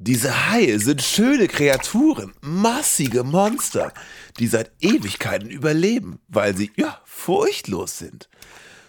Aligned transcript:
Diese 0.00 0.48
Haie 0.48 0.78
sind 0.78 1.02
schöne 1.02 1.48
Kreaturen, 1.48 2.32
massige 2.40 3.24
Monster, 3.24 3.92
die 4.38 4.46
seit 4.46 4.70
Ewigkeiten 4.80 5.50
überleben, 5.50 6.20
weil 6.28 6.56
sie, 6.56 6.70
ja, 6.76 7.00
furchtlos 7.04 7.98
sind. 7.98 8.28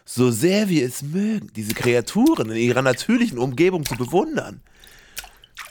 So 0.05 0.29
sehr 0.29 0.69
wir 0.69 0.85
es 0.85 1.01
mögen, 1.01 1.51
diese 1.55 1.73
Kreaturen 1.73 2.51
in 2.51 2.57
ihrer 2.57 2.83
natürlichen 2.83 3.39
Umgebung 3.39 3.85
zu 3.85 3.95
bewundern. 3.95 4.61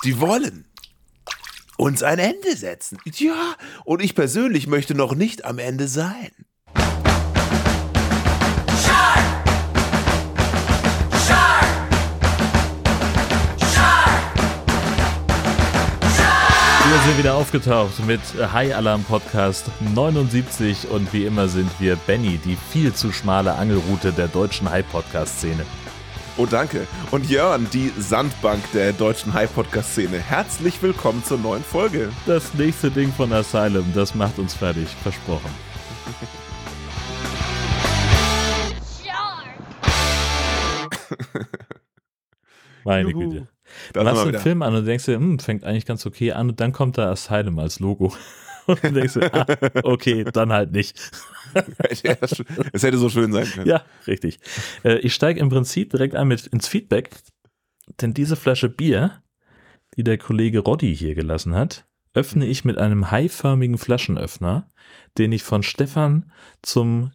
Die 0.03 0.19
wollen 0.19 0.65
uns 1.77 2.03
ein 2.03 2.19
Ende 2.19 2.57
setzen. 2.57 2.99
Ja, 3.05 3.55
und 3.85 4.03
ich 4.03 4.17
persönlich 4.17 4.67
möchte 4.67 4.97
noch 4.97 5.15
nicht 5.15 5.45
am 5.45 5.61
Ende 5.61 5.87
sein. 5.87 6.33
Wir 16.89 16.99
sind 17.01 17.19
wieder 17.19 17.35
aufgetaucht 17.35 18.03
mit 18.07 18.21
High 18.35 18.75
Alarm 18.75 19.05
Podcast 19.05 19.71
79 19.95 20.89
und 20.89 21.13
wie 21.13 21.27
immer 21.27 21.47
sind 21.47 21.71
wir 21.79 21.97
Benny, 21.97 22.39
die 22.39 22.57
viel 22.57 22.95
zu 22.95 23.13
schmale 23.13 23.53
Angelroute 23.57 24.11
der 24.11 24.27
deutschen 24.27 24.71
High 24.71 24.91
Podcast 24.91 25.37
Szene. 25.37 25.67
Oh, 26.39 26.47
danke. 26.47 26.87
Und 27.11 27.29
Jörn, 27.29 27.69
die 27.75 27.93
Sandbank 27.99 28.63
der 28.73 28.95
deutschen 28.95 29.35
High 29.35 29.55
Podcast 29.55 29.93
Szene. 29.93 30.19
Herzlich 30.19 30.81
willkommen 30.83 31.23
zur 31.23 31.37
neuen 31.37 31.63
Folge. 31.63 32.09
Das 32.25 32.55
nächste 32.55 32.91
Ding 32.91 33.13
von 33.13 33.35
Asylum, 33.35 33.93
das 33.95 34.15
macht 34.15 34.39
uns 34.39 34.55
fertig, 34.55 34.89
versprochen. 35.03 35.51
Meine 42.83 43.11
Juhu. 43.11 43.29
Güte. 43.29 43.58
Du 43.93 44.03
machst 44.03 44.21
einen 44.21 44.29
wieder. 44.29 44.41
Film 44.41 44.63
an 44.63 44.75
und 44.75 44.85
denkst 44.85 45.07
dir, 45.07 45.17
hm, 45.17 45.39
fängt 45.39 45.65
eigentlich 45.65 45.87
ganz 45.87 46.07
okay 46.07 46.33
an 46.33 46.51
und 46.51 46.61
dann 46.61 46.73
kommt 46.73 46.99
da 46.99 47.11
Asylum 47.11 47.59
als 47.59 47.81
Logo. 47.81 48.13
Und 48.69 48.85
dann 48.85 48.93
denkst 48.93 49.15
du, 49.15 49.33
ah, 49.33 49.47
okay, 49.83 50.25
dann 50.25 50.53
halt 50.53 50.73
nicht. 50.73 51.01
Es 52.73 52.83
hätte 52.83 52.99
so 52.99 53.09
schön 53.09 53.33
sein 53.33 53.47
können. 53.47 53.67
Ja, 53.67 53.83
richtig. 54.07 54.41
Äh, 54.85 54.99
ich 54.99 55.15
steige 55.15 55.41
im 55.41 55.49
Prinzip 55.49 55.89
direkt 55.89 56.15
ein 56.15 56.29
mit 56.29 56.47
ins 56.49 56.69
Feedback, 56.69 57.09
denn 58.03 58.13
diese 58.13 58.37
Flasche 58.37 58.69
Bier, 58.69 59.23
die 59.97 60.05
der 60.05 60.19
Kollege 60.19 60.59
Roddy 60.59 60.95
hier 60.95 61.15
gelassen 61.15 61.55
hat, 61.55 61.87
öffne 62.13 62.45
ich 62.45 62.67
mit 62.67 62.77
einem 62.77 63.11
haiförmigen 63.11 63.79
Flaschenöffner, 63.79 64.69
den 65.17 65.33
ich 65.33 65.43
von 65.43 65.63
Stefan 65.63 66.31
zum 66.61 67.13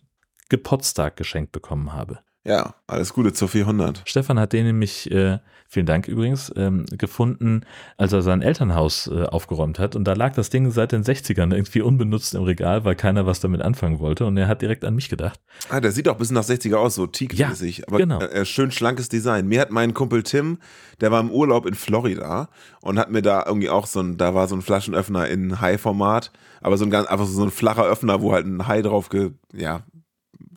Geburtstag 0.49 1.17
geschenkt 1.17 1.51
bekommen 1.51 1.93
habe. 1.93 2.19
Ja, 2.45 2.75
alles 2.87 3.13
Gute 3.13 3.31
zur 3.31 3.47
400. 3.47 4.01
Stefan 4.05 4.37
hat 4.37 4.51
den 4.51 4.65
nämlich, 4.65 5.09
äh, 5.09 5.39
vielen 5.65 5.85
Dank 5.85 6.09
übrigens, 6.09 6.51
ähm, 6.57 6.85
gefunden, 6.91 7.61
als 7.95 8.11
er 8.11 8.21
sein 8.21 8.41
Elternhaus 8.41 9.07
äh, 9.07 9.23
aufgeräumt 9.23 9.79
hat. 9.79 9.95
Und 9.95 10.03
da 10.03 10.13
lag 10.13 10.33
das 10.33 10.49
Ding 10.49 10.69
seit 10.69 10.91
den 10.91 11.03
60ern 11.05 11.53
irgendwie 11.53 11.81
unbenutzt 11.81 12.35
im 12.35 12.43
Regal, 12.43 12.83
weil 12.83 12.95
keiner 12.95 13.25
was 13.25 13.39
damit 13.39 13.61
anfangen 13.61 13.99
wollte. 13.99 14.25
Und 14.25 14.35
er 14.35 14.49
hat 14.49 14.61
direkt 14.61 14.83
an 14.83 14.93
mich 14.93 15.07
gedacht. 15.07 15.39
Ah, 15.69 15.79
der 15.79 15.93
sieht 15.93 16.09
auch 16.09 16.15
ein 16.15 16.17
bisschen 16.17 16.35
nach 16.35 16.43
60er 16.43 16.75
aus, 16.75 16.95
so 16.95 17.07
teak-mäßig. 17.07 17.87
aber 17.87 17.97
genau. 17.99 18.19
äh, 18.19 18.43
schön 18.43 18.71
schlankes 18.71 19.07
Design. 19.07 19.47
Mir 19.47 19.61
hat 19.61 19.71
mein 19.71 19.93
Kumpel 19.93 20.23
Tim, 20.23 20.57
der 20.99 21.11
war 21.11 21.21
im 21.21 21.31
Urlaub 21.31 21.65
in 21.65 21.75
Florida 21.75 22.49
und 22.81 22.99
hat 22.99 23.09
mir 23.09 23.21
da 23.21 23.45
irgendwie 23.45 23.69
auch 23.69 23.85
so 23.85 24.01
ein, 24.01 24.17
da 24.17 24.35
war 24.35 24.49
so 24.49 24.55
ein 24.55 24.61
Flaschenöffner 24.61 25.29
in 25.29 25.61
High-Format, 25.61 26.33
aber 26.59 26.75
so 26.75 26.83
ein 26.83 26.91
ganz, 26.91 27.07
einfach 27.07 27.25
so 27.25 27.41
ein 27.41 27.51
flacher 27.51 27.85
Öffner, 27.85 28.21
wo 28.21 28.33
halt 28.33 28.45
ein 28.45 28.67
High 28.67 28.83
drauf 28.83 29.07
ge, 29.07 29.31
ja, 29.53 29.83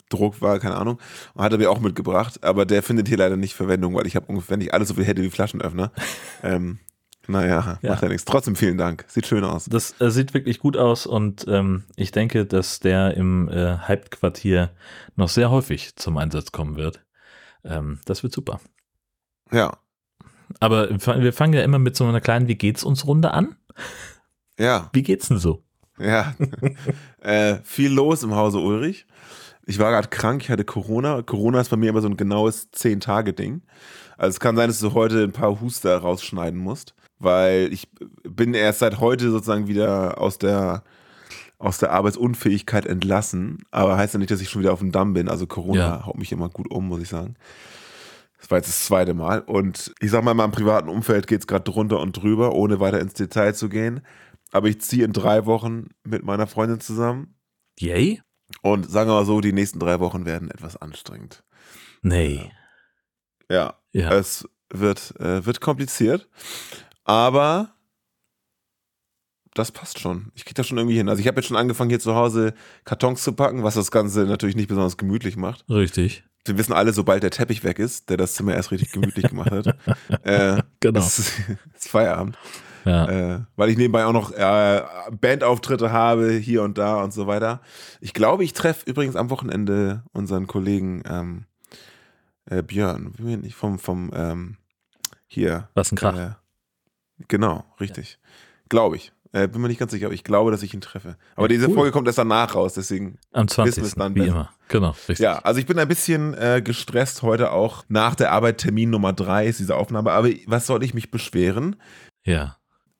Druck 0.08 0.40
war, 0.40 0.58
keine 0.58 0.76
Ahnung. 0.76 0.98
Und 1.34 1.42
hat 1.44 1.52
er 1.52 1.58
mir 1.58 1.70
auch 1.70 1.80
mitgebracht, 1.80 2.42
aber 2.44 2.64
der 2.64 2.82
findet 2.82 3.08
hier 3.08 3.16
leider 3.18 3.36
nicht 3.36 3.54
Verwendung, 3.54 3.94
weil 3.94 4.06
ich 4.06 4.16
habe 4.16 4.26
ungefähr 4.26 4.56
nicht 4.56 4.72
alles 4.74 4.88
so 4.88 4.94
viel 4.94 5.04
hätte 5.04 5.22
wie 5.22 5.30
Flaschenöffner. 5.30 5.92
ähm, 6.42 6.78
naja, 7.28 7.78
Ja. 7.82 7.90
macht 7.90 8.02
ja 8.02 8.08
nichts. 8.08 8.24
Trotzdem 8.24 8.54
vielen 8.54 8.78
Dank. 8.78 9.04
Sieht 9.08 9.26
schön 9.26 9.42
aus. 9.42 9.64
Das 9.64 10.00
äh, 10.00 10.10
sieht 10.10 10.32
wirklich 10.32 10.60
gut 10.60 10.76
aus 10.76 11.06
und 11.06 11.44
ähm, 11.48 11.82
ich 11.96 12.12
denke, 12.12 12.46
dass 12.46 12.78
der 12.78 13.14
im 13.16 13.48
äh, 13.48 13.78
Hype-Quartier 13.78 14.70
noch 15.16 15.28
sehr 15.28 15.50
häufig 15.50 15.96
zum 15.96 16.18
Einsatz 16.18 16.52
kommen 16.52 16.76
wird. 16.76 17.04
Ähm, 17.64 17.98
das 18.04 18.22
wird 18.22 18.32
super. 18.32 18.60
Ja. 19.50 19.76
Aber 20.60 20.88
wir 20.90 21.32
fangen 21.32 21.52
ja 21.54 21.62
immer 21.62 21.80
mit 21.80 21.96
so 21.96 22.04
einer 22.04 22.20
kleinen 22.20 22.46
Wie 22.46 22.54
geht's 22.54 22.84
uns 22.84 23.04
Runde 23.06 23.32
an. 23.32 23.56
Ja. 24.58 24.88
Wie 24.92 25.02
geht's 25.02 25.26
denn 25.26 25.38
so? 25.38 25.64
Ja, 25.98 26.34
äh, 27.20 27.56
viel 27.64 27.90
los 27.90 28.22
im 28.22 28.34
Hause 28.34 28.58
Ulrich. 28.58 29.06
Ich 29.68 29.78
war 29.80 29.90
gerade 29.90 30.08
krank, 30.08 30.42
ich 30.44 30.50
hatte 30.50 30.64
Corona. 30.64 31.22
Corona 31.22 31.60
ist 31.60 31.70
bei 31.70 31.76
mir 31.76 31.90
immer 31.90 32.00
so 32.00 32.08
ein 32.08 32.16
genaues 32.16 32.68
10-Tage-Ding. 32.72 33.62
Also 34.16 34.30
es 34.30 34.40
kann 34.40 34.56
sein, 34.56 34.68
dass 34.68 34.78
du 34.78 34.94
heute 34.94 35.24
ein 35.24 35.32
paar 35.32 35.60
Huster 35.60 35.98
rausschneiden 35.98 36.58
musst, 36.58 36.94
weil 37.18 37.72
ich 37.72 37.88
bin 38.22 38.54
erst 38.54 38.78
seit 38.78 39.00
heute 39.00 39.30
sozusagen 39.30 39.66
wieder 39.66 40.20
aus 40.20 40.38
der, 40.38 40.84
aus 41.58 41.78
der 41.78 41.90
Arbeitsunfähigkeit 41.92 42.86
entlassen. 42.86 43.64
Aber 43.72 43.96
heißt 43.96 44.14
ja 44.14 44.18
nicht, 44.18 44.30
dass 44.30 44.40
ich 44.40 44.48
schon 44.48 44.62
wieder 44.62 44.72
auf 44.72 44.78
dem 44.78 44.92
Damm 44.92 45.14
bin. 45.14 45.28
Also 45.28 45.46
Corona 45.48 45.78
Ja. 45.78 46.06
haut 46.06 46.16
mich 46.16 46.30
immer 46.30 46.48
gut 46.48 46.70
um, 46.70 46.86
muss 46.86 47.02
ich 47.02 47.08
sagen. 47.08 47.34
Das 48.38 48.50
war 48.50 48.58
jetzt 48.58 48.68
das 48.68 48.84
zweite 48.84 49.14
Mal. 49.14 49.40
Und 49.40 49.92
ich 49.98 50.12
sag 50.12 50.22
mal, 50.22 50.30
in 50.30 50.36
meinem 50.36 50.52
privaten 50.52 50.88
Umfeld 50.88 51.26
geht 51.26 51.40
es 51.40 51.46
gerade 51.48 51.64
drunter 51.64 51.98
und 52.00 52.12
drüber, 52.16 52.52
ohne 52.54 52.78
weiter 52.78 53.00
ins 53.00 53.14
Detail 53.14 53.52
zu 53.54 53.68
gehen. 53.68 54.02
Aber 54.52 54.68
ich 54.68 54.80
ziehe 54.80 55.04
in 55.04 55.12
drei 55.12 55.44
Wochen 55.46 55.88
mit 56.04 56.22
meiner 56.22 56.46
Freundin 56.46 56.78
zusammen. 56.78 57.34
Yay? 57.80 58.22
Und 58.72 58.90
sagen 58.90 59.08
wir 59.10 59.14
mal 59.14 59.24
so, 59.26 59.40
die 59.40 59.52
nächsten 59.52 59.78
drei 59.78 60.00
Wochen 60.00 60.24
werden 60.26 60.50
etwas 60.50 60.76
anstrengend. 60.76 61.44
Nee. 62.02 62.50
Ja, 63.50 63.74
Ja. 63.92 64.12
es 64.12 64.48
wird, 64.70 65.14
äh, 65.20 65.46
wird 65.46 65.60
kompliziert. 65.60 66.28
Aber 67.04 67.74
das 69.54 69.70
passt 69.72 70.00
schon. 70.00 70.32
Ich 70.34 70.44
kriege 70.44 70.54
das 70.54 70.66
schon 70.66 70.78
irgendwie 70.78 70.96
hin. 70.96 71.08
Also 71.08 71.20
ich 71.20 71.28
habe 71.28 71.38
jetzt 71.38 71.46
schon 71.46 71.56
angefangen, 71.56 71.90
hier 71.90 72.00
zu 72.00 72.14
Hause 72.14 72.54
Kartons 72.84 73.22
zu 73.22 73.32
packen, 73.32 73.62
was 73.62 73.74
das 73.74 73.90
Ganze 73.90 74.24
natürlich 74.24 74.56
nicht 74.56 74.68
besonders 74.68 74.96
gemütlich 74.96 75.36
macht. 75.36 75.64
Richtig. 75.70 76.24
Wir 76.44 76.58
wissen 76.58 76.72
alle, 76.72 76.92
sobald 76.92 77.22
der 77.22 77.30
Teppich 77.30 77.64
weg 77.64 77.78
ist, 77.78 78.10
der 78.10 78.16
das 78.16 78.34
Zimmer 78.34 78.54
erst 78.54 78.70
richtig 78.70 78.92
gemütlich 78.92 79.28
gemacht 79.28 79.50
hat, 79.50 79.66
äh, 80.24 80.62
Genau. 80.80 81.00
ist, 81.00 81.18
ist 81.74 81.88
Feierabend. 81.88 82.36
Ja. 82.86 83.06
Äh, 83.08 83.40
weil 83.56 83.70
ich 83.70 83.76
nebenbei 83.76 84.06
auch 84.06 84.12
noch 84.12 84.30
äh, 84.30 84.82
Bandauftritte 85.20 85.90
habe, 85.90 86.30
hier 86.30 86.62
und 86.62 86.78
da 86.78 87.02
und 87.02 87.12
so 87.12 87.26
weiter. 87.26 87.60
Ich 88.00 88.14
glaube, 88.14 88.44
ich 88.44 88.52
treffe 88.52 88.88
übrigens 88.88 89.16
am 89.16 89.28
Wochenende 89.28 90.04
unseren 90.12 90.46
Kollegen 90.46 91.02
ähm, 91.08 91.44
äh, 92.48 92.62
Björn, 92.62 93.12
ich, 93.42 93.56
vom, 93.56 93.80
vom 93.80 94.10
ähm, 94.14 94.56
hier. 95.26 95.68
Was 95.74 95.90
ein 95.90 95.96
Krach. 95.96 96.16
Äh, 96.16 96.30
genau, 97.26 97.64
richtig. 97.80 98.18
Glaube 98.68 98.96
ich. 98.96 99.12
Äh, 99.32 99.48
bin 99.48 99.60
mir 99.60 99.68
nicht 99.68 99.80
ganz 99.80 99.90
sicher, 99.90 100.06
aber 100.06 100.14
ich 100.14 100.24
glaube, 100.24 100.52
dass 100.52 100.62
ich 100.62 100.72
ihn 100.72 100.80
treffe. 100.80 101.16
Aber 101.34 101.46
Ja, 101.46 101.48
diese 101.48 101.68
cool. 101.68 101.74
Folge 101.74 101.92
kommt 101.92 102.06
erst 102.06 102.18
danach 102.18 102.54
raus, 102.54 102.74
deswegen. 102.74 103.18
Am 103.32 103.46
wissen 103.48 103.64
wir 103.64 103.72
20. 103.72 103.82
es 103.82 103.94
dann 103.96 104.14
wie 104.14 104.20
besser. 104.20 104.30
immer. 104.32 104.50
Genau, 104.68 104.90
richtig. 104.90 105.18
Ja, 105.18 105.40
also 105.40 105.58
ich 105.58 105.66
bin 105.66 105.78
ein 105.78 105.88
bisschen 105.88 106.34
äh, 106.34 106.62
gestresst 106.64 107.22
heute 107.22 107.50
auch. 107.50 107.84
Nach 107.88 108.14
der 108.14 108.32
Arbeit 108.32 108.58
Termin 108.58 108.90
Nummer 108.90 109.12
drei 109.12 109.46
ist 109.46 109.58
diese 109.58 109.74
Aufnahme. 109.74 110.12
Aber 110.12 110.28
was 110.46 110.66
soll 110.66 110.84
ich 110.84 110.94
mich 110.94 111.10
beschweren? 111.10 111.76
Ja. 112.24 112.56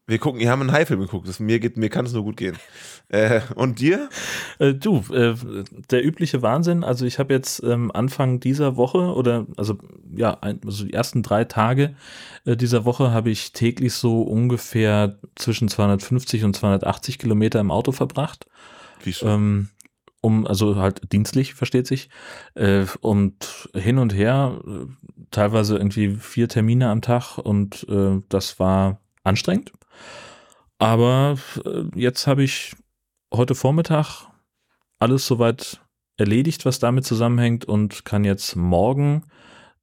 Wir 0.08 0.18
gucken, 0.18 0.40
wir 0.40 0.50
haben 0.50 0.60
einen 0.60 0.72
Haifilm 0.72 1.00
geguckt. 1.00 1.26
Das, 1.26 1.40
mir, 1.40 1.58
geht, 1.58 1.76
mir 1.76 1.88
kann 1.88 2.06
es 2.06 2.12
nur 2.12 2.22
gut 2.22 2.36
gehen. 2.36 2.56
Äh, 3.08 3.40
und 3.56 3.80
dir? 3.80 4.08
Äh, 4.60 4.74
du, 4.74 5.02
äh, 5.12 5.34
der 5.90 6.04
übliche 6.04 6.42
Wahnsinn, 6.42 6.84
also 6.84 7.04
ich 7.04 7.18
habe 7.18 7.34
jetzt 7.34 7.62
ähm, 7.64 7.90
Anfang 7.92 8.38
dieser 8.38 8.76
Woche 8.76 8.98
oder 8.98 9.46
also 9.56 9.78
ja, 10.14 10.38
ein, 10.40 10.60
also 10.64 10.84
die 10.84 10.92
ersten 10.92 11.22
drei 11.24 11.44
Tage 11.44 11.96
äh, 12.44 12.56
dieser 12.56 12.84
Woche 12.84 13.10
habe 13.10 13.30
ich 13.30 13.52
täglich 13.52 13.94
so 13.94 14.22
ungefähr 14.22 15.18
zwischen 15.34 15.68
250 15.68 16.44
und 16.44 16.54
280 16.54 17.18
Kilometer 17.18 17.58
im 17.58 17.72
Auto 17.72 17.90
verbracht. 17.90 18.46
Wie 19.02 19.12
schon. 19.12 19.28
Ähm, 19.28 19.68
um, 20.20 20.46
also 20.46 20.76
halt 20.76 21.12
dienstlich, 21.12 21.54
versteht 21.54 21.86
sich. 21.86 22.10
Äh, 22.54 22.86
und 23.00 23.68
hin 23.74 23.98
und 23.98 24.14
her, 24.14 24.60
äh, 24.66 24.86
teilweise 25.30 25.76
irgendwie 25.76 26.16
vier 26.16 26.48
Termine 26.48 26.90
am 26.90 27.02
Tag 27.02 27.38
und 27.38 27.86
äh, 27.88 28.20
das 28.28 28.58
war 28.58 29.00
anstrengend. 29.24 29.72
Aber 30.78 31.38
äh, 31.64 31.84
jetzt 31.94 32.26
habe 32.26 32.42
ich 32.42 32.74
heute 33.32 33.54
Vormittag 33.54 34.26
alles 34.98 35.26
soweit 35.26 35.80
erledigt, 36.16 36.64
was 36.64 36.78
damit 36.78 37.04
zusammenhängt 37.04 37.64
und 37.64 38.04
kann 38.04 38.24
jetzt 38.24 38.56
morgen 38.56 39.24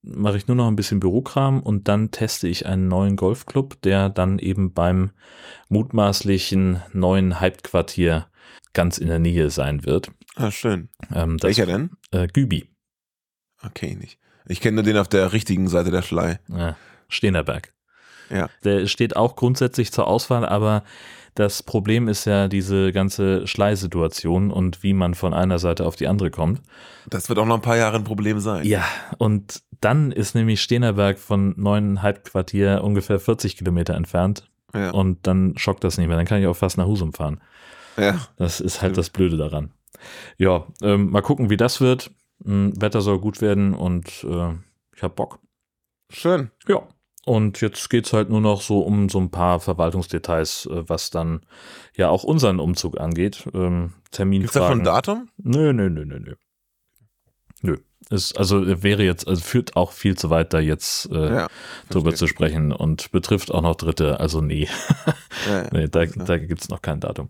mache 0.05 0.35
ich 0.35 0.47
nur 0.47 0.57
noch 0.57 0.67
ein 0.67 0.75
bisschen 0.75 0.99
Bürokram 0.99 1.61
und 1.61 1.87
dann 1.87 2.11
teste 2.11 2.49
ich 2.49 2.65
einen 2.65 2.89
neuen 2.89 3.15
Golfclub, 3.15 3.81
der 3.83 4.09
dann 4.09 4.37
eben 4.37 4.73
beim 4.73 5.11
mutmaßlichen 5.69 6.81
neuen 6.91 7.39
Hype-Quartier 7.39 8.27
ganz 8.73 8.97
in 8.97 9.07
der 9.07 9.19
Nähe 9.19 9.49
sein 9.49 9.85
wird. 9.85 10.11
ah, 10.35 10.51
schön. 10.51 10.89
Ähm, 11.13 11.37
das, 11.37 11.47
Welcher 11.47 11.67
denn? 11.67 11.91
Äh, 12.11 12.27
Gübi, 12.27 12.73
Okay, 13.65 13.95
nicht. 13.95 14.19
Ich 14.45 14.59
kenne 14.59 14.75
nur 14.75 14.83
den 14.83 14.97
auf 14.97 15.07
der 15.07 15.31
richtigen 15.31 15.67
Seite 15.69 15.89
der 15.89 16.01
Schlei. 16.01 16.39
äh, 16.53 16.73
Stenerberg. 17.07 17.73
Ja. 18.29 18.49
Der 18.63 18.87
steht 18.87 19.15
auch 19.15 19.35
grundsätzlich 19.35 19.91
zur 19.91 20.07
Auswahl, 20.07 20.45
aber 20.45 20.83
das 21.35 21.63
Problem 21.63 22.07
ist 22.07 22.25
ja 22.25 22.47
diese 22.47 22.91
ganze 22.91 23.47
Schleisituation 23.47 24.51
und 24.51 24.83
wie 24.83 24.93
man 24.93 25.15
von 25.15 25.33
einer 25.33 25.57
Seite 25.59 25.85
auf 25.85 25.95
die 25.95 26.07
andere 26.07 26.29
kommt. 26.29 26.61
Das 27.09 27.27
wird 27.29 27.39
auch 27.39 27.45
noch 27.45 27.55
ein 27.55 27.61
paar 27.61 27.77
Jahre 27.77 27.97
ein 27.97 28.03
Problem 28.03 28.39
sein. 28.39 28.65
Ja, 28.65 28.83
und 29.17 29.63
dann 29.81 30.11
ist 30.11 30.35
nämlich 30.35 30.61
Stenerberg 30.61 31.17
von 31.17 31.53
neuneinhalb 31.57 32.23
Quartier 32.23 32.83
ungefähr 32.83 33.19
40 33.19 33.57
Kilometer 33.57 33.95
entfernt. 33.95 34.47
Ja. 34.75 34.89
und 34.89 35.27
dann 35.27 35.53
schockt 35.55 35.83
das 35.83 35.99
nicht 35.99 36.07
mehr. 36.07 36.17
Dann 36.17 36.25
kann 36.25 36.41
ich 36.41 36.47
auch 36.47 36.55
fast 36.55 36.77
nach 36.79 36.87
Husum 36.87 37.13
fahren. 37.13 37.39
Ja. 37.95 38.27
Das 38.37 38.59
ist 38.59 38.81
halt 38.81 38.97
das 38.97 39.11
Blöde 39.11 39.37
daran. 39.37 39.71
Ja, 40.37 40.65
ähm, 40.81 41.11
mal 41.11 41.21
gucken, 41.21 41.49
wie 41.49 41.57
das 41.57 41.79
wird. 41.79 42.11
Hm, 42.43 42.73
Wetter 42.81 43.01
soll 43.01 43.19
gut 43.19 43.41
werden 43.41 43.73
und 43.73 44.23
äh, 44.23 44.53
ich 44.95 45.03
hab 45.03 45.15
Bock. 45.15 45.39
Schön. 46.09 46.49
Ja. 46.67 46.87
Und 47.25 47.61
jetzt 47.61 47.89
geht's 47.89 48.11
halt 48.11 48.29
nur 48.29 48.41
noch 48.41 48.61
so 48.61 48.81
um 48.81 49.07
so 49.07 49.19
ein 49.19 49.31
paar 49.31 49.59
Verwaltungsdetails, 49.59 50.65
äh, 50.65 50.89
was 50.89 51.09
dann 51.09 51.41
ja 51.95 52.09
auch 52.09 52.23
unseren 52.23 52.59
Umzug 52.59 52.99
angeht. 52.99 53.47
Ähm, 53.53 53.93
Gibt's 54.11 54.53
da 54.53 54.67
schon 54.67 54.81
ein 54.81 54.83
Datum? 54.83 55.29
Nö, 55.37 55.71
nö, 55.71 55.89
nö, 55.89 56.05
nö, 56.05 56.19
nö. 56.19 56.35
Nö. 57.61 57.77
Ist, 58.13 58.37
also 58.37 58.63
äh, 58.63 58.83
wäre 58.83 59.03
jetzt, 59.03 59.27
also 59.27 59.41
führt 59.41 59.75
auch 59.75 59.91
viel 59.91 60.15
zu 60.17 60.29
weit, 60.29 60.53
da 60.53 60.59
jetzt 60.59 61.09
äh, 61.11 61.33
Ja. 61.35 61.47
drüber 61.89 62.13
zu 62.13 62.27
sprechen 62.27 62.71
und 62.71 63.11
betrifft 63.11 63.51
auch 63.51 63.61
noch 63.61 63.75
Dritte. 63.75 64.19
Also 64.19 64.41
nee, 64.41 64.67
Ja, 65.49 65.63
ja. 65.63 65.69
nee 65.71 65.87
da, 65.87 66.05
da 66.05 66.37
gibt's 66.37 66.69
noch 66.69 66.81
kein 66.81 66.99
Datum. 66.99 67.27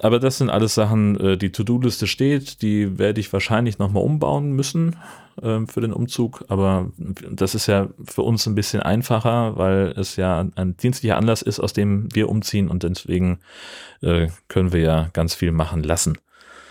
Aber 0.00 0.18
das 0.18 0.38
sind 0.38 0.50
alles 0.50 0.74
Sachen, 0.74 1.18
äh, 1.20 1.36
die 1.38 1.52
To-Do-Liste 1.52 2.06
steht, 2.06 2.62
die 2.62 2.98
werde 2.98 3.20
ich 3.20 3.32
wahrscheinlich 3.32 3.78
nochmal 3.78 4.02
umbauen 4.02 4.50
müssen 4.52 4.96
ähm, 5.42 5.68
für 5.68 5.80
den 5.80 5.92
Umzug. 5.92 6.44
Aber 6.48 6.90
das 6.98 7.54
ist 7.54 7.66
ja 7.66 7.88
für 8.04 8.22
uns 8.22 8.46
ein 8.46 8.54
bisschen 8.54 8.80
einfacher, 8.82 9.56
weil 9.56 9.94
es 9.96 10.16
ja 10.16 10.44
ein 10.56 10.76
dienstlicher 10.76 11.16
Anlass 11.16 11.42
ist, 11.42 11.60
aus 11.60 11.72
dem 11.72 12.08
wir 12.14 12.28
umziehen 12.28 12.68
und 12.68 12.82
deswegen 12.82 13.38
äh, 14.02 14.28
können 14.48 14.72
wir 14.72 14.80
ja 14.80 15.08
ganz 15.12 15.34
viel 15.34 15.52
machen 15.52 15.82
lassen 15.82 16.18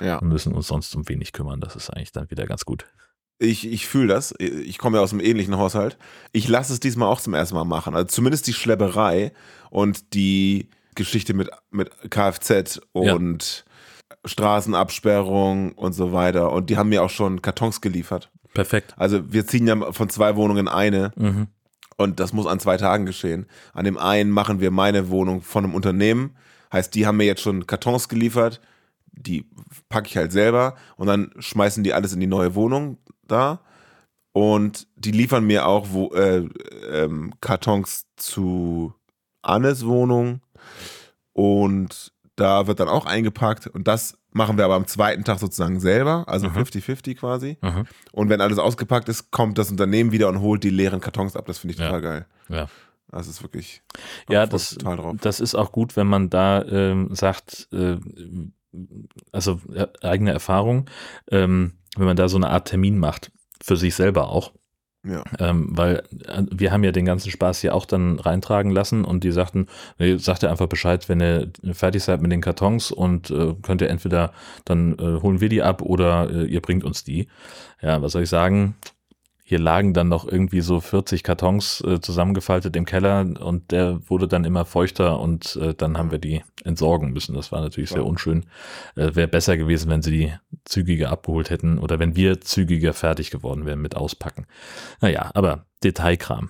Ja. 0.01 0.17
und 0.17 0.27
müssen 0.27 0.53
uns 0.53 0.67
sonst 0.67 0.93
um 0.95 1.07
wenig 1.07 1.31
kümmern. 1.31 1.61
Das 1.61 1.75
ist 1.75 1.89
eigentlich 1.89 2.11
dann 2.11 2.29
wieder 2.31 2.45
ganz 2.47 2.65
gut. 2.65 2.85
Ich, 3.37 3.67
ich 3.69 3.85
fühle 3.87 4.07
das. 4.07 4.33
Ich 4.39 4.77
komme 4.77 4.97
ja 4.97 5.03
aus 5.03 5.11
einem 5.11 5.19
ähnlichen 5.21 5.57
Haushalt. 5.57 5.97
Ich 6.31 6.47
lasse 6.47 6.71
es 6.73 6.79
diesmal 6.79 7.09
auch 7.09 7.19
zum 7.19 7.33
ersten 7.33 7.55
Mal 7.55 7.65
machen. 7.65 7.95
Also 7.95 8.07
zumindest 8.07 8.47
die 8.47 8.53
Schlepperei 8.53 9.33
und 9.69 10.13
die 10.13 10.69
Geschichte 10.95 11.33
mit, 11.33 11.49
mit 11.71 11.89
Kfz 12.09 12.79
und 12.93 13.65
Straßenabsperrung 14.23 15.73
und 15.73 15.93
so 15.93 16.13
weiter. 16.13 16.51
Und 16.51 16.69
die 16.69 16.77
haben 16.77 16.89
mir 16.89 17.03
auch 17.03 17.09
schon 17.09 17.41
Kartons 17.41 17.81
geliefert. 17.81 18.31
Perfekt. 18.53 18.93
Also 18.97 19.33
wir 19.33 19.45
ziehen 19.45 19.67
ja 19.67 19.91
von 19.91 20.09
zwei 20.09 20.35
Wohnungen 20.35 20.61
in 20.61 20.67
eine 20.69 21.11
Mhm. 21.17 21.47
und 21.97 22.19
das 22.19 22.31
muss 22.31 22.47
an 22.47 22.59
zwei 22.59 22.77
Tagen 22.77 23.05
geschehen. 23.05 23.47
An 23.73 23.83
dem 23.85 23.97
einen 23.97 24.31
machen 24.31 24.61
wir 24.61 24.71
meine 24.71 25.09
Wohnung 25.09 25.41
von 25.41 25.65
einem 25.65 25.75
Unternehmen. 25.75 26.37
Heißt, 26.71 26.95
die 26.95 27.05
haben 27.05 27.17
mir 27.17 27.25
jetzt 27.25 27.41
schon 27.41 27.67
Kartons 27.67 28.07
geliefert. 28.07 28.61
Die 29.11 29.45
packe 29.89 30.07
ich 30.07 30.17
halt 30.17 30.31
selber 30.31 30.75
und 30.97 31.07
dann 31.07 31.31
schmeißen 31.39 31.83
die 31.83 31.93
alles 31.93 32.13
in 32.13 32.19
die 32.19 32.27
neue 32.27 32.55
Wohnung 32.55 32.97
da. 33.27 33.59
Und 34.33 34.87
die 34.95 35.11
liefern 35.11 35.45
mir 35.45 35.65
auch 35.67 35.87
wo, 35.91 36.13
äh, 36.13 36.47
ähm, 36.91 37.33
Kartons 37.41 38.05
zu 38.17 38.93
Annes 39.41 39.85
Wohnung. 39.85 40.41
Und 41.33 42.11
da 42.35 42.67
wird 42.67 42.79
dann 42.79 42.89
auch 42.89 43.05
eingepackt. 43.05 43.67
Und 43.67 43.87
das 43.87 44.17
machen 44.31 44.57
wir 44.57 44.65
aber 44.65 44.75
am 44.75 44.87
zweiten 44.87 45.23
Tag 45.23 45.39
sozusagen 45.39 45.79
selber. 45.79 46.25
Also 46.27 46.49
Mhm. 46.49 46.57
50-50 46.57 47.15
quasi. 47.15 47.57
Mhm. 47.61 47.85
Und 48.11 48.29
wenn 48.29 48.41
alles 48.41 48.57
ausgepackt 48.59 49.07
ist, 49.07 49.31
kommt 49.31 49.57
das 49.57 49.71
Unternehmen 49.71 50.11
wieder 50.11 50.27
und 50.27 50.41
holt 50.41 50.63
die 50.63 50.69
leeren 50.69 50.99
Kartons 50.99 51.35
ab. 51.37 51.45
Das 51.45 51.57
finde 51.59 51.73
ich 51.73 51.79
Ja. 51.79 51.85
total 51.87 52.01
geil. 52.01 52.25
Ja. 52.49 52.67
Das 53.11 53.27
ist 53.27 53.41
wirklich. 53.43 53.81
Ja, 54.27 54.45
das, 54.45 54.71
mich 54.71 54.79
total 54.79 54.97
drauf. 54.97 55.15
das 55.21 55.39
ist 55.39 55.55
auch 55.55 55.71
gut, 55.71 55.95
wenn 55.95 56.07
man 56.07 56.29
da 56.29 56.63
ähm, 56.65 57.09
sagt, 57.15 57.69
äh, 57.71 57.97
also 59.31 59.59
äh, 59.73 59.87
eigene 60.01 60.31
Erfahrung, 60.31 60.89
ähm, 61.31 61.73
wenn 61.97 62.05
man 62.05 62.17
da 62.17 62.27
so 62.27 62.37
eine 62.37 62.49
Art 62.49 62.67
Termin 62.67 62.97
macht, 62.97 63.31
für 63.61 63.77
sich 63.77 63.95
selber 63.95 64.29
auch. 64.29 64.53
Ja. 65.07 65.23
Ähm, 65.39 65.67
weil 65.69 66.03
äh, 66.27 66.43
wir 66.51 66.71
haben 66.71 66.83
ja 66.83 66.91
den 66.91 67.05
ganzen 67.05 67.29
Spaß 67.29 67.61
hier 67.61 67.75
auch 67.75 67.85
dann 67.85 68.19
reintragen 68.19 68.71
lassen 68.71 69.05
und 69.05 69.23
die 69.23 69.31
sagten, 69.31 69.67
nee, 69.99 70.17
sagt 70.17 70.43
ihr 70.43 70.49
einfach 70.49 70.67
Bescheid, 70.67 71.07
wenn 71.09 71.21
ihr 71.21 71.51
fertig 71.73 72.03
seid 72.03 72.21
mit 72.21 72.31
den 72.31 72.41
Kartons 72.41 72.91
und 72.91 73.29
äh, 73.29 73.53
könnt 73.61 73.81
ihr 73.81 73.89
entweder, 73.89 74.33
dann 74.65 74.97
äh, 74.97 75.21
holen 75.21 75.41
wir 75.41 75.49
die 75.49 75.61
ab 75.61 75.83
oder 75.83 76.29
äh, 76.31 76.45
ihr 76.45 76.61
bringt 76.61 76.83
uns 76.83 77.03
die. 77.03 77.27
Ja, 77.81 78.01
was 78.01 78.13
soll 78.13 78.23
ich 78.23 78.29
sagen? 78.29 78.75
Hier 79.47 79.59
lagen 79.59 79.93
dann 79.93 80.07
noch 80.07 80.27
irgendwie 80.27 80.61
so 80.61 80.81
40 80.81 81.21
Kartons 81.21 81.79
äh, 81.85 82.01
zusammengefaltet 82.01 82.75
im 82.75 82.85
Keller 82.85 83.19
und 83.39 83.71
der 83.71 83.99
wurde 84.09 84.27
dann 84.27 84.43
immer 84.43 84.65
feuchter 84.65 85.19
und 85.19 85.55
äh, 85.57 85.75
dann 85.75 85.99
haben 85.99 86.09
wir 86.09 86.17
die 86.17 86.43
entsorgen 86.63 87.13
müssen. 87.13 87.35
Das 87.35 87.51
war 87.51 87.61
natürlich 87.61 87.91
sehr 87.91 87.99
Ja. 87.99 88.05
unschön. 88.05 88.47
Äh, 88.95 89.13
Wäre 89.13 89.27
besser 89.27 89.55
gewesen, 89.55 89.87
wenn 89.91 90.01
sie 90.01 90.09
die 90.09 90.33
zügiger 90.63 91.11
abgeholt 91.11 91.51
hätten 91.51 91.77
oder 91.77 91.99
wenn 91.99 92.15
wir 92.15 92.41
zügiger 92.41 92.93
fertig 92.93 93.29
geworden 93.29 93.67
wären 93.67 93.81
mit 93.81 93.95
Auspacken. 93.95 94.47
Naja, 94.99 95.29
aber 95.35 95.67
Detailkram. 95.83 96.49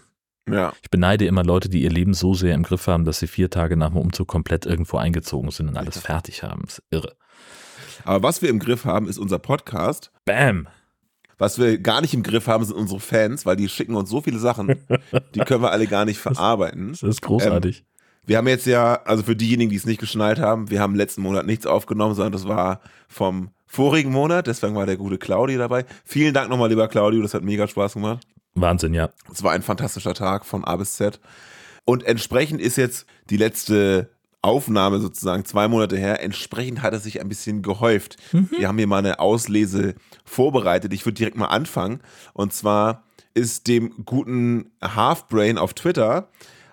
ja. 0.50 0.72
Ich 0.82 0.90
beneide 0.90 1.26
immer 1.26 1.44
Leute, 1.44 1.68
die 1.68 1.84
ihr 1.84 1.92
Leben 1.92 2.14
so 2.14 2.34
sehr 2.34 2.56
im 2.56 2.64
Griff 2.64 2.88
haben, 2.88 3.04
dass 3.04 3.20
sie 3.20 3.28
vier 3.28 3.50
Tage 3.50 3.76
nach 3.76 3.90
dem 3.90 3.98
Umzug 3.98 4.30
komplett 4.30 4.66
irgendwo 4.66 4.96
eingezogen 4.96 5.52
sind 5.52 5.68
und 5.68 5.76
alles 5.76 6.00
fertig 6.00 6.44
haben. 6.44 6.62
Das 6.64 6.78
ist 6.80 6.84
irre. 6.92 7.14
Aber 8.06 8.24
was 8.24 8.42
wir 8.42 8.48
im 8.50 8.60
Griff 8.60 8.86
haben, 8.86 9.10
ist 9.10 9.18
unser 9.18 9.40
Podcast. 9.40 10.12
Bam! 10.24 10.70
Was 11.38 11.60
wir 11.60 11.78
gar 11.78 12.02
nicht 12.02 12.14
im 12.14 12.24
Griff 12.24 12.48
haben, 12.48 12.64
sind 12.64 12.76
unsere 12.76 13.00
Fans, 13.00 13.46
weil 13.46 13.56
die 13.56 13.68
schicken 13.68 13.96
uns 13.96 14.10
so 14.10 14.22
viele 14.22 14.40
Sachen, 14.40 14.76
die 15.34 15.40
können 15.40 15.62
wir 15.62 15.72
alle 15.72 15.88
gar 15.88 16.06
nicht 16.06 16.20
verarbeiten. 16.20 16.92
Das 16.92 17.04
ist 17.04 17.22
großartig. 17.22 17.84
Wir 18.26 18.38
haben 18.38 18.48
jetzt 18.48 18.66
ja, 18.66 19.02
also 19.06 19.24
für 19.24 19.36
diejenigen, 19.36 19.70
die 19.70 19.76
es 19.76 19.86
nicht 19.86 20.00
geschnallt 20.00 20.40
haben, 20.40 20.70
wir 20.70 20.80
haben 20.80 20.96
letzten 20.96 21.22
Monat 21.22 21.46
nichts 21.46 21.68
aufgenommen, 21.68 22.16
sondern 22.16 22.34
das 22.34 22.48
war 22.48 22.80
vom 23.08 23.50
vorigen 23.68 24.12
Monat, 24.12 24.48
deswegen 24.48 24.76
war 24.76 24.86
der 24.86 24.98
gute 24.98 25.18
Claudio 25.18 25.60
dabei. 25.60 25.86
Vielen 26.06 26.34
Dank 26.34 26.50
nochmal, 26.50 26.70
lieber 26.70 26.88
Claudio, 26.88 27.22
das 27.22 27.34
hat 27.34 27.44
mega 27.44 27.68
Spaß 27.68 27.94
gemacht. 27.94 28.26
Wahnsinn, 28.56 28.94
ja. 28.94 29.10
Es 29.32 29.44
war 29.44 29.52
ein 29.52 29.62
fantastischer 29.62 30.14
Tag 30.14 30.46
von 30.46 30.64
A 30.64 30.78
bis 30.78 30.96
Z. 30.96 31.20
Und 31.84 32.04
entsprechend 32.04 32.62
ist 32.62 32.78
jetzt 32.78 33.06
die 33.30 33.38
letzte 33.38 34.10
Aufnahme 34.46 35.00
sozusagen 35.00 35.44
zwei 35.44 35.68
Monate 35.68 35.98
her. 35.98 36.22
Entsprechend 36.22 36.84
hat 36.84 36.94
es 36.94 37.04
sich 37.04 37.20
ein 37.20 37.28
bisschen 37.28 37.64
gehäuft. 37.64 38.18
Wir 38.52 38.68
haben 38.68 38.78
hier 38.78 38.86
mal 38.86 39.00
eine 39.00 39.20
Auslese 39.20 39.96
vorbereitet. 40.24 40.94
Ich 40.94 41.04
würde 41.06 41.16
direkt 41.16 41.36
mal 41.36 41.48
anfangen. 41.48 42.02
Und 42.34 42.54
zwar 42.54 43.04
ist 43.34 43.68
dem 43.68 44.06
guten 44.06 44.72
Halfbrain 44.84 45.58
auf 45.58 45.74
Twitter 45.74 46.30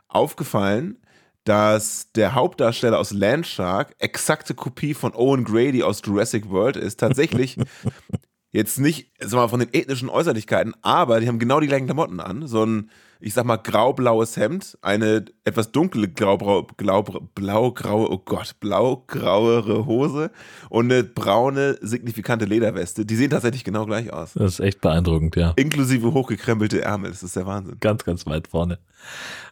aufgefallen, 0.09 0.99
dass 1.45 2.13
der 2.13 2.35
Hauptdarsteller 2.35 2.99
aus 2.99 3.11
Landshark 3.11 3.97
exakte 3.99 4.55
Kopie 4.55 4.93
von 4.95 5.15
Owen 5.15 5.45
Grady 5.45 5.83
aus 5.83 6.03
Jurassic 6.05 6.51
World 6.51 6.77
ist. 6.77 7.01
Tatsächlich 7.01 7.57
jetzt 8.53 8.79
nicht, 8.79 9.13
sag 9.19 9.33
mal, 9.33 9.49
von 9.49 9.61
den 9.61 9.73
ethnischen 9.73 10.11
Äußerlichkeiten, 10.11 10.75
aber 10.83 11.21
die 11.21 11.29
haben 11.29 11.39
genau 11.39 11.59
die 11.59 11.67
gleichen 11.67 11.87
Klamotten 11.87 12.21
an. 12.21 12.47
So 12.47 12.65
ein, 12.65 12.91
ich 13.23 13.35
sag 13.35 13.45
mal, 13.45 13.57
graublaues 13.57 14.37
Hemd, 14.37 14.77
eine 14.83 15.25
etwas 15.45 15.71
dunkle 15.71 16.09
graubrau, 16.09 16.67
glau, 16.77 17.03
blaugraue, 17.03 18.11
oh 18.11 18.19
Gott, 18.19 18.57
blaugrauere 18.59 19.87
Hose 19.87 20.31
und 20.69 20.91
eine 20.91 21.05
braune, 21.05 21.79
signifikante 21.81 22.45
Lederweste. 22.45 23.07
Die 23.07 23.15
sehen 23.15 23.31
tatsächlich 23.31 23.63
genau 23.63 23.87
gleich 23.87 24.13
aus. 24.13 24.33
Das 24.35 24.55
ist 24.55 24.61
echt 24.61 24.81
beeindruckend, 24.81 25.37
ja. 25.37 25.53
Inklusive 25.57 26.13
hochgekrempelte 26.13 26.83
Ärmel, 26.83 27.13
das 27.13 27.23
ist 27.23 27.37
der 27.37 27.47
Wahnsinn. 27.47 27.77
Ganz, 27.79 28.05
ganz 28.05 28.27
weit 28.27 28.49
vorne. 28.49 28.79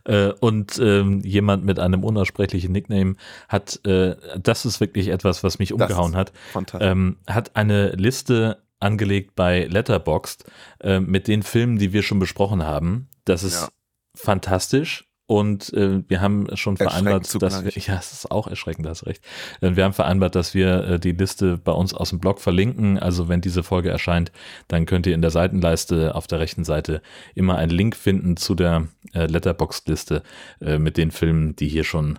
Äh, 0.04 0.32
und 0.40 0.78
ähm, 0.82 1.20
jemand 1.20 1.64
mit 1.64 1.78
einem 1.78 2.02
unaussprechlichen 2.02 2.72
Nickname 2.72 3.14
hat, 3.48 3.80
äh, 3.86 4.16
das 4.42 4.64
ist 4.64 4.80
wirklich 4.80 5.08
etwas, 5.08 5.44
was 5.44 5.60
mich 5.60 5.72
umgehauen 5.72 6.16
hat, 6.16 6.32
ähm, 6.80 7.18
hat 7.28 7.54
eine 7.54 7.90
Liste 7.90 8.58
angelegt 8.80 9.34
bei 9.36 9.64
Letterboxd 9.66 10.44
äh, 10.80 11.00
mit 11.00 11.28
den 11.28 11.42
Filmen, 11.42 11.78
die 11.78 11.92
wir 11.92 12.02
schon 12.02 12.18
besprochen 12.18 12.64
haben. 12.64 13.08
Das 13.24 13.42
ist 13.42 13.62
Ja. 13.62 13.68
fantastisch. 14.16 15.06
Und 15.26 15.72
äh, 15.74 16.02
wir 16.08 16.20
haben 16.20 16.48
schon 16.56 16.76
vereinbart, 16.76 17.40
dass 17.40 17.62
wir, 17.64 17.70
ja, 17.76 17.96
es 18.00 18.10
ist 18.10 18.32
auch 18.32 18.48
erschreckend, 18.48 18.84
da 18.84 18.90
hast 18.90 19.06
recht. 19.06 19.22
Äh, 19.60 19.76
wir 19.76 19.84
haben 19.84 19.92
vereinbart, 19.92 20.34
dass 20.34 20.54
wir 20.54 20.84
äh, 20.84 20.98
die 20.98 21.12
Liste 21.12 21.56
bei 21.56 21.70
uns 21.70 21.94
aus 21.94 22.10
dem 22.10 22.18
Blog 22.18 22.40
verlinken. 22.40 22.98
Also 22.98 23.28
wenn 23.28 23.40
diese 23.40 23.62
Folge 23.62 23.90
erscheint, 23.90 24.32
dann 24.66 24.86
könnt 24.86 25.06
ihr 25.06 25.14
in 25.14 25.22
der 25.22 25.30
Seitenleiste 25.30 26.16
auf 26.16 26.26
der 26.26 26.40
rechten 26.40 26.64
Seite 26.64 27.00
immer 27.36 27.56
einen 27.58 27.70
Link 27.70 27.94
finden 27.94 28.36
zu 28.36 28.56
der 28.56 28.88
äh, 29.14 29.26
Letterboxd-Liste 29.26 30.24
äh, 30.62 30.78
mit 30.78 30.96
den 30.96 31.12
Filmen, 31.12 31.54
die 31.54 31.68
hier 31.68 31.84
schon 31.84 32.18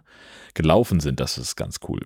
gelaufen 0.54 1.02
sind. 1.02 1.20
Das 1.20 1.38
ist 1.38 1.58
ganz 1.58 1.82
cool. 1.90 2.00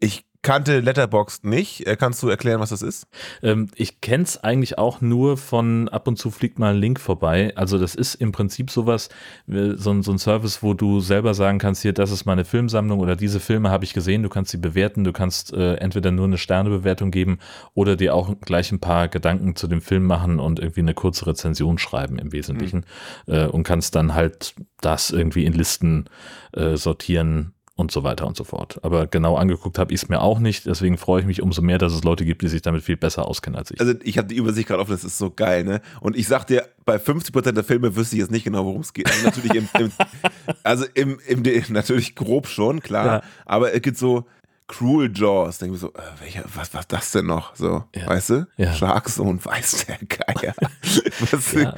Ich 0.00 0.26
kannte 0.42 0.80
Letterboxd 0.80 1.44
nicht. 1.44 1.86
Äh, 1.86 1.96
Kannst 1.96 2.22
du 2.22 2.28
erklären, 2.28 2.60
was 2.60 2.70
das 2.70 2.82
ist? 2.82 3.06
Ähm, 3.42 3.68
ich 3.76 4.00
kenne 4.00 4.24
es 4.24 4.42
eigentlich 4.42 4.76
auch 4.76 5.00
nur 5.00 5.36
von 5.36 5.88
ab 5.88 6.08
und 6.08 6.18
zu 6.18 6.30
fliegt 6.30 6.58
mal 6.58 6.74
ein 6.74 6.80
Link 6.80 6.98
vorbei. 7.00 7.52
Also 7.56 7.78
das 7.78 7.94
ist 7.94 8.16
im 8.16 8.32
Prinzip 8.32 8.70
sowas, 8.70 9.08
äh, 9.48 9.74
so, 9.76 9.90
ein- 9.92 10.02
so 10.02 10.10
ein 10.12 10.18
Service, 10.18 10.62
wo 10.62 10.74
du 10.74 11.00
selber 11.00 11.34
sagen 11.34 11.58
kannst, 11.58 11.82
hier, 11.82 11.92
das 11.92 12.10
ist 12.10 12.24
meine 12.24 12.44
Filmsammlung 12.44 12.98
oder 13.00 13.14
diese 13.16 13.40
Filme 13.40 13.70
habe 13.70 13.84
ich 13.84 13.94
gesehen, 13.94 14.22
du 14.22 14.28
kannst 14.28 14.50
sie 14.50 14.58
bewerten, 14.58 15.04
du 15.04 15.12
kannst 15.12 15.52
äh, 15.52 15.74
entweder 15.76 16.10
nur 16.10 16.26
eine 16.26 16.38
Sternebewertung 16.38 17.10
geben 17.10 17.38
oder 17.74 17.96
dir 17.96 18.14
auch 18.14 18.34
gleich 18.40 18.72
ein 18.72 18.80
paar 18.80 19.08
Gedanken 19.08 19.54
zu 19.56 19.68
dem 19.68 19.80
Film 19.80 20.04
machen 20.06 20.40
und 20.40 20.58
irgendwie 20.58 20.80
eine 20.80 20.94
kurze 20.94 21.26
Rezension 21.26 21.78
schreiben 21.78 22.18
im 22.18 22.32
Wesentlichen 22.32 22.84
äh, 23.26 23.46
und 23.46 23.62
kannst 23.62 23.94
dann 23.94 24.14
halt 24.14 24.54
das 24.80 25.10
irgendwie 25.10 25.44
in 25.44 25.52
Listen 25.52 26.06
äh, 26.52 26.76
sortieren, 26.76 27.54
und 27.74 27.90
so 27.90 28.04
weiter 28.04 28.26
und 28.26 28.36
so 28.36 28.44
fort. 28.44 28.78
Aber 28.82 29.06
genau 29.06 29.36
angeguckt 29.36 29.78
habe 29.78 29.94
ich 29.94 30.02
es 30.02 30.08
mir 30.08 30.20
auch 30.20 30.38
nicht, 30.38 30.66
deswegen 30.66 30.98
freue 30.98 31.20
ich 31.20 31.26
mich 31.26 31.40
umso 31.40 31.62
mehr, 31.62 31.78
dass 31.78 31.92
es 31.92 32.04
Leute 32.04 32.24
gibt, 32.24 32.42
die 32.42 32.48
sich 32.48 32.62
damit 32.62 32.82
viel 32.82 32.96
besser 32.96 33.26
auskennen 33.26 33.58
als 33.58 33.70
ich. 33.70 33.80
Also 33.80 33.94
ich 34.02 34.18
habe 34.18 34.28
die 34.28 34.36
Übersicht 34.36 34.68
gerade 34.68 34.80
offen, 34.80 34.92
das 34.92 35.04
ist 35.04 35.18
so 35.18 35.30
geil, 35.30 35.64
ne? 35.64 35.80
Und 36.00 36.16
ich 36.16 36.28
sag 36.28 36.46
dir, 36.46 36.68
bei 36.84 36.96
50% 36.96 37.52
der 37.52 37.64
Filme 37.64 37.96
wüsste 37.96 38.16
ich 38.16 38.20
jetzt 38.20 38.30
nicht 38.30 38.44
genau, 38.44 38.64
worum 38.64 38.82
es 38.82 38.92
geht. 38.92 39.10
Also 39.10 39.24
natürlich 39.24 39.54
im, 39.54 39.68
im 39.78 39.92
also 40.62 40.84
im, 40.94 41.18
im, 41.26 41.42
natürlich 41.70 42.14
grob 42.14 42.46
schon, 42.46 42.80
klar, 42.80 43.06
ja. 43.06 43.22
aber 43.46 43.72
es 43.72 43.80
gibt 43.82 43.96
so 43.96 44.26
Cruel 44.68 45.10
Jaws, 45.14 45.58
denke 45.58 45.74
ich 45.74 45.80
so, 45.80 45.88
äh, 45.88 46.00
welcher, 46.20 46.44
was 46.54 46.72
war 46.72 46.82
das 46.86 47.12
denn 47.12 47.26
noch? 47.26 47.54
So, 47.56 47.84
ja. 47.94 48.06
weißt 48.06 48.30
du? 48.30 48.46
Ja. 48.56 48.72
Sharkzone, 48.72 49.44
weiß 49.44 49.86
der 49.86 49.98
Geier. 50.06 50.54
was, 51.30 51.52
ja. 51.52 51.74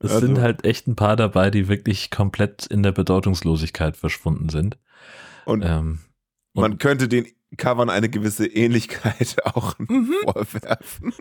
Es 0.00 0.12
also. 0.12 0.26
sind 0.26 0.38
halt 0.38 0.64
echt 0.64 0.86
ein 0.86 0.96
paar 0.96 1.16
dabei, 1.16 1.50
die 1.50 1.68
wirklich 1.68 2.10
komplett 2.10 2.66
in 2.66 2.82
der 2.82 2.92
Bedeutungslosigkeit 2.92 3.96
verschwunden 3.96 4.48
sind. 4.48 4.78
Und, 5.44 5.64
ähm, 5.64 6.00
und 6.54 6.62
man 6.62 6.78
könnte 6.78 7.08
den 7.08 7.26
Covern 7.56 7.90
eine 7.90 8.08
gewisse 8.08 8.46
Ähnlichkeit 8.46 9.36
auch 9.44 9.78
mhm. 9.78 10.14
vorwerfen. 10.22 11.12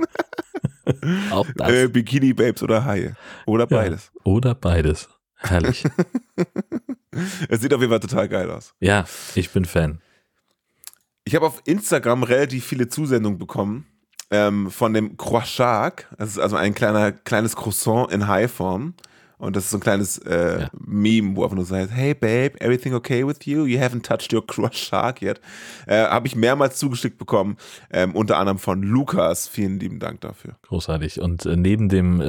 auch 1.31 1.47
das. 1.55 1.71
Äh, 1.71 1.87
Bikini 1.87 2.33
Babes 2.33 2.61
oder 2.61 2.85
Haie. 2.85 3.15
Oder 3.45 3.65
beides. 3.65 4.11
Ja, 4.13 4.21
oder 4.25 4.55
beides. 4.55 5.09
Herrlich. 5.37 5.83
es 7.49 7.61
sieht 7.61 7.73
auf 7.73 7.81
jeden 7.81 7.91
Fall 7.91 7.99
total 7.99 8.27
geil 8.27 8.49
aus. 8.49 8.73
Ja, 8.79 9.05
ich 9.35 9.51
bin 9.51 9.65
Fan. 9.65 10.01
Ich 11.23 11.35
habe 11.35 11.45
auf 11.45 11.61
Instagram 11.65 12.23
relativ 12.23 12.65
viele 12.65 12.87
Zusendungen 12.87 13.37
bekommen 13.37 13.85
ähm, 14.31 14.69
von 14.71 14.93
dem 14.93 15.17
Croissant. 15.17 16.07
Das 16.17 16.29
ist 16.29 16.39
also 16.39 16.55
ein 16.55 16.73
kleiner, 16.73 17.11
kleines 17.11 17.55
Croissant 17.55 18.11
in 18.11 18.27
High-Form. 18.27 18.93
Und 19.39 19.55
das 19.55 19.65
ist 19.65 19.69
so 19.69 19.77
ein 19.77 19.81
kleines 19.81 20.17
äh, 20.19 20.61
ja. 20.61 20.69
Meme, 20.73 21.35
wo 21.35 21.43
einfach 21.43 21.55
nur 21.55 21.65
sagt, 21.65 21.91
hey 21.91 22.15
Babe, 22.15 22.59
everything 22.59 22.95
okay 22.95 23.25
with 23.25 23.37
you? 23.43 23.65
You 23.65 23.79
haven't 23.79 24.01
touched 24.01 24.33
your 24.33 24.43
shark 24.71 25.21
yet. 25.21 25.39
Äh, 25.85 26.05
Habe 26.05 26.25
ich 26.25 26.35
mehrmals 26.35 26.77
zugeschickt 26.77 27.19
bekommen, 27.19 27.57
ähm, 27.91 28.15
unter 28.15 28.39
anderem 28.39 28.57
von 28.57 28.81
Lukas. 28.81 29.47
Vielen 29.47 29.79
lieben 29.79 29.99
Dank 29.99 30.21
dafür. 30.21 30.55
Großartig. 30.63 31.21
Und 31.21 31.45
äh, 31.45 31.55
neben 31.55 31.87
dem 31.87 32.19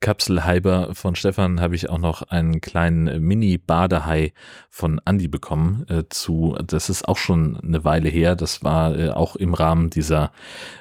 Kapselhaiber 0.00 0.94
von 0.94 1.16
Stefan 1.16 1.60
habe 1.60 1.74
ich 1.74 1.88
auch 1.88 1.98
noch 1.98 2.22
einen 2.22 2.60
kleinen 2.60 3.20
Mini-Badehai 3.22 4.32
von 4.68 5.00
Andy 5.06 5.26
bekommen 5.26 5.86
äh, 5.88 6.04
zu, 6.10 6.56
das 6.64 6.90
ist 6.90 7.08
auch 7.08 7.16
schon 7.16 7.56
eine 7.56 7.84
Weile 7.84 8.08
her, 8.08 8.36
das 8.36 8.62
war 8.62 8.96
äh, 8.98 9.10
auch 9.10 9.36
im 9.36 9.54
Rahmen 9.54 9.88
dieser 9.90 10.32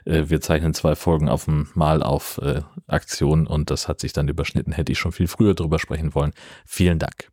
äh, 0.03 0.23
Wir 0.27 0.41
zeichnen 0.41 0.73
zwei 0.73 0.95
Folgen 0.95 1.29
auf 1.29 1.45
dem 1.45 1.67
Mal 1.73 2.03
auf 2.03 2.39
äh, 2.41 2.61
Aktion 2.87 3.47
und 3.47 3.71
das 3.71 3.87
hat 3.87 4.01
sich 4.01 4.11
dann 4.11 4.27
überschnitten, 4.27 4.73
hätte 4.73 4.91
ich 4.91 4.99
schon 4.99 5.13
viel 5.13 5.27
früher 5.27 5.53
drüber 5.53 5.79
sprechen 5.79 6.13
wollen. 6.13 6.33
Vielen 6.65 6.99
Dank. 6.99 7.31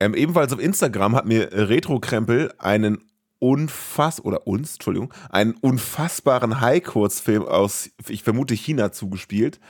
Ähm, 0.00 0.14
ebenfalls 0.14 0.52
auf 0.52 0.60
Instagram 0.60 1.14
hat 1.14 1.26
mir 1.26 1.50
Retro-Krempel 1.52 2.54
einen 2.58 2.98
unfass 3.38 4.24
oder 4.24 4.46
uns, 4.46 4.74
Entschuldigung, 4.74 5.12
einen 5.30 5.54
unfassbaren 5.60 6.60
High-Kurzfilm 6.60 7.44
aus, 7.44 7.90
ich 8.08 8.22
vermute 8.22 8.54
China 8.54 8.92
zugespielt. 8.92 9.60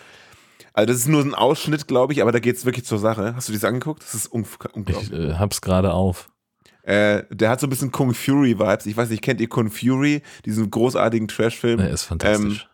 Also 0.78 0.92
das 0.92 1.00
ist 1.00 1.08
nur 1.08 1.24
ein 1.24 1.34
Ausschnitt, 1.34 1.88
glaube 1.88 2.12
ich, 2.12 2.22
aber 2.22 2.30
da 2.30 2.38
geht 2.38 2.54
es 2.54 2.64
wirklich 2.64 2.84
zur 2.84 3.00
Sache. 3.00 3.34
Hast 3.34 3.48
du 3.48 3.52
das 3.52 3.64
angeguckt? 3.64 4.00
Das 4.00 4.14
ist 4.14 4.28
unglaublich. 4.28 5.12
Ich 5.12 5.12
äh, 5.12 5.34
hab's 5.34 5.60
gerade 5.60 5.92
auf. 5.92 6.30
Äh, 6.84 7.24
der 7.30 7.50
hat 7.50 7.58
so 7.58 7.66
ein 7.66 7.70
bisschen 7.70 7.90
Kung 7.90 8.14
Fury 8.14 8.60
Vibes. 8.60 8.86
Ich 8.86 8.96
weiß 8.96 9.10
nicht, 9.10 9.20
kennt 9.20 9.40
ihr 9.40 9.48
Kung 9.48 9.72
Fury, 9.72 10.22
diesen 10.44 10.70
großartigen 10.70 11.26
Trash-Film? 11.26 11.78
Der 11.78 11.90
ist 11.90 12.04
fantastisch. 12.04 12.62
Ähm, 12.62 12.68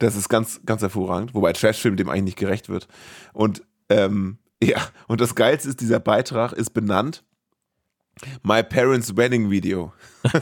das 0.00 0.16
ist 0.16 0.28
ganz, 0.28 0.62
ganz 0.66 0.82
hervorragend, 0.82 1.32
wobei 1.32 1.52
Trash-Film 1.52 1.96
dem 1.96 2.08
eigentlich 2.08 2.24
nicht 2.24 2.38
gerecht 2.38 2.68
wird. 2.68 2.88
Und 3.32 3.62
ähm, 3.88 4.38
ja, 4.60 4.78
und 5.06 5.20
das 5.20 5.36
Geilste 5.36 5.68
ist, 5.68 5.80
dieser 5.80 6.00
Beitrag 6.00 6.54
ist 6.54 6.70
benannt 6.70 7.22
My 8.42 8.64
Parents 8.64 9.16
Wedding 9.16 9.52
Video. 9.52 9.92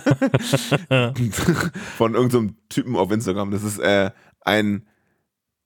Von 1.99 2.15
irgendeinem 2.15 2.49
so 2.49 2.55
Typen 2.71 2.97
auf 2.97 3.13
Instagram. 3.13 3.51
Das 3.51 3.65
ist 3.65 3.81
äh, 3.81 4.13
ein 4.41 4.87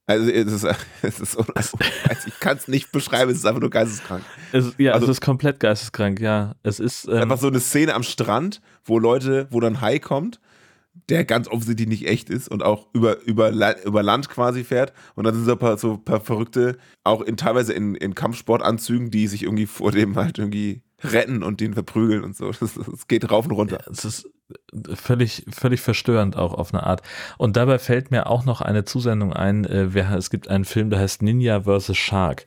also 0.07 0.31
es 0.31 0.53
ist, 0.53 0.65
es 1.03 1.21
ist 1.21 1.37
ich 2.27 2.41
kann 2.41 2.57
es 2.57 2.69
nicht 2.69 2.93
beschreiben, 2.93 3.31
es 3.31 3.39
ist 3.39 3.47
einfach 3.47 3.61
nur 3.61 3.71
geisteskrank. 3.71 4.25
Es, 4.53 4.73
ja, 4.79 4.93
also, 4.93 5.07
es 5.07 5.13
ist 5.13 5.21
komplett 5.21 5.61
geisteskrank, 5.61 6.21
ja. 6.21 6.55
Es 6.63 6.81
ist 6.81 7.07
ähm, 7.09 7.23
einfach 7.23 7.39
so 7.39 7.49
eine 7.49 7.61
Szene 7.61 7.95
am 7.95 8.03
Strand, 8.03 8.61
wo 8.85 8.99
Leute, 8.99 9.49
wo 9.51 9.61
dann 9.61 9.81
Hai 9.81 9.99
kommt, 9.99 10.41
der 11.09 11.25
ganz 11.25 11.49
offensichtlich 11.49 11.89
nicht 11.89 12.09
echt 12.09 12.31
ist 12.31 12.49
und 12.49 12.63
auch 12.63 12.87
über, 12.93 13.21
über, 13.23 13.51
über 13.85 14.03
Land 14.03 14.29
quasi 14.29 14.65
fährt. 14.65 14.93
Und 15.15 15.25
dann 15.25 15.35
sind 15.35 15.45
so 15.45 15.53
ein 15.53 15.59
paar, 15.59 15.77
so 15.77 15.95
ein 15.95 16.05
paar 16.05 16.21
Verrückte, 16.21 16.79
auch 17.05 17.21
in, 17.21 17.37
teilweise 17.37 17.73
in, 17.73 17.95
in 17.95 18.15
Kampfsportanzügen, 18.15 19.11
die 19.11 19.27
sich 19.27 19.43
irgendwie 19.43 19.67
vor 19.67 19.93
dem 19.93 20.17
halt 20.17 20.39
irgendwie 20.39 20.83
retten 21.03 21.43
und 21.43 21.61
den 21.61 21.75
verprügeln 21.75 22.25
und 22.25 22.37
so. 22.37 22.51
Das, 22.61 22.75
das 22.75 23.09
geht 23.09 23.31
rauf 23.31 23.47
und 23.47 23.53
runter. 23.53 23.79
Es 23.91 24.05
ist 24.05 24.31
völlig, 24.95 25.45
völlig 25.51 25.81
verstörend 25.81 26.37
auch 26.37 26.55
auf 26.55 26.73
eine 26.73 26.85
Art. 26.85 27.03
Und 27.39 27.57
dabei 27.57 27.79
fällt 27.79 28.11
mir 28.11 28.29
auch 28.29 28.45
noch 28.45 28.61
eine 28.61 28.85
Zusendung 28.85 29.33
ein. 29.33 29.65
Äh, 29.65 29.89
es 30.17 30.31
gibt 30.31 30.49
einen 30.49 30.65
Film, 30.65 30.91
der 30.91 31.01
heißt 31.01 31.23
Ninja 31.23 31.63
vs. 31.63 31.97
Shark. 31.97 32.47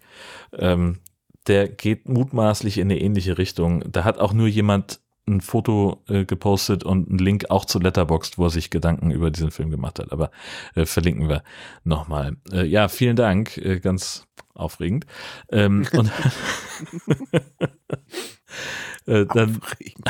Ähm, 0.54 1.00
der 1.48 1.68
geht 1.68 2.08
mutmaßlich 2.08 2.78
in 2.78 2.88
eine 2.92 3.00
ähnliche 3.00 3.38
Richtung. 3.38 3.84
Da 3.92 4.04
hat 4.04 4.20
auch 4.20 4.34
nur 4.34 4.48
jemand 4.48 5.00
ein 5.28 5.42
Foto 5.42 6.04
äh, 6.08 6.26
gepostet 6.26 6.84
und 6.84 7.10
einen 7.10 7.20
Link 7.20 7.50
auch 7.50 7.66
zu 7.66 7.80
Letterboxd, 7.80 8.38
wo 8.38 8.46
er 8.46 8.50
sich 8.50 8.70
Gedanken 8.70 9.12
über 9.12 9.30
diesen 9.32 9.52
Film 9.52 9.70
gemacht 9.70 10.00
hat. 10.00 10.12
Aber 10.12 10.32
äh, 10.76 10.86
verlinken 10.86 11.30
wir 11.30 11.44
nochmal. 11.84 12.38
Ja, 12.52 12.88
vielen 12.88 13.16
Dank. 13.16 13.60
Ganz 13.82 14.28
aufregend. 14.54 15.06
Ähm, 15.52 15.88
und 15.94 16.12
dann 19.06 19.58
aufregend. 19.62 20.10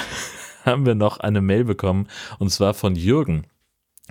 Haben 0.69 0.85
wir 0.85 0.95
noch 0.95 1.19
eine 1.19 1.41
Mail 1.41 1.65
bekommen 1.65 2.07
und 2.37 2.49
zwar 2.49 2.73
von 2.73 2.95
Jürgen. 2.95 3.45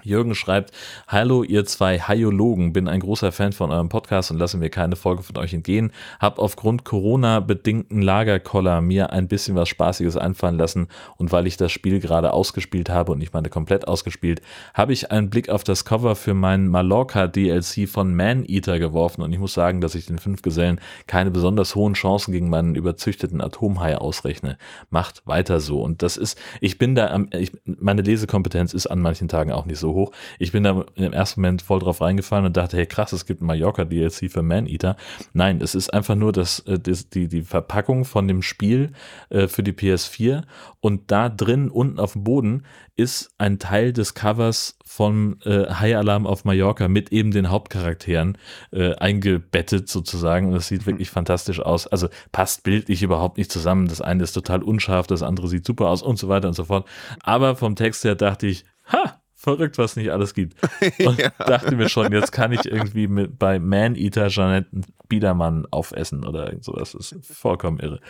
Jürgen 0.02 0.34
schreibt, 0.34 0.72
Hallo 1.06 1.42
ihr 1.42 1.64
zwei 1.64 1.98
Haiologen, 2.00 2.72
bin 2.72 2.88
ein 2.88 3.00
großer 3.00 3.32
Fan 3.32 3.52
von 3.52 3.70
eurem 3.70 3.88
Podcast 3.88 4.30
und 4.30 4.38
lasse 4.38 4.56
mir 4.56 4.70
keine 4.70 4.96
Folge 4.96 5.22
von 5.22 5.36
euch 5.38 5.52
entgehen. 5.54 5.92
Hab 6.20 6.38
aufgrund 6.38 6.84
Corona-bedingten 6.84 8.02
Lagerkoller 8.02 8.80
mir 8.80 9.12
ein 9.12 9.28
bisschen 9.28 9.56
was 9.56 9.68
Spaßiges 9.68 10.16
einfallen 10.16 10.58
lassen 10.58 10.88
und 11.16 11.32
weil 11.32 11.46
ich 11.46 11.56
das 11.56 11.72
Spiel 11.72 12.00
gerade 12.00 12.32
ausgespielt 12.32 12.90
habe 12.90 13.12
und 13.12 13.20
ich 13.20 13.32
meine 13.32 13.48
komplett 13.48 13.88
ausgespielt, 13.88 14.42
habe 14.74 14.92
ich 14.92 15.10
einen 15.10 15.30
Blick 15.30 15.48
auf 15.48 15.64
das 15.64 15.84
Cover 15.84 16.16
für 16.16 16.34
meinen 16.34 16.68
Mallorca 16.68 17.26
DLC 17.26 17.88
von 17.88 18.14
Man-Eater 18.14 18.78
geworfen 18.78 19.22
und 19.22 19.32
ich 19.32 19.38
muss 19.38 19.54
sagen, 19.54 19.80
dass 19.80 19.94
ich 19.94 20.06
den 20.06 20.18
fünf 20.18 20.42
Gesellen 20.42 20.80
keine 21.06 21.30
besonders 21.30 21.74
hohen 21.74 21.94
Chancen 21.94 22.32
gegen 22.32 22.50
meinen 22.50 22.74
überzüchteten 22.74 23.40
Atomhai 23.40 23.96
ausrechne. 23.96 24.58
Macht 24.90 25.22
weiter 25.26 25.60
so 25.60 25.82
und 25.82 26.02
das 26.02 26.16
ist, 26.16 26.38
ich 26.60 26.78
bin 26.78 26.94
da, 26.94 27.18
ich, 27.32 27.52
meine 27.64 28.02
Lesekompetenz 28.02 28.74
ist 28.74 28.86
an 28.86 29.00
manchen 29.00 29.28
Tagen 29.28 29.52
auch 29.52 29.66
nicht 29.66 29.78
so 29.78 29.87
hoch. 29.94 30.12
Ich 30.38 30.52
bin 30.52 30.64
da 30.64 30.84
im 30.94 31.12
ersten 31.12 31.40
Moment 31.40 31.62
voll 31.62 31.80
drauf 31.80 32.00
reingefallen 32.00 32.46
und 32.46 32.56
dachte, 32.56 32.76
hey 32.76 32.86
krass, 32.86 33.12
es 33.12 33.26
gibt 33.26 33.42
ein 33.42 33.46
Mallorca-DLC 33.46 34.30
für 34.30 34.42
Man-Eater. 34.42 34.96
Nein, 35.32 35.60
es 35.62 35.74
ist 35.74 35.92
einfach 35.92 36.14
nur 36.14 36.32
das, 36.32 36.60
äh, 36.60 36.78
das, 36.78 37.08
die, 37.08 37.28
die 37.28 37.42
Verpackung 37.42 38.04
von 38.04 38.28
dem 38.28 38.42
Spiel 38.42 38.92
äh, 39.30 39.48
für 39.48 39.62
die 39.62 39.72
PS4 39.72 40.42
und 40.80 41.10
da 41.10 41.28
drin, 41.28 41.70
unten 41.70 41.98
auf 41.98 42.12
dem 42.12 42.24
Boden, 42.24 42.64
ist 42.98 43.30
ein 43.38 43.60
Teil 43.60 43.92
des 43.92 44.14
Covers 44.14 44.76
von 44.84 45.40
äh, 45.44 45.72
High 45.72 45.96
Alarm 45.96 46.26
auf 46.26 46.44
Mallorca 46.44 46.88
mit 46.88 47.12
eben 47.12 47.30
den 47.30 47.48
Hauptcharakteren 47.48 48.36
äh, 48.72 48.96
eingebettet 48.96 49.88
sozusagen 49.88 50.48
und 50.48 50.56
es 50.56 50.66
sieht 50.66 50.84
wirklich 50.84 51.08
fantastisch 51.08 51.60
aus. 51.60 51.86
Also 51.86 52.08
passt 52.32 52.64
bildlich 52.64 53.04
überhaupt 53.04 53.38
nicht 53.38 53.52
zusammen. 53.52 53.86
Das 53.86 54.00
eine 54.00 54.24
ist 54.24 54.32
total 54.32 54.64
unscharf, 54.64 55.06
das 55.06 55.22
andere 55.22 55.46
sieht 55.46 55.64
super 55.64 55.88
aus 55.88 56.02
und 56.02 56.18
so 56.18 56.28
weiter 56.28 56.48
und 56.48 56.54
so 56.54 56.64
fort. 56.64 56.88
Aber 57.22 57.54
vom 57.54 57.76
Text 57.76 58.02
her 58.02 58.16
dachte 58.16 58.48
ich, 58.48 58.64
ha, 58.92 59.20
verrückt, 59.38 59.78
was 59.78 59.94
nicht 59.96 60.10
alles 60.10 60.34
gibt. 60.34 60.56
Und 61.06 61.18
ja. 61.18 61.30
dachte 61.38 61.76
mir 61.76 61.88
schon, 61.88 62.12
jetzt 62.12 62.32
kann 62.32 62.50
ich 62.52 62.66
irgendwie 62.66 63.06
mit, 63.06 63.38
bei 63.38 63.60
Man-Eater 63.60 64.28
Jeanette 64.28 64.68
Biedermann 65.08 65.64
aufessen 65.70 66.26
oder 66.26 66.46
irgend 66.48 66.64
sowas. 66.64 66.92
Das 66.92 67.12
ist 67.12 67.36
vollkommen 67.36 67.78
irre. 67.78 68.00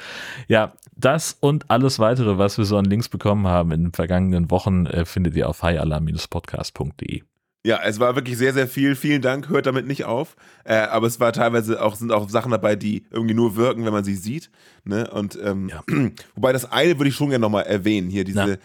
Ja, 0.49 0.73
das 0.97 1.37
und 1.39 1.71
alles 1.71 1.99
weitere, 1.99 2.39
was 2.39 2.57
wir 2.57 2.65
so 2.65 2.79
an 2.79 2.87
Links 2.87 3.09
bekommen 3.09 3.47
haben 3.47 3.71
in 3.73 3.85
den 3.85 3.93
vergangenen 3.93 4.51
Wochen, 4.51 4.87
äh, 4.87 5.05
findet 5.05 5.37
ihr 5.37 5.49
auf 5.49 5.63
highalarm-podcast.de. 5.63 7.23
Ja, 7.65 7.81
es 7.85 8.01
war 8.01 8.15
wirklich 8.15 8.39
sehr, 8.39 8.55
sehr 8.55 8.67
viel. 8.67 8.95
Vielen 8.95 9.21
Dank. 9.21 9.51
Hört 9.51 9.67
damit 9.67 9.87
nicht 9.87 10.05
auf. 10.05 10.37
Äh, 10.65 10.77
aber 10.77 11.07
es 11.07 11.21
war 11.21 11.33
teilweise 11.33 11.83
auch, 11.83 11.97
sind 11.97 12.13
auch 12.13 12.31
Sachen 12.31 12.53
dabei, 12.53 12.77
die 12.77 13.05
irgendwie 13.11 13.35
nur 13.35 13.57
wirken, 13.57 13.85
wenn 13.85 13.93
man 13.93 14.05
sie 14.05 14.15
sieht. 14.15 14.51
Ne? 14.85 15.11
Und 15.11 15.39
ähm, 15.43 15.69
ja. 15.69 15.83
wobei 16.35 16.53
das 16.53 16.71
eine 16.73 16.99
würde 16.99 17.11
ich 17.11 17.17
schon 17.17 17.29
gerne 17.29 17.43
nochmal 17.43 17.65
erwähnen. 17.65 18.09
Hier 18.09 18.25
diese, 18.25 18.39
Na 18.39 18.57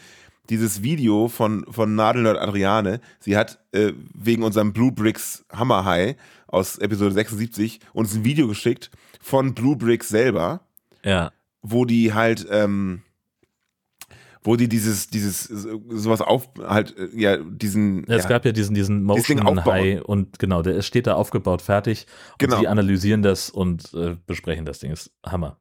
dieses 0.50 0.83
Video 0.83 1.27
von, 1.29 1.65
von 1.69 1.95
Nadelnerd 1.95 2.38
Adriane. 2.38 3.00
Sie 3.19 3.38
hat 3.38 3.59
äh, 3.71 3.93
wegen 4.13 4.43
unserem 4.43 4.73
Blue 4.73 4.91
Bricks 4.91 5.45
Hammer 5.51 5.85
High 5.85 6.15
aus 6.47 6.77
Episode 6.77 7.13
76 7.13 7.79
uns 7.93 8.13
ein 8.13 8.25
Video 8.25 8.47
geschickt 8.47 8.91
von 9.21 9.53
Blue 9.53 9.75
Bricks 9.75 10.09
selber. 10.09 10.62
Ja. 11.03 11.31
Wo 11.62 11.85
die 11.85 12.13
halt, 12.13 12.45
ähm, 12.50 13.03
wo 14.43 14.57
die 14.57 14.67
dieses, 14.67 15.07
dieses, 15.07 15.45
sowas 15.45 16.19
auf, 16.21 16.50
halt, 16.59 16.97
äh, 16.97 17.09
ja, 17.13 17.38
diesen. 17.38 18.05
Ja, 18.07 18.17
es 18.17 18.27
gab 18.27 18.43
ja 18.43 18.51
diesen, 18.51 18.75
diesen 18.75 19.03
Motion 19.03 19.63
High 19.63 20.01
und 20.01 20.39
genau, 20.39 20.62
der 20.62 20.81
steht 20.81 21.07
da 21.07 21.13
aufgebaut, 21.13 21.62
fertig. 21.62 22.05
Und 22.33 22.39
genau. 22.39 22.59
die 22.59 22.67
analysieren 22.67 23.21
das 23.21 23.50
und 23.50 23.93
äh, 23.93 24.17
besprechen 24.25 24.65
das 24.65 24.79
Ding. 24.79 24.91
Ist 24.91 25.12
Hammer. 25.25 25.57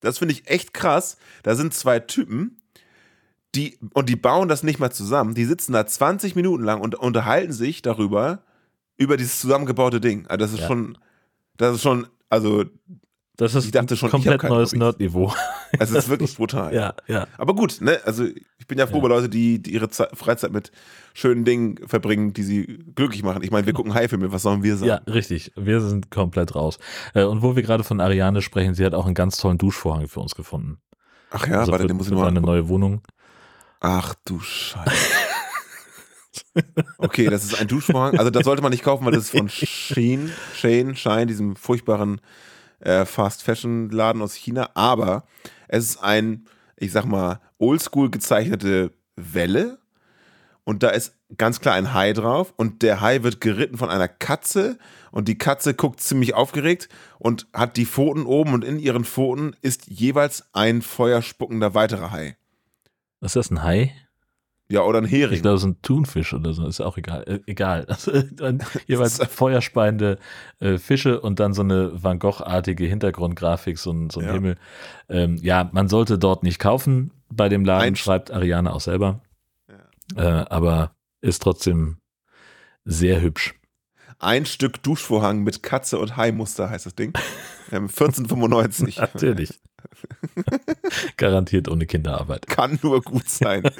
Das 0.00 0.18
finde 0.18 0.32
ich 0.32 0.48
echt 0.48 0.74
krass. 0.74 1.18
Da 1.42 1.54
sind 1.54 1.74
zwei 1.74 1.98
Typen, 2.00 2.58
die, 3.54 3.78
und 3.92 4.08
die 4.08 4.16
bauen 4.16 4.48
das 4.48 4.62
nicht 4.62 4.78
mal 4.78 4.90
zusammen. 4.90 5.34
Die 5.34 5.44
sitzen 5.44 5.72
da 5.72 5.86
20 5.86 6.34
Minuten 6.36 6.64
lang 6.64 6.80
und 6.80 6.94
unterhalten 6.94 7.52
sich 7.52 7.82
darüber, 7.82 8.40
über 8.96 9.16
dieses 9.16 9.40
zusammengebaute 9.40 10.00
Ding. 10.00 10.26
Also 10.26 10.44
das 10.44 10.52
ist 10.54 10.60
Ja. 10.60 10.66
schon, 10.66 10.98
das 11.56 11.76
ist 11.76 11.82
schon, 11.82 12.06
also 12.30 12.64
Das 13.36 13.54
ist 13.56 13.64
Ich 13.64 13.72
dachte 13.72 13.96
schon, 13.96 14.06
ich 14.08 14.12
komplett 14.12 14.40
kein 14.40 14.50
neues. 14.50 14.72
Nerdniveau. 14.74 15.32
es 15.80 15.90
ist 15.90 16.08
wirklich 16.08 16.36
brutal. 16.36 16.72
Ja, 16.72 16.94
ja. 17.08 17.26
Aber 17.36 17.54
gut, 17.56 17.78
ne, 17.80 17.98
also 18.04 18.24
ich 18.24 18.66
bin 18.68 18.78
ja 18.78 18.86
froh 18.86 18.96
Ja. 18.98 19.02
bei 19.02 19.08
Leute, 19.08 19.28
die, 19.28 19.60
die 19.60 19.72
ihre 19.74 19.88
Ze 19.90 20.08
Freizeit 20.14 20.52
mit 20.52 20.70
schönen 21.14 21.44
Dingen 21.44 21.76
verbringen, 21.86 22.32
die 22.32 22.44
sie 22.44 22.78
glücklich 22.94 23.24
machen. 23.24 23.42
Ich 23.42 23.50
meine, 23.50 23.66
wir 23.66 23.72
gucken 23.72 23.92
Haifilme, 23.92 24.30
was 24.32 24.42
sollen 24.42 24.62
wir 24.62 24.76
sagen? 24.76 24.88
Ja, 24.88 25.12
richtig. 25.12 25.50
Wir 25.56 25.80
sind 25.80 26.12
komplett 26.12 26.54
raus. 26.54 26.78
Äh, 27.14 27.24
Und 27.24 27.42
wo 27.42 27.56
wir 27.56 27.64
gerade 27.64 27.82
von 27.82 28.00
Ariane 28.00 28.40
sprechen, 28.40 28.74
sie 28.74 28.84
hat 28.86 28.94
auch 28.94 29.06
einen 29.06 29.14
ganz 29.16 29.36
tollen 29.36 29.58
Duschvorhang 29.58 30.06
für 30.06 30.20
uns 30.20 30.36
gefunden. 30.36 30.78
Ach 31.32 31.44
ja, 31.48 31.58
also 31.58 31.72
warte, 31.72 31.82
für, 31.82 31.88
den 31.88 31.96
muss 31.96 32.06
ich 32.06 32.12
noch 32.12 32.22
angucken. 32.22 32.46
neue 32.46 32.68
Wohnung. 32.68 33.00
Ach 33.86 34.14
du 34.24 34.40
Scheiße. 34.40 35.14
Okay, 36.96 37.26
das 37.26 37.44
ist 37.44 37.60
ein 37.60 37.68
Duschvorhang. 37.68 38.18
Also 38.18 38.30
das 38.30 38.44
sollte 38.44 38.62
man 38.62 38.70
nicht 38.70 38.82
kaufen, 38.82 39.04
weil 39.04 39.12
das 39.12 39.24
ist 39.24 39.36
von 39.36 39.50
Shein, 39.50 40.32
Shane, 40.56 40.96
Shine, 40.96 41.26
diesem 41.26 41.54
furchtbaren 41.54 42.22
äh, 42.80 43.04
Fast-Fashion-Laden 43.04 44.22
aus 44.22 44.32
China. 44.36 44.70
Aber 44.72 45.24
es 45.68 45.84
ist 45.84 46.02
ein, 46.02 46.46
ich 46.76 46.92
sag 46.92 47.04
mal, 47.04 47.40
oldschool 47.58 48.10
gezeichnete 48.10 48.90
Welle. 49.16 49.78
Und 50.64 50.82
da 50.82 50.88
ist 50.88 51.14
ganz 51.36 51.60
klar 51.60 51.74
ein 51.74 51.92
Hai 51.92 52.14
drauf. 52.14 52.54
Und 52.56 52.80
der 52.80 53.02
Hai 53.02 53.22
wird 53.22 53.42
geritten 53.42 53.76
von 53.76 53.90
einer 53.90 54.08
Katze. 54.08 54.78
Und 55.10 55.28
die 55.28 55.36
Katze 55.36 55.74
guckt 55.74 56.00
ziemlich 56.00 56.32
aufgeregt 56.32 56.88
und 57.18 57.48
hat 57.52 57.76
die 57.76 57.84
Pfoten 57.84 58.24
oben. 58.24 58.54
Und 58.54 58.64
in 58.64 58.78
ihren 58.78 59.04
Pfoten 59.04 59.54
ist 59.60 59.88
jeweils 59.88 60.44
ein 60.54 60.80
feuerspuckender 60.80 61.74
weiterer 61.74 62.12
Hai. 62.12 62.38
Ist 63.24 63.36
das 63.36 63.50
ein 63.50 63.62
Hai? 63.62 63.92
Ja, 64.68 64.80
oder 64.82 64.98
ein 64.98 65.04
Hering. 65.04 65.34
Ich 65.34 65.42
glaube, 65.42 65.56
es 65.56 65.62
ist 65.62 65.68
ein 65.68 65.82
Thunfisch 65.82 66.32
oder 66.32 66.54
so, 66.54 66.66
ist 66.66 66.80
auch 66.80 66.96
egal. 66.96 67.22
Äh, 67.26 67.40
egal. 67.46 67.86
Also, 67.88 68.12
jeweils 68.86 69.18
feuerspeiende 69.30 70.18
äh, 70.60 70.78
Fische 70.78 71.20
und 71.20 71.38
dann 71.38 71.52
so 71.52 71.62
eine 71.62 71.90
Van 72.02 72.18
Gogh-artige 72.18 72.86
Hintergrundgrafik, 72.86 73.78
so 73.78 73.90
ein, 73.92 74.08
so 74.10 74.20
ein 74.20 74.26
Ja. 74.26 74.32
Himmel. 74.32 74.56
Ähm, 75.08 75.36
ja, 75.42 75.68
man 75.72 75.88
sollte 75.88 76.18
dort 76.18 76.42
nicht 76.42 76.58
kaufen 76.58 77.12
bei 77.30 77.48
dem 77.48 77.64
Laden, 77.64 77.82
Ein- 77.88 77.96
schreibt 77.96 78.30
Ariane 78.30 78.72
auch 78.72 78.80
selber. 78.80 79.20
Äh, 80.16 80.20
aber 80.22 80.94
ist 81.20 81.42
trotzdem 81.42 81.98
sehr 82.84 83.20
hübsch. 83.20 83.54
Ein 84.18 84.46
Stück 84.46 84.82
Duschvorhang 84.82 85.42
mit 85.42 85.62
Katze 85.62 85.98
und 85.98 86.16
Hai-Muster 86.16 86.70
heißt 86.70 86.86
das 86.86 86.94
Ding. 86.94 87.12
Ähm, 87.72 87.84
1495. 87.88 88.96
Natürlich. 88.98 89.60
Garantiert 91.16 91.68
ohne 91.68 91.86
Kinderarbeit. 91.86 92.46
Kann 92.46 92.78
nur 92.82 93.02
gut 93.02 93.28
sein. 93.28 93.62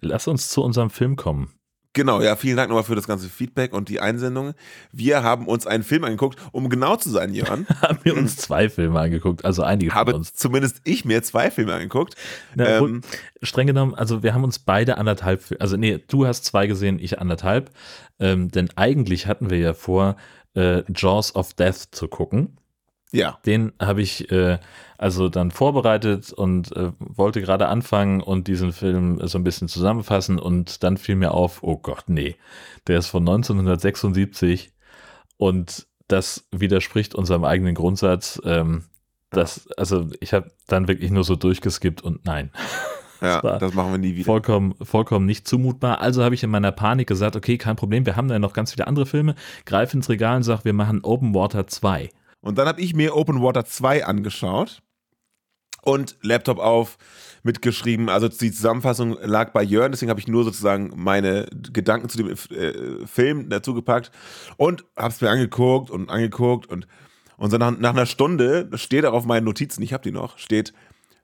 Lass 0.00 0.26
uns 0.26 0.48
zu 0.48 0.62
unserem 0.62 0.90
Film 0.90 1.16
kommen. 1.16 1.52
Genau, 1.94 2.22
ja, 2.22 2.36
vielen 2.36 2.56
Dank 2.56 2.70
nochmal 2.70 2.84
für 2.84 2.94
das 2.94 3.06
ganze 3.06 3.28
Feedback 3.28 3.74
und 3.74 3.90
die 3.90 4.00
Einsendung. 4.00 4.54
Wir 4.92 5.22
haben 5.22 5.46
uns 5.46 5.66
einen 5.66 5.82
Film 5.82 6.04
angeguckt, 6.04 6.38
um 6.50 6.70
genau 6.70 6.96
zu 6.96 7.10
sein, 7.10 7.34
Jörn, 7.34 7.66
Haben 7.82 7.98
wir 8.02 8.16
uns 8.16 8.36
zwei 8.36 8.70
Filme 8.70 8.98
angeguckt, 8.98 9.44
also 9.44 9.62
einige 9.62 9.90
von 9.90 9.98
habe 9.98 10.14
uns. 10.14 10.32
zumindest 10.32 10.80
ich 10.84 11.04
mir 11.04 11.22
zwei 11.22 11.50
Filme 11.50 11.74
angeguckt. 11.74 12.14
Na, 12.54 12.78
Ähm, 12.78 13.02
streng 13.42 13.66
genommen, 13.66 13.94
also 13.94 14.22
wir 14.22 14.32
haben 14.32 14.42
uns 14.44 14.58
beide 14.58 14.96
anderthalb, 14.96 15.44
also 15.58 15.76
nee, 15.76 16.02
du 16.08 16.26
hast 16.26 16.46
zwei 16.46 16.66
gesehen, 16.66 16.98
ich 16.98 17.20
anderthalb. 17.20 17.70
Ähm, 18.18 18.50
denn 18.50 18.70
eigentlich 18.76 19.26
hatten 19.26 19.50
wir 19.50 19.58
ja 19.58 19.74
vor, 19.74 20.16
äh, 20.54 20.82
Jaws 20.94 21.34
of 21.34 21.54
Death 21.54 21.88
zu 21.92 22.08
gucken. 22.08 22.58
ja, 23.12 23.38
Den 23.46 23.72
habe 23.80 24.02
ich 24.02 24.30
äh, 24.30 24.58
also 24.98 25.28
dann 25.28 25.50
vorbereitet 25.50 26.32
und 26.32 26.74
äh, 26.76 26.92
wollte 26.98 27.40
gerade 27.40 27.68
anfangen 27.68 28.20
und 28.20 28.48
diesen 28.48 28.72
Film 28.72 29.20
so 29.26 29.38
ein 29.38 29.44
bisschen 29.44 29.68
zusammenfassen 29.68 30.38
und 30.38 30.82
dann 30.82 30.96
fiel 30.96 31.16
mir 31.16 31.32
auf, 31.32 31.62
oh 31.62 31.76
Gott, 31.76 32.04
nee, 32.06 32.36
der 32.86 32.98
ist 32.98 33.08
von 33.08 33.22
1976 33.22 34.72
und 35.36 35.86
das 36.08 36.46
widerspricht 36.52 37.14
unserem 37.14 37.44
eigenen 37.44 37.74
Grundsatz. 37.74 38.40
Ähm, 38.44 38.84
das, 39.30 39.68
also 39.76 40.08
ich 40.20 40.34
habe 40.34 40.52
dann 40.66 40.88
wirklich 40.88 41.10
nur 41.10 41.24
so 41.24 41.36
durchgeskippt 41.36 42.02
und 42.02 42.24
nein, 42.26 42.50
ja, 43.22 43.58
das 43.58 43.74
machen 43.74 43.92
wir 43.92 43.98
nie 43.98 44.16
wieder. 44.16 44.24
vollkommen, 44.24 44.74
vollkommen 44.82 45.26
nicht 45.26 45.46
zumutbar. 45.46 46.00
Also 46.00 46.22
habe 46.22 46.34
ich 46.34 46.42
in 46.42 46.50
meiner 46.50 46.72
Panik 46.72 47.08
gesagt, 47.08 47.36
okay, 47.36 47.58
kein 47.58 47.76
Problem, 47.76 48.06
wir 48.06 48.16
haben 48.16 48.28
da 48.28 48.38
noch 48.38 48.52
ganz 48.52 48.72
viele 48.72 48.86
andere 48.86 49.06
Filme, 49.06 49.34
greif 49.64 49.94
ins 49.94 50.08
Regal 50.08 50.36
und 50.36 50.42
sag, 50.42 50.64
wir 50.64 50.72
machen 50.72 51.00
Open 51.02 51.34
Water 51.34 51.66
2. 51.66 52.10
Und 52.40 52.58
dann 52.58 52.66
habe 52.66 52.80
ich 52.80 52.94
mir 52.94 53.16
Open 53.16 53.40
Water 53.40 53.64
2 53.64 54.04
angeschaut 54.04 54.82
und 55.82 56.16
Laptop 56.22 56.58
auf, 56.58 56.98
mitgeschrieben. 57.42 58.08
Also 58.08 58.28
die 58.28 58.52
Zusammenfassung 58.52 59.16
lag 59.22 59.52
bei 59.52 59.62
Jörn, 59.62 59.92
deswegen 59.92 60.10
habe 60.10 60.20
ich 60.20 60.28
nur 60.28 60.44
sozusagen 60.44 60.92
meine 60.96 61.46
Gedanken 61.72 62.08
zu 62.08 62.18
dem 62.18 62.28
äh, 62.28 63.06
Film 63.06 63.48
dazu 63.48 63.74
gepackt 63.74 64.10
und 64.56 64.84
habe 64.96 65.08
es 65.08 65.20
mir 65.20 65.30
angeguckt 65.30 65.90
und 65.90 66.08
angeguckt 66.08 66.66
und, 66.66 66.86
und 67.36 67.50
so 67.50 67.58
nach, 67.58 67.76
nach 67.76 67.90
einer 67.90 68.06
Stunde 68.06 68.70
steht 68.74 69.04
auch 69.04 69.12
auf 69.12 69.26
meinen 69.26 69.44
Notizen, 69.44 69.82
ich 69.82 69.92
habe 69.92 70.04
die 70.04 70.12
noch, 70.12 70.38
steht 70.38 70.72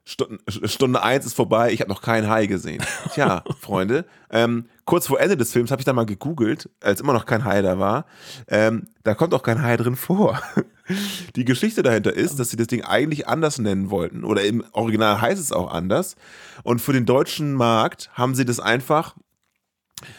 Stunde, 0.09 0.39
Stunde 0.67 1.03
eins 1.03 1.27
ist 1.27 1.35
vorbei, 1.35 1.71
ich 1.71 1.81
habe 1.83 1.91
noch 1.91 2.01
keinen 2.01 2.31
Hai 2.31 2.47
gesehen. 2.47 2.83
Tja, 3.13 3.45
Freunde, 3.61 4.07
ähm, 4.31 4.65
kurz 4.87 5.07
vor 5.07 5.21
Ende 5.21 5.37
des 5.37 5.53
Films 5.53 5.71
habe 5.71 5.83
ich 5.83 5.85
dann 5.85 5.97
mal 5.97 6.07
gegoogelt, 6.07 6.71
als 6.81 7.03
immer 7.03 7.13
noch 7.13 7.27
kein 7.27 7.45
Hai 7.45 7.61
da 7.61 7.79
war. 7.79 8.07
Ähm, 8.47 8.87
da 9.05 9.13
kommt 9.13 9.35
auch 9.35 9.43
kein 9.43 9.63
Hai 9.63 9.77
drin 9.77 9.97
vor. 9.97 10.41
Die 11.37 11.45
Geschichte 11.45 11.83
dahinter 11.83 12.15
ist, 12.15 12.39
dass 12.39 12.49
sie 12.49 12.57
das 12.57 12.69
Ding 12.69 12.85
eigentlich 12.85 13.29
anders 13.29 13.59
nennen 13.59 13.91
wollten. 13.91 14.25
Oder 14.25 14.45
im 14.45 14.65
Original 14.73 15.21
heißt 15.21 15.39
es 15.39 15.53
auch 15.53 15.71
anders. 15.71 16.17
Und 16.63 16.81
für 16.81 16.95
den 16.95 17.05
deutschen 17.05 17.53
Markt 17.53 18.09
haben 18.15 18.35
sie 18.35 18.47
das 18.47 18.61
einfach 18.61 19.15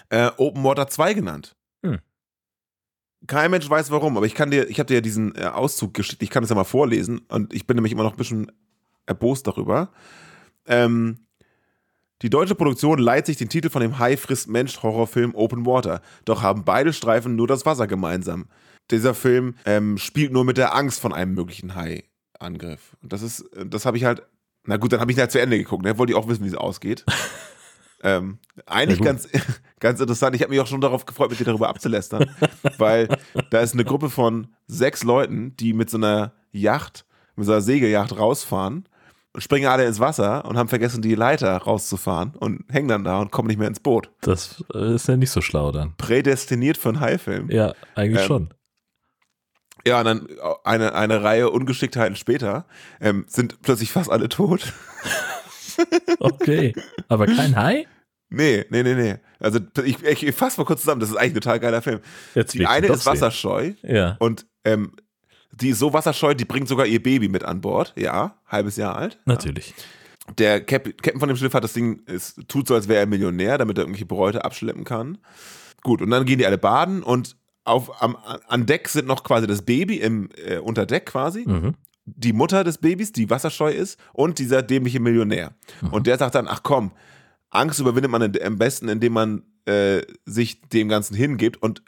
äh, 0.10 0.30
Open 0.38 0.64
Water 0.64 0.88
2 0.88 1.16
genannt. 1.16 1.56
Hm. 1.84 1.98
Kein 3.26 3.50
Mensch 3.50 3.68
weiß 3.68 3.90
warum, 3.90 4.18
aber 4.18 4.28
ich 4.28 4.36
kann 4.36 4.52
dir, 4.52 4.70
ich 4.70 4.80
habe 4.80 4.86
dir 4.86 4.96
ja 4.96 5.02
diesen 5.02 5.36
äh, 5.36 5.46
Auszug 5.46 5.96
geschickt, 5.96 6.22
ich 6.22 6.30
kann 6.30 6.44
das 6.44 6.52
ja 6.52 6.56
mal 6.56 6.64
vorlesen 6.64 7.22
und 7.30 7.56
ich 7.56 7.66
bin 7.66 7.74
nämlich 7.74 7.92
immer 7.92 8.04
noch 8.04 8.12
ein 8.12 8.18
bisschen 8.18 8.52
erbost 9.10 9.48
darüber. 9.48 9.90
Ähm, 10.66 11.26
die 12.22 12.30
deutsche 12.30 12.56
Produktion 12.56 13.00
leiht 13.00 13.26
sich 13.26 13.38
den 13.38 13.50
Titel 13.50 13.70
von 13.70 13.82
dem 13.82 13.98
Hai 13.98 14.18
frisst 14.18 14.50
Mensch 14.50 14.82
Horrorfilm 14.84 15.36
Open 15.36 15.66
Water. 15.66 16.02
Doch 16.26 16.42
haben 16.42 16.64
beide 16.64 16.94
Streifen 16.94 17.36
nur 17.36 17.48
das 17.48 17.66
Wasser 17.66 17.88
gemeinsam. 17.88 18.48
Dieser 18.92 19.14
Film 19.14 19.56
ähm, 19.66 19.98
spielt 19.98 20.32
nur 20.32 20.44
mit 20.44 20.58
der 20.58 20.76
Angst 20.76 21.00
von 21.00 21.14
einem 21.14 21.34
möglichen 21.34 21.76
Hai-Angriff. 21.76 22.98
Und 23.02 23.14
das 23.14 23.22
ist, 23.22 23.42
äh, 23.56 23.66
das 23.66 23.86
habe 23.86 23.98
ich 23.98 24.04
halt, 24.04 24.24
na 24.66 24.78
gut, 24.78 24.92
dann 24.92 25.00
habe 25.00 25.12
ich 25.12 25.18
halt 25.18 25.32
zu 25.32 25.40
Ende 25.40 25.58
geguckt, 25.58 25.84
ne? 25.84 25.98
Wollte 25.98 26.12
ich 26.12 26.18
auch 26.18 26.28
wissen, 26.28 26.44
wie 26.44 26.50
es 26.50 26.56
ausgeht. 26.56 27.06
ähm, 28.04 28.40
eigentlich 28.66 29.02
ganz, 29.02 29.30
ganz 29.80 30.02
interessant. 30.02 30.36
Ich 30.36 30.42
habe 30.42 30.52
mich 30.52 30.60
auch 30.60 30.68
schon 30.68 30.82
darauf 30.82 31.06
gefreut, 31.06 31.30
mit 31.30 31.40
dir 31.40 31.46
darüber 31.46 31.70
abzulästern, 31.70 32.30
weil 32.78 33.08
da 33.50 33.62
ist 33.62 33.74
eine 33.74 33.86
Gruppe 33.86 34.10
von 34.10 34.48
sechs 34.68 35.04
Leuten, 35.04 35.56
die 35.56 35.74
mit 35.74 35.90
so 35.90 35.98
einer 35.98 36.34
Yacht, 36.52 37.06
mit 37.38 37.46
so 37.46 37.54
einer 37.54 37.62
Segelyacht 37.62 38.18
rausfahren 38.18 38.90
springen 39.38 39.68
alle 39.68 39.86
ins 39.86 40.00
Wasser 40.00 40.46
und 40.46 40.58
haben 40.58 40.70
vergessen, 40.70 41.02
die 41.02 41.16
Leiter 41.16 41.56
rauszufahren 41.58 42.36
und 42.36 42.66
hängen 42.72 42.88
dann 42.88 43.04
da 43.04 43.20
und 43.20 43.32
kommen 43.32 43.48
nicht 43.48 43.58
mehr 43.60 43.68
ins 43.68 43.80
Boot. 43.80 44.12
Das 44.22 44.64
äh, 44.74 44.96
ist 44.96 45.08
ja 45.08 45.18
nicht 45.18 45.32
so 45.32 45.42
schlau 45.42 45.72
dann. 45.72 45.96
Prädestiniert 45.98 46.78
für 46.78 46.90
einen 46.90 47.00
Haifilm. 47.00 47.50
Ja, 47.52 47.74
eigentlich 47.96 48.22
Ähm, 48.22 48.28
schon. 48.28 48.54
Ja, 49.88 50.00
und 50.00 50.06
dann 50.06 50.28
eine, 50.66 50.94
eine 50.94 51.24
Reihe 51.24 51.50
Ungeschicktheiten 51.50 52.16
später 52.18 52.66
ähm, 53.00 53.26
sind 53.28 53.62
plötzlich 53.62 53.92
fast 53.92 54.10
alle 54.12 54.30
tot. 54.30 54.74
Okay. 56.20 56.74
Aber 57.08 57.26
kein 57.26 57.56
Hai? 57.56 57.88
Nee, 58.30 58.66
nee, 58.70 58.84
nee, 58.84 58.96
nee. 58.96 59.16
Also 59.40 59.60
ich, 59.86 60.04
ich, 60.04 60.28
ich 60.28 60.36
fasse 60.36 60.60
mal 60.60 60.66
kurz 60.66 60.82
zusammen, 60.82 61.00
das 61.00 61.10
ist 61.10 61.16
eigentlich 61.16 61.32
ein 61.32 61.42
total 61.42 61.60
geiler 61.62 61.82
Film. 61.82 62.00
Jetzt 62.36 62.54
Die 62.54 62.66
eine 62.68 62.88
ist 62.88 63.06
wasserscheu 63.06 63.74
Ja. 63.82 64.18
und 64.20 64.46
ähm, 64.66 64.92
die 65.52 65.70
ist 65.70 65.80
so 65.80 65.94
wasserscheu, 65.94 66.34
die 66.34 66.46
bringt 66.46 66.68
sogar 66.68 66.86
ihr 66.86 67.02
Baby 67.02 67.28
mit 67.30 67.44
an 67.44 67.62
Bord. 67.62 67.94
Ja, 67.98 68.36
halbes 68.48 68.78
Jahr 68.78 68.96
alt. 68.96 69.20
Natürlich. 69.26 69.74
Der 70.38 70.62
Cap 70.62 70.84
Captain 71.02 71.20
von 71.20 71.28
dem 71.28 71.38
Schiff 71.38 71.54
hat 71.54 71.64
das 71.64 71.74
Ding, 71.74 72.02
es 72.06 72.36
tut 72.48 72.68
so, 72.68 72.76
als 72.76 72.88
wäre 72.88 73.00
er 73.00 73.06
Millionär, 73.08 73.58
damit 73.58 73.78
er 73.78 73.84
irgendwelche 73.84 74.06
Bräute 74.06 74.46
abschleppen 74.46 74.84
kann. 74.84 75.18
Gut, 75.82 76.02
und 76.02 76.10
dann 76.12 76.26
gehen 76.26 76.38
die 76.38 76.46
alle 76.46 76.58
baden 76.58 77.02
und 77.04 77.36
auf, 77.64 78.02
am, 78.02 78.16
an 78.48 78.66
Deck 78.66 78.90
sind 78.90 79.08
noch 79.08 79.24
quasi 79.24 79.48
das 79.48 79.64
Baby 79.64 79.96
im 79.98 80.30
äh, 80.36 80.58
unter 80.58 80.86
Deck 80.86 81.06
quasi, 81.08 81.46
Mhm. 81.48 81.76
die 82.06 82.34
Mutter 82.34 82.64
des 82.64 82.78
Babys, 82.80 83.12
die 83.12 83.30
wasserscheu 83.30 83.72
ist, 83.72 84.00
und 84.14 84.40
dieser 84.40 84.62
dämliche 84.62 85.00
Millionär. 85.00 85.54
Und 85.92 86.08
der 86.08 86.18
sagt 86.18 86.36
dann, 86.36 86.48
ach 86.48 86.62
komm, 86.64 86.92
Angst 87.52 87.80
überwindet 87.80 88.12
man 88.12 88.22
am 88.44 88.58
besten, 88.58 88.88
indem 88.90 89.14
man 89.14 89.44
äh, 89.66 90.02
sich 90.26 90.62
dem 90.70 90.90
Ganzen 90.90 91.16
hingibt 91.16 91.62
und 91.62 91.82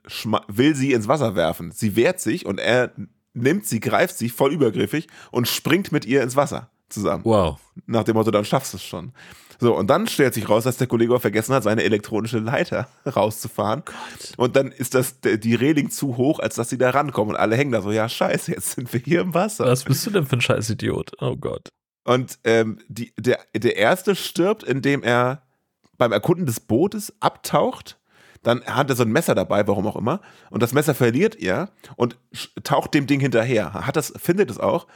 will 0.47 0.75
sie 0.75 0.93
ins 0.93 1.07
Wasser 1.07 1.35
werfen. 1.35 1.71
Sie 1.71 1.95
wehrt 1.95 2.19
sich 2.19 2.45
und 2.45 2.59
er 2.59 2.91
nimmt 3.33 3.65
sie, 3.65 3.79
greift 3.79 4.17
sie 4.17 4.29
voll 4.29 4.53
übergriffig 4.53 5.07
und 5.31 5.47
springt 5.47 5.91
mit 5.91 6.05
ihr 6.05 6.21
ins 6.23 6.35
Wasser 6.35 6.69
zusammen. 6.89 7.23
Wow. 7.25 7.59
Nach 7.85 8.03
dem 8.03 8.15
Motto, 8.15 8.31
dann 8.31 8.45
schaffst 8.45 8.73
du 8.73 8.77
es 8.77 8.83
schon. 8.83 9.13
So, 9.59 9.77
und 9.77 9.87
dann 9.91 10.07
stellt 10.07 10.33
sich 10.33 10.49
raus, 10.49 10.63
dass 10.63 10.77
der 10.77 10.87
Kollege 10.87 11.19
vergessen 11.19 11.53
hat, 11.53 11.61
seine 11.61 11.83
elektronische 11.83 12.39
Leiter 12.39 12.87
rauszufahren. 13.15 13.83
Und 14.37 14.55
dann 14.55 14.71
ist 14.71 14.95
das 14.95 15.19
die 15.21 15.53
Reling 15.53 15.91
zu 15.91 16.17
hoch, 16.17 16.39
als 16.39 16.55
dass 16.55 16.69
sie 16.69 16.79
da 16.79 16.89
rankommen. 16.89 17.35
Und 17.35 17.39
alle 17.39 17.55
hängen 17.55 17.71
da 17.71 17.81
so, 17.81 17.91
ja, 17.91 18.09
scheiße, 18.09 18.51
jetzt 18.51 18.71
sind 18.71 18.91
wir 18.91 18.99
hier 18.99 19.21
im 19.21 19.35
Wasser. 19.35 19.65
Was 19.65 19.83
bist 19.83 20.05
du 20.05 20.09
denn 20.09 20.25
für 20.25 20.37
ein 20.37 20.41
scheiß 20.41 20.71
Idiot? 20.71 21.11
Oh 21.19 21.35
Gott. 21.35 21.69
Und 22.03 22.39
ähm, 22.43 22.79
die, 22.87 23.13
der, 23.19 23.39
der 23.55 23.77
erste 23.77 24.15
stirbt, 24.15 24.63
indem 24.63 25.03
er 25.03 25.43
beim 25.99 26.11
Erkunden 26.11 26.47
des 26.47 26.59
Bootes 26.59 27.13
abtaucht. 27.19 27.99
Dann 28.43 28.63
hat 28.65 28.89
er 28.89 28.95
so 28.95 29.03
ein 29.03 29.11
Messer 29.11 29.35
dabei, 29.35 29.67
warum 29.67 29.85
auch 29.87 29.95
immer. 29.95 30.21
Und 30.49 30.63
das 30.63 30.73
Messer 30.73 30.95
verliert 30.95 31.35
er 31.35 31.69
und 31.95 32.17
taucht 32.63 32.93
dem 32.93 33.07
Ding 33.07 33.19
hinterher. 33.19 33.73
Hat 33.73 33.95
das, 33.95 34.13
findet 34.17 34.49
es 34.49 34.59
auch 34.59 34.87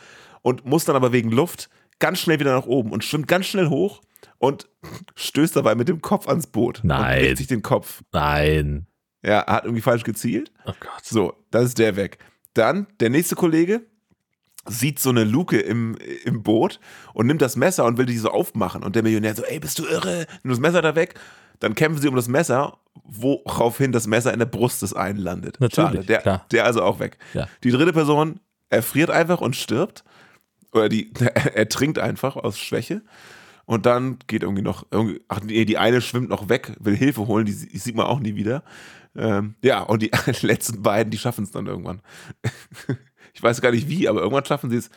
und 0.42 0.66
muss 0.66 0.86
dann 0.86 0.96
aber 0.96 1.12
wegen 1.12 1.32
Luft 1.32 1.70
ganz 2.00 2.20
schnell 2.20 2.40
wieder 2.40 2.54
nach 2.54 2.66
oben 2.66 2.92
und 2.92 3.04
schwimmt 3.04 3.28
ganz 3.28 3.46
schnell 3.46 3.68
hoch 3.70 4.02
und 4.38 4.68
stößt 5.16 5.56
dabei 5.56 5.76
mit 5.76 5.88
dem 5.88 6.02
Kopf 6.02 6.28
ans 6.28 6.48
Boot. 6.48 6.82
Nein. 6.84 7.20
Und 7.20 7.26
bricht 7.26 7.38
sich 7.38 7.48
den 7.48 7.62
Kopf. 7.62 8.02
Nein. 8.12 8.88
Ja, 9.24 9.46
hat 9.48 9.66
irgendwie 9.66 9.82
falsch 9.82 10.04
gezielt. 10.04 10.52
Oh 10.66 10.74
Gott. 10.80 11.04
So, 11.04 11.34
das 11.52 11.66
ist 11.66 11.80
der 11.80 11.96
weg. 11.96 12.20
Dann 12.54 12.88
der 13.00 13.10
nächste 13.10 13.36
Kollege 13.36 13.82
sieht 14.68 15.00
so 15.00 15.10
eine 15.10 15.24
Luke 15.24 15.60
im, 15.60 15.96
im 16.24 16.42
Boot 16.44 16.80
und 17.14 17.28
nimmt 17.28 17.42
das 17.42 17.56
Messer 17.56 17.86
und 17.86 17.98
will 17.98 18.06
die 18.06 18.18
so 18.18 18.30
aufmachen. 18.30 18.84
Und 18.84 18.96
der 18.96 19.04
Millionär 19.04 19.36
so, 19.36 19.44
ey, 19.44 19.60
bist 19.60 19.80
du 19.80 19.86
irre? 19.86 20.26
Nimm 20.44 20.52
das 20.52 20.60
Messer 20.60 20.82
da 20.82 20.96
weg. 20.96 21.16
Dann 21.60 21.76
kämpfen 21.76 22.02
sie 22.02 22.08
um 22.08 22.16
das 22.16 22.28
Messer, 22.28 22.78
woraufhin 23.04 23.92
das 23.92 24.08
Messer 24.08 24.34
in 24.34 24.40
der 24.40 24.46
Brust 24.46 24.82
des 24.82 24.94
einen 24.94 25.20
landet. 25.20 25.60
Natürlich, 25.60 25.92
Schade, 25.92 26.06
der, 26.06 26.22
klar. 26.22 26.46
der 26.52 26.66
also 26.66 26.82
auch 26.82 27.00
weg. 27.00 27.18
Ja. 27.34 27.48
Die 27.64 27.72
dritte 27.72 27.94
Person 27.94 28.40
erfriert 28.70 29.10
einfach 29.10 29.42
und 29.42 29.56
stirbt. 29.56 30.04
Oder 30.72 30.90
die, 30.90 31.12
er 31.54 31.70
trinkt 31.70 32.00
einfach 32.00 32.36
aus 32.36 32.60
Schwäche. 32.60 33.02
Und 33.66 33.86
dann 33.86 34.20
geht 34.28 34.44
irgendwie 34.44 34.62
noch, 34.62 34.86
irgendwie, 34.92 35.22
ach 35.28 35.42
nee, 35.42 35.66
die 35.66 35.78
eine 35.78 36.02
schwimmt 36.02 36.30
noch 36.30 36.50
weg, 36.50 36.74
will 36.80 36.96
Hilfe 36.96 37.26
holen, 37.26 37.46
die, 37.46 37.56
die 37.56 37.78
sieht 37.78 37.96
man 37.96 38.06
auch 38.06 38.20
nie 38.20 38.36
wieder. 38.36 38.64
Ähm, 39.16 39.56
ja, 39.64 39.82
und 39.82 40.02
die 40.02 40.12
letzten 40.42 40.84
beiden, 40.84 41.10
die 41.10 41.18
schaffen 41.18 41.44
es 41.44 41.52
dann 41.52 41.66
irgendwann. 41.66 42.02
ich 43.34 43.42
weiß 43.42 43.62
gar 43.62 43.72
nicht 43.72 43.90
wie, 43.90 44.08
aber 44.08 44.20
irgendwann 44.20 44.46
schaffen 44.46 44.70
sie 44.70 44.78
es. 44.78 44.90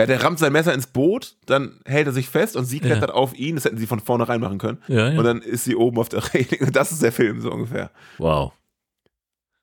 Ja, 0.00 0.06
der 0.06 0.22
rammt 0.22 0.38
sein 0.38 0.52
Messer 0.52 0.74
ins 0.74 0.86
Boot, 0.86 1.36
dann 1.46 1.80
hält 1.86 2.06
er 2.06 2.12
sich 2.12 2.28
fest 2.28 2.56
und 2.56 2.64
sie 2.64 2.80
klettert 2.80 3.10
auf 3.10 3.34
ihn. 3.34 3.54
Das 3.54 3.64
hätten 3.64 3.78
sie 3.78 3.86
von 3.86 4.00
vornherein 4.00 4.40
machen 4.40 4.58
können. 4.58 4.82
Ja, 4.88 5.10
ja. 5.10 5.18
Und 5.18 5.24
dann 5.24 5.40
ist 5.42 5.64
sie 5.64 5.76
oben 5.76 5.98
auf 5.98 6.08
der 6.08 6.22
Reling. 6.34 6.60
Und 6.66 6.76
das 6.76 6.92
ist 6.92 7.02
der 7.02 7.12
Film, 7.12 7.40
so 7.40 7.50
ungefähr. 7.52 7.90
Wow. 8.18 8.52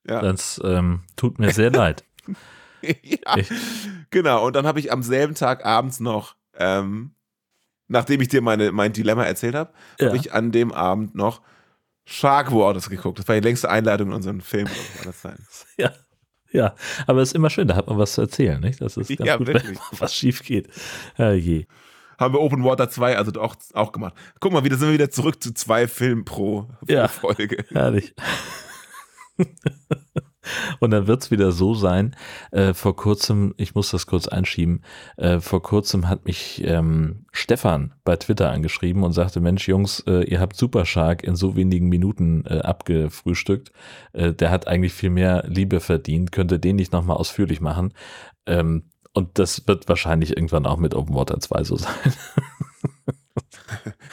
Ja. 0.07 0.21
Das 0.21 0.61
ähm, 0.63 1.01
tut 1.15 1.37
mir 1.39 1.51
sehr 1.51 1.71
leid. 1.71 2.03
ja. 2.81 3.37
Ich- 3.37 3.49
Genau, 4.09 4.47
und 4.47 4.55
dann 4.55 4.65
habe 4.65 4.79
ich 4.79 4.91
am 4.93 5.03
selben 5.03 5.35
Tag 5.35 5.65
abends 5.65 5.99
noch, 5.99 6.35
ähm, 6.57 7.11
nachdem 7.89 8.21
ich 8.21 8.29
dir 8.29 8.41
meine, 8.41 8.71
mein 8.71 8.93
Dilemma 8.93 9.23
erzählt 9.25 9.53
habe, 9.55 9.73
Ja. 9.99 10.07
habe 10.07 10.17
ich 10.17 10.31
an 10.33 10.53
dem 10.53 10.71
Abend 10.71 11.13
noch 11.13 11.41
Shark 12.05 12.53
Waters 12.53 12.89
geguckt. 12.89 13.19
Das 13.19 13.27
war 13.27 13.35
die 13.35 13.41
längste 13.41 13.69
Einleitung 13.69 14.07
in 14.07 14.13
unseren 14.13 14.39
Film. 14.39 14.65
glaub 14.65 14.77
ich, 14.95 15.01
aller 15.01 15.13
Zeiten. 15.13 15.45
Ja. 15.77 15.91
Ja, 16.51 16.75
aber 17.07 17.21
es 17.21 17.29
ist 17.29 17.35
immer 17.35 17.49
schön, 17.49 17.67
da 17.67 17.75
hat 17.75 17.87
man 17.87 17.97
was 17.97 18.13
zu 18.13 18.21
erzählen, 18.21 18.59
nicht? 18.61 18.81
Das 18.81 18.95
ist 18.97 19.09
ganz 19.09 19.27
Ja, 19.27 19.37
gut, 19.37 19.47
wirklich. 19.47 19.77
wenn 19.77 19.79
was 19.99 20.15
schief 20.15 20.43
geht. 20.43 20.69
je. 21.17 21.65
Haben 22.19 22.33
wir 22.33 22.41
Open 22.41 22.63
Water 22.63 22.89
2 22.89 23.15
also 23.17 23.39
auch, 23.39 23.55
auch 23.73 23.91
gemacht. 23.91 24.15
Guck 24.39 24.51
mal, 24.51 24.63
wieder 24.63 24.75
sind 24.77 24.87
wir 24.87 24.93
wieder 24.93 25.11
zurück 25.11 25.41
zu 25.43 25.53
zwei 25.53 25.87
Filmen 25.87 26.25
pro, 26.25 26.63
pro 26.63 26.91
Ja. 26.91 27.07
Folge. 27.07 27.63
Herrlich. 27.71 28.13
Und 30.79 30.91
dann 30.91 31.07
wird 31.07 31.23
es 31.23 31.31
wieder 31.31 31.51
so 31.51 31.73
sein, 31.73 32.15
äh, 32.51 32.73
vor 32.73 32.95
kurzem, 32.95 33.53
ich 33.57 33.75
muss 33.75 33.91
das 33.91 34.05
kurz 34.05 34.27
einschieben, 34.27 34.81
äh, 35.17 35.39
vor 35.39 35.61
kurzem 35.61 36.09
hat 36.09 36.25
mich 36.25 36.63
ähm, 36.65 37.25
Stefan 37.31 37.93
bei 38.03 38.15
Twitter 38.15 38.51
angeschrieben 38.51 39.03
und 39.03 39.13
sagte, 39.13 39.39
Mensch 39.39 39.67
Jungs, 39.67 40.01
äh, 40.07 40.23
ihr 40.23 40.39
habt 40.39 40.55
Super 40.55 40.85
Shark 40.85 41.23
in 41.23 41.35
so 41.35 41.55
wenigen 41.55 41.89
Minuten 41.89 42.45
äh, 42.45 42.59
abgefrühstückt. 42.59 43.71
Äh, 44.13 44.33
der 44.33 44.51
hat 44.51 44.67
eigentlich 44.67 44.93
viel 44.93 45.09
mehr 45.09 45.43
Liebe 45.47 45.79
verdient, 45.79 46.31
könnte 46.31 46.59
den 46.59 46.77
nicht 46.77 46.93
nochmal 46.93 47.17
ausführlich 47.17 47.61
machen. 47.61 47.93
Ähm, 48.45 48.83
und 49.13 49.39
das 49.39 49.67
wird 49.67 49.89
wahrscheinlich 49.89 50.37
irgendwann 50.37 50.65
auch 50.65 50.77
mit 50.77 50.93
Open 50.93 51.15
Water 51.15 51.39
2 51.39 51.63
so 51.63 51.77
sein. 51.77 51.93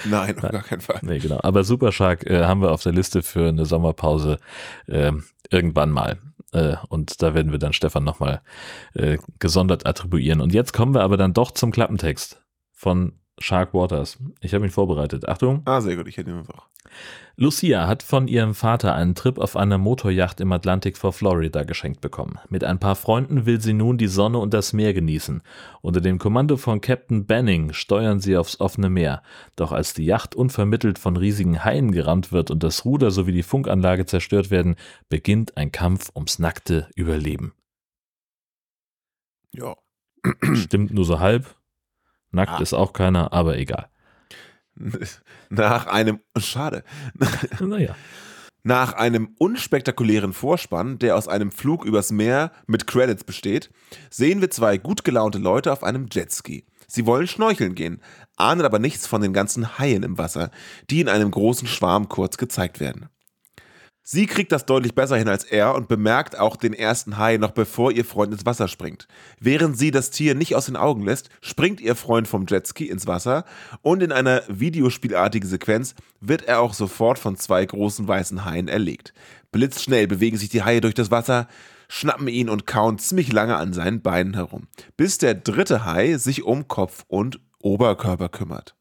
Nein, 0.04 0.36
auf 0.36 0.50
gar 0.50 0.62
keinen 0.62 0.80
Fall. 0.80 0.98
Nee, 1.02 1.18
genau. 1.18 1.40
Aber 1.42 1.64
Super 1.64 1.92
Shark 1.92 2.26
äh, 2.26 2.44
haben 2.44 2.62
wir 2.62 2.72
auf 2.72 2.82
der 2.82 2.92
Liste 2.92 3.22
für 3.22 3.48
eine 3.48 3.66
Sommerpause 3.66 4.38
äh, 4.86 5.12
irgendwann 5.50 5.90
mal. 5.90 6.18
Äh, 6.52 6.76
und 6.88 7.22
da 7.22 7.34
werden 7.34 7.52
wir 7.52 7.58
dann 7.58 7.72
Stefan 7.72 8.04
nochmal 8.04 8.42
äh, 8.94 9.18
gesondert 9.38 9.86
attribuieren. 9.86 10.40
Und 10.40 10.54
jetzt 10.54 10.72
kommen 10.72 10.94
wir 10.94 11.02
aber 11.02 11.16
dann 11.16 11.32
doch 11.32 11.50
zum 11.50 11.72
Klappentext 11.72 12.42
von 12.72 13.18
Shark 13.38 13.74
Waters. 13.74 14.18
Ich 14.40 14.54
habe 14.54 14.64
ihn 14.64 14.70
vorbereitet. 14.70 15.28
Achtung. 15.28 15.62
Ah, 15.64 15.80
sehr 15.80 15.96
gut, 15.96 16.08
ich 16.08 16.16
hätte 16.16 16.30
ihn 16.30 16.46
auch. 16.48 16.68
Lucia 17.36 17.88
hat 17.88 18.04
von 18.04 18.28
ihrem 18.28 18.54
Vater 18.54 18.94
einen 18.94 19.16
Trip 19.16 19.38
auf 19.38 19.56
einer 19.56 19.78
Motorjacht 19.78 20.40
im 20.40 20.52
Atlantik 20.52 20.96
vor 20.96 21.12
Florida 21.12 21.64
geschenkt 21.64 22.00
bekommen. 22.00 22.38
Mit 22.48 22.62
ein 22.62 22.78
paar 22.78 22.94
Freunden 22.94 23.44
will 23.44 23.60
sie 23.60 23.72
nun 23.72 23.98
die 23.98 24.06
Sonne 24.06 24.38
und 24.38 24.54
das 24.54 24.72
Meer 24.72 24.94
genießen. 24.94 25.42
Unter 25.82 26.00
dem 26.00 26.18
Kommando 26.18 26.56
von 26.56 26.80
Captain 26.80 27.26
Banning 27.26 27.72
steuern 27.72 28.20
sie 28.20 28.36
aufs 28.36 28.60
offene 28.60 28.88
Meer. 28.88 29.22
Doch 29.56 29.72
als 29.72 29.94
die 29.94 30.04
Yacht 30.04 30.36
unvermittelt 30.36 30.98
von 31.00 31.16
riesigen 31.16 31.64
Haien 31.64 31.90
gerammt 31.90 32.30
wird 32.30 32.52
und 32.52 32.62
das 32.62 32.84
Ruder 32.84 33.10
sowie 33.10 33.32
die 33.32 33.42
Funkanlage 33.42 34.06
zerstört 34.06 34.50
werden, 34.50 34.76
beginnt 35.08 35.56
ein 35.56 35.72
Kampf 35.72 36.10
ums 36.14 36.38
nackte 36.38 36.88
Überleben. 36.94 37.54
Ja. 39.52 39.76
Stimmt 40.54 40.94
nur 40.94 41.04
so 41.04 41.18
halb. 41.18 41.56
Nackt 42.34 42.52
Ah. 42.52 42.58
ist 42.62 42.74
auch 42.74 42.92
keiner, 42.92 43.32
aber 43.32 43.56
egal. 43.58 43.88
Nach 45.50 45.86
einem, 45.86 46.20
schade, 46.36 46.82
Naja. 47.60 47.94
Nach 48.66 48.94
einem 48.94 49.34
unspektakulären 49.38 50.32
Vorspann, 50.32 50.98
der 50.98 51.16
aus 51.16 51.28
einem 51.28 51.50
Flug 51.52 51.84
übers 51.84 52.10
Meer 52.10 52.50
mit 52.66 52.86
Credits 52.86 53.22
besteht, 53.22 53.70
sehen 54.10 54.40
wir 54.40 54.50
zwei 54.50 54.78
gut 54.78 55.04
gelaunte 55.04 55.38
Leute 55.38 55.70
auf 55.70 55.84
einem 55.84 56.06
Jetski. 56.10 56.64
Sie 56.86 57.04
wollen 57.04 57.26
schnorcheln 57.26 57.74
gehen, 57.74 58.00
ahnen 58.36 58.64
aber 58.64 58.78
nichts 58.78 59.06
von 59.06 59.20
den 59.20 59.34
ganzen 59.34 59.78
Haien 59.78 60.02
im 60.02 60.16
Wasser, 60.16 60.50
die 60.90 61.00
in 61.02 61.08
einem 61.10 61.30
großen 61.30 61.68
Schwarm 61.68 62.08
kurz 62.08 62.38
gezeigt 62.38 62.80
werden. 62.80 63.08
Sie 64.06 64.26
kriegt 64.26 64.52
das 64.52 64.66
deutlich 64.66 64.94
besser 64.94 65.16
hin 65.16 65.28
als 65.28 65.44
er 65.44 65.74
und 65.74 65.88
bemerkt 65.88 66.38
auch 66.38 66.56
den 66.56 66.74
ersten 66.74 67.16
Hai 67.16 67.38
noch 67.38 67.52
bevor 67.52 67.90
ihr 67.90 68.04
Freund 68.04 68.34
ins 68.34 68.44
Wasser 68.44 68.68
springt. 68.68 69.08
Während 69.40 69.78
sie 69.78 69.90
das 69.90 70.10
Tier 70.10 70.34
nicht 70.34 70.54
aus 70.54 70.66
den 70.66 70.76
Augen 70.76 71.02
lässt, 71.02 71.30
springt 71.40 71.80
ihr 71.80 71.96
Freund 71.96 72.28
vom 72.28 72.44
Jetski 72.46 72.84
ins 72.84 73.06
Wasser 73.06 73.46
und 73.80 74.02
in 74.02 74.12
einer 74.12 74.42
videospielartigen 74.48 75.48
Sequenz 75.48 75.94
wird 76.20 76.42
er 76.44 76.60
auch 76.60 76.74
sofort 76.74 77.18
von 77.18 77.36
zwei 77.36 77.64
großen 77.64 78.06
weißen 78.06 78.44
Haien 78.44 78.68
erlegt. 78.68 79.14
Blitzschnell 79.52 80.06
bewegen 80.06 80.36
sich 80.36 80.50
die 80.50 80.64
Haie 80.64 80.82
durch 80.82 80.92
das 80.94 81.10
Wasser, 81.10 81.48
schnappen 81.88 82.28
ihn 82.28 82.50
und 82.50 82.66
kauen 82.66 82.98
ziemlich 82.98 83.32
lange 83.32 83.56
an 83.56 83.72
seinen 83.72 84.02
Beinen 84.02 84.34
herum, 84.34 84.68
bis 84.98 85.16
der 85.16 85.34
dritte 85.34 85.86
Hai 85.86 86.18
sich 86.18 86.42
um 86.42 86.68
Kopf 86.68 87.06
und 87.08 87.40
Oberkörper 87.58 88.28
kümmert. 88.28 88.74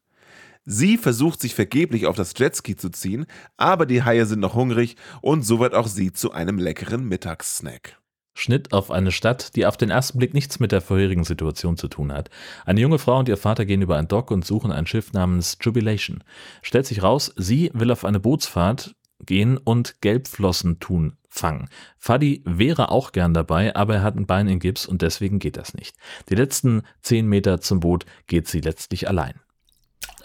Sie 0.64 0.96
versucht 0.96 1.40
sich 1.40 1.54
vergeblich 1.54 2.06
auf 2.06 2.16
das 2.16 2.32
Jetski 2.36 2.76
zu 2.76 2.88
ziehen, 2.90 3.26
aber 3.56 3.86
die 3.86 4.02
Haie 4.02 4.26
sind 4.26 4.40
noch 4.40 4.54
hungrig 4.54 4.96
und 5.20 5.42
so 5.42 5.60
wird 5.60 5.74
auch 5.74 5.86
sie 5.86 6.12
zu 6.12 6.32
einem 6.32 6.58
leckeren 6.58 7.04
Mittagssnack. 7.06 7.98
Schnitt 8.36 8.72
auf 8.72 8.90
eine 8.90 9.12
Stadt, 9.12 9.54
die 9.54 9.64
auf 9.64 9.76
den 9.76 9.90
ersten 9.90 10.18
Blick 10.18 10.34
nichts 10.34 10.58
mit 10.58 10.72
der 10.72 10.80
vorherigen 10.80 11.24
Situation 11.24 11.76
zu 11.76 11.88
tun 11.88 12.12
hat. 12.12 12.30
Eine 12.64 12.80
junge 12.80 12.98
Frau 12.98 13.18
und 13.18 13.28
ihr 13.28 13.36
Vater 13.36 13.64
gehen 13.64 13.82
über 13.82 13.96
ein 13.96 14.08
Dock 14.08 14.30
und 14.30 14.44
suchen 14.44 14.72
ein 14.72 14.86
Schiff 14.86 15.12
namens 15.12 15.56
Jubilation. 15.60 16.24
Stellt 16.62 16.86
sich 16.86 17.02
raus, 17.02 17.32
sie 17.36 17.70
will 17.74 17.92
auf 17.92 18.04
eine 18.04 18.18
Bootsfahrt 18.18 18.96
gehen 19.24 19.56
und 19.56 20.00
Gelbflossentun 20.00 21.16
fangen. 21.28 21.68
Fadi 21.98 22.42
wäre 22.44 22.90
auch 22.90 23.12
gern 23.12 23.34
dabei, 23.34 23.74
aber 23.76 23.96
er 23.96 24.02
hat 24.02 24.16
ein 24.16 24.26
Bein 24.26 24.48
in 24.48 24.58
Gips 24.58 24.86
und 24.86 25.02
deswegen 25.02 25.38
geht 25.38 25.56
das 25.56 25.74
nicht. 25.74 25.96
Die 26.28 26.34
letzten 26.34 26.82
zehn 27.02 27.28
Meter 27.28 27.60
zum 27.60 27.80
Boot 27.80 28.04
geht 28.26 28.48
sie 28.48 28.60
letztlich 28.60 29.08
allein. 29.08 29.43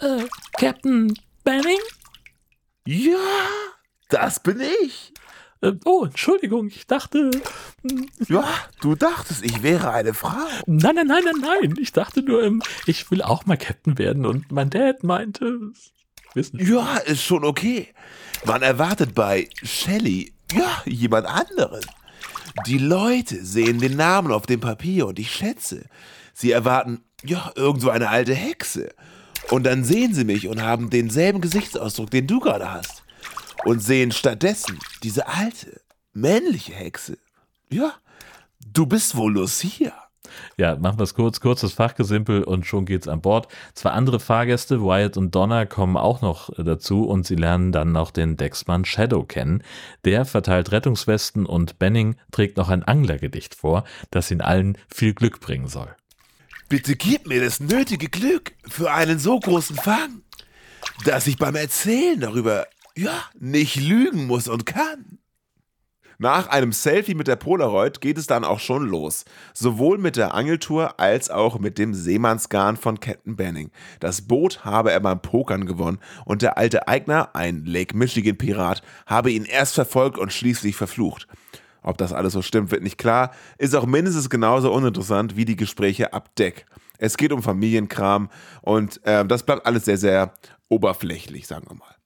Äh, 0.00 0.24
Captain 0.58 1.14
Banning? 1.44 1.78
Ja, 2.86 3.18
das 4.08 4.40
bin 4.42 4.60
ich. 4.82 5.12
Äh, 5.62 5.72
oh, 5.84 6.04
Entschuldigung, 6.04 6.68
ich 6.68 6.86
dachte. 6.86 7.30
Ja, 8.28 8.44
du 8.80 8.94
dachtest, 8.94 9.44
ich 9.44 9.62
wäre 9.62 9.90
eine 9.92 10.14
Frau. 10.14 10.30
Nein, 10.66 10.94
nein, 10.94 11.06
nein, 11.06 11.22
nein, 11.24 11.40
nein. 11.40 11.74
Ich 11.78 11.92
dachte 11.92 12.22
nur, 12.22 12.42
ähm, 12.42 12.62
ich 12.86 13.10
will 13.10 13.22
auch 13.22 13.46
mal 13.46 13.56
Captain 13.56 13.98
werden 13.98 14.26
und 14.26 14.50
mein 14.50 14.70
Dad 14.70 15.04
meinte, 15.04 15.72
wissen 16.34 16.58
Sie. 16.58 16.72
Ja, 16.72 16.96
ist 16.96 17.22
schon 17.22 17.44
okay. 17.44 17.88
Man 18.46 18.62
erwartet 18.62 19.14
bei 19.14 19.48
Shelley, 19.62 20.32
ja, 20.52 20.82
jemand 20.86 21.26
anderen. 21.26 21.84
Die 22.66 22.78
Leute 22.78 23.44
sehen 23.44 23.78
den 23.78 23.96
Namen 23.96 24.32
auf 24.32 24.46
dem 24.46 24.60
Papier 24.60 25.06
und 25.06 25.18
ich 25.18 25.30
schätze, 25.30 25.84
sie 26.32 26.50
erwarten, 26.50 27.04
ja, 27.22 27.52
irgendwo 27.54 27.90
eine 27.90 28.08
alte 28.08 28.34
Hexe. 28.34 28.90
Und 29.50 29.64
dann 29.64 29.84
sehen 29.84 30.14
sie 30.14 30.24
mich 30.24 30.48
und 30.48 30.62
haben 30.62 30.90
denselben 30.90 31.40
Gesichtsausdruck, 31.40 32.10
den 32.10 32.26
du 32.26 32.40
gerade 32.40 32.72
hast. 32.72 33.02
Und 33.64 33.82
sehen 33.82 34.12
stattdessen 34.12 34.78
diese 35.02 35.28
alte, 35.28 35.80
männliche 36.12 36.72
Hexe. 36.72 37.18
Ja, 37.70 37.94
du 38.64 38.86
bist 38.86 39.16
wohl 39.16 39.34
Lucia. 39.34 39.92
Ja, 40.56 40.76
machen 40.76 40.98
wir 40.98 41.04
es 41.04 41.14
kurz, 41.14 41.40
kurzes 41.40 41.72
Fachgesimpel 41.72 42.44
und 42.44 42.64
schon 42.64 42.84
geht's 42.84 43.08
an 43.08 43.20
Bord. 43.20 43.48
Zwei 43.74 43.90
andere 43.90 44.20
Fahrgäste, 44.20 44.82
Wyatt 44.82 45.16
und 45.16 45.34
Donna, 45.34 45.66
kommen 45.66 45.96
auch 45.96 46.22
noch 46.22 46.56
äh, 46.58 46.62
dazu 46.62 47.04
und 47.04 47.26
sie 47.26 47.34
lernen 47.34 47.72
dann 47.72 47.92
noch 47.92 48.10
den 48.10 48.36
Decksmann 48.36 48.84
Shadow 48.84 49.24
kennen. 49.24 49.62
Der 50.04 50.24
verteilt 50.24 50.70
Rettungswesten 50.70 51.46
und 51.46 51.78
Benning 51.78 52.16
trägt 52.30 52.56
noch 52.56 52.68
ein 52.68 52.82
Anglergedicht 52.82 53.54
vor, 53.54 53.84
das 54.10 54.30
ihnen 54.30 54.40
allen 54.40 54.78
viel 54.88 55.14
Glück 55.14 55.40
bringen 55.40 55.68
soll. 55.68 55.94
Bitte 56.70 56.94
gib 56.94 57.26
mir 57.26 57.42
das 57.42 57.58
nötige 57.58 58.08
Glück 58.08 58.52
für 58.68 58.92
einen 58.92 59.18
so 59.18 59.40
großen 59.40 59.74
Fang, 59.74 60.22
dass 61.04 61.26
ich 61.26 61.36
beim 61.36 61.56
Erzählen 61.56 62.20
darüber, 62.20 62.68
ja, 62.96 63.24
nicht 63.40 63.74
lügen 63.74 64.28
muss 64.28 64.46
und 64.46 64.66
kann. 64.66 65.18
Nach 66.18 66.46
einem 66.46 66.70
Selfie 66.70 67.16
mit 67.16 67.26
der 67.26 67.34
Polaroid 67.34 68.00
geht 68.00 68.18
es 68.18 68.28
dann 68.28 68.44
auch 68.44 68.60
schon 68.60 68.86
los. 68.86 69.24
Sowohl 69.52 69.98
mit 69.98 70.14
der 70.14 70.32
Angeltour 70.32 71.00
als 71.00 71.28
auch 71.28 71.58
mit 71.58 71.76
dem 71.76 71.92
Seemannsgarn 71.92 72.76
von 72.76 73.00
Captain 73.00 73.34
Banning. 73.34 73.72
Das 73.98 74.22
Boot 74.22 74.64
habe 74.64 74.92
er 74.92 75.00
beim 75.00 75.20
Pokern 75.20 75.66
gewonnen 75.66 75.98
und 76.24 76.42
der 76.42 76.56
alte 76.56 76.86
Eigner, 76.86 77.34
ein 77.34 77.64
Lake 77.64 77.96
Michigan 77.96 78.38
Pirat, 78.38 78.82
habe 79.06 79.32
ihn 79.32 79.44
erst 79.44 79.74
verfolgt 79.74 80.18
und 80.18 80.32
schließlich 80.32 80.76
verflucht. 80.76 81.26
Ob 81.82 81.98
das 81.98 82.12
alles 82.12 82.32
so 82.32 82.42
stimmt, 82.42 82.70
wird 82.70 82.82
nicht 82.82 82.98
klar, 82.98 83.32
ist 83.58 83.74
auch 83.74 83.86
mindestens 83.86 84.30
genauso 84.30 84.72
uninteressant 84.72 85.36
wie 85.36 85.44
die 85.44 85.56
Gespräche 85.56 86.12
ab 86.12 86.34
Deck. 86.36 86.66
Es 86.98 87.16
geht 87.16 87.32
um 87.32 87.42
Familienkram 87.42 88.28
und 88.60 89.04
äh, 89.06 89.24
das 89.24 89.42
bleibt 89.44 89.66
alles 89.66 89.86
sehr, 89.86 89.96
sehr 89.96 90.34
oberflächlich, 90.68 91.46
sagen 91.46 91.66
wir 91.68 91.76
mal. 91.76 91.99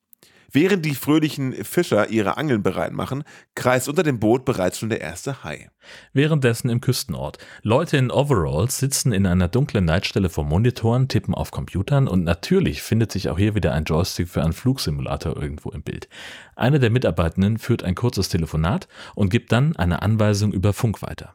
Während 0.55 0.85
die 0.85 0.95
fröhlichen 0.95 1.53
Fischer 1.65 2.11
ihre 2.11 2.37
Angeln 2.37 2.63
bereit 2.63 2.93
machen, 2.93 3.25
kreist 3.57 3.89
unter 3.89 4.05
dem 4.05 4.21
Boot 4.21 4.45
bereits 4.45 4.79
schon 4.79 4.89
der 4.89 5.01
erste 5.01 5.43
Hai. 5.43 5.69
Währenddessen 6.13 6.69
im 6.71 6.81
Küstenort. 6.81 7.39
Leute 7.63 7.97
in 7.97 8.13
Overalls 8.13 8.79
sitzen 8.79 9.13
in 9.13 9.27
einer 9.27 9.49
dunklen 9.49 9.85
Leitstelle 9.85 10.29
vor 10.29 10.45
Monitoren, 10.45 11.09
tippen 11.09 11.35
auf 11.35 11.51
Computern 11.51 12.07
und 12.07 12.23
natürlich 12.23 12.83
findet 12.83 13.11
sich 13.11 13.31
auch 13.31 13.37
hier 13.37 13.57
wieder 13.57 13.73
ein 13.73 13.83
Joystick 13.83 14.29
für 14.29 14.45
einen 14.45 14.53
Flugsimulator 14.53 15.37
irgendwo 15.37 15.71
im 15.71 15.83
Bild. 15.83 16.09
Einer 16.55 16.79
der 16.79 16.91
Mitarbeitenden 16.91 17.59
führt 17.59 17.83
ein 17.83 17.97
kurzes 17.97 18.29
Telefonat 18.29 18.87
und 19.17 19.31
gibt 19.31 19.51
dann 19.51 19.75
eine 19.75 20.03
Anweisung 20.03 20.53
über 20.53 20.73
Funk 20.73 21.03
weiter. 21.03 21.35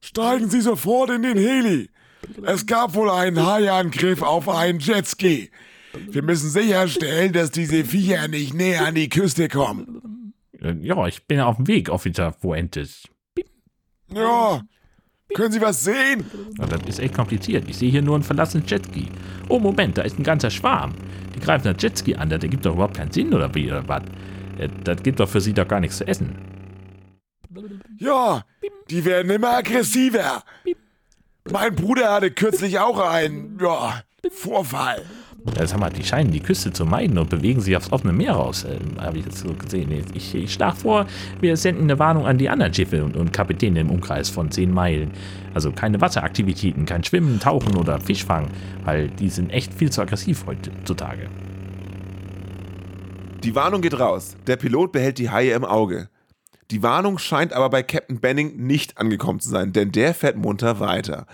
Steigen 0.00 0.50
Sie 0.50 0.60
sofort 0.60 1.10
in 1.10 1.22
den 1.22 1.38
Heli. 1.38 1.88
Es 2.42 2.66
gab 2.66 2.94
wohl 2.94 3.10
einen 3.10 3.46
Haiangriff 3.46 4.22
auf 4.22 4.48
einen 4.48 4.80
Jetski. 4.80 5.52
Wir 6.10 6.22
müssen 6.22 6.50
sicherstellen, 6.50 7.32
dass 7.32 7.50
diese 7.50 7.84
Viecher 7.84 8.28
nicht 8.28 8.54
näher 8.54 8.86
an 8.86 8.94
die 8.94 9.08
Küste 9.08 9.48
kommen. 9.48 10.32
Äh, 10.60 10.74
Ja, 10.80 11.06
ich 11.06 11.26
bin 11.26 11.40
auf 11.40 11.56
dem 11.56 11.66
Weg, 11.68 11.88
Officer 11.90 12.32
Fuentes. 12.32 13.04
Ja, 14.12 14.62
können 15.34 15.52
Sie 15.52 15.60
was 15.60 15.82
sehen? 15.82 16.24
Ja, 16.58 16.66
das 16.66 16.82
ist 16.88 17.00
echt 17.00 17.14
kompliziert. 17.14 17.68
Ich 17.68 17.76
sehe 17.76 17.90
hier 17.90 18.02
nur 18.02 18.14
einen 18.14 18.22
verlassenen 18.24 18.66
Jetski. 18.66 19.08
Oh, 19.48 19.58
Moment, 19.58 19.98
da 19.98 20.02
ist 20.02 20.18
ein 20.18 20.22
ganzer 20.22 20.50
Schwarm. 20.50 20.94
Die 21.34 21.40
greifen 21.40 21.64
das 21.72 21.82
Jetski 21.82 22.14
an, 22.14 22.28
das 22.30 22.42
ergibt 22.42 22.64
doch 22.64 22.74
überhaupt 22.74 22.96
keinen 22.96 23.10
Sinn, 23.10 23.34
oder 23.34 23.52
wie, 23.54 23.66
oder 23.66 23.86
was? 23.88 24.02
Äh, 24.58 24.68
Das 24.84 25.02
gibt 25.02 25.18
doch 25.20 25.28
für 25.28 25.40
sie 25.40 25.52
doch 25.52 25.66
gar 25.66 25.80
nichts 25.80 25.98
zu 25.98 26.06
essen. 26.06 26.36
Ja, 27.98 28.44
die 28.90 29.04
werden 29.04 29.30
immer 29.30 29.56
aggressiver. 29.56 30.42
Mein 31.50 31.74
Bruder 31.74 32.12
hatte 32.12 32.30
kürzlich 32.30 32.78
auch 32.78 32.98
einen, 32.98 33.58
ja, 33.60 34.02
Vorfall. 34.30 35.04
Ja, 35.54 35.66
sag 35.66 35.78
mal, 35.78 35.90
die 35.90 36.04
scheinen 36.04 36.32
die 36.32 36.40
Küste 36.40 36.72
zu 36.72 36.84
meiden 36.84 37.16
und 37.18 37.30
bewegen 37.30 37.60
sich 37.60 37.76
aufs 37.76 37.92
offene 37.92 38.12
Meer 38.12 38.32
raus. 38.32 38.64
Äh, 38.64 38.78
Habe 39.00 39.18
ich 39.18 39.24
jetzt 39.24 39.38
so 39.38 39.54
gesehen. 39.54 39.90
Ich, 40.14 40.34
ich 40.34 40.52
schlage 40.52 40.76
vor, 40.76 41.06
wir 41.40 41.56
senden 41.56 41.84
eine 41.84 41.98
Warnung 41.98 42.26
an 42.26 42.36
die 42.36 42.48
anderen 42.48 42.74
Schiffe 42.74 43.04
und, 43.04 43.16
und 43.16 43.32
Kapitäne 43.32 43.80
im 43.80 43.90
Umkreis 43.90 44.28
von 44.28 44.50
10 44.50 44.70
Meilen. 44.70 45.12
Also 45.54 45.72
keine 45.72 46.00
Wasseraktivitäten, 46.00 46.84
kein 46.84 47.04
Schwimmen, 47.04 47.40
Tauchen 47.40 47.76
oder 47.76 48.00
Fischfang, 48.00 48.48
weil 48.84 49.08
die 49.08 49.30
sind 49.30 49.50
echt 49.50 49.72
viel 49.72 49.90
zu 49.90 50.02
aggressiv 50.02 50.44
heutzutage. 50.46 51.28
Die 53.42 53.54
Warnung 53.54 53.80
geht 53.80 53.98
raus. 53.98 54.36
Der 54.46 54.56
Pilot 54.56 54.92
behält 54.92 55.18
die 55.18 55.30
Haie 55.30 55.52
im 55.52 55.64
Auge. 55.64 56.08
Die 56.72 56.82
Warnung 56.82 57.18
scheint 57.18 57.52
aber 57.52 57.70
bei 57.70 57.84
Captain 57.84 58.20
Benning 58.20 58.56
nicht 58.56 58.98
angekommen 58.98 59.38
zu 59.38 59.48
sein, 59.48 59.72
denn 59.72 59.92
der 59.92 60.14
fährt 60.14 60.36
munter 60.36 60.80
weiter. 60.80 61.26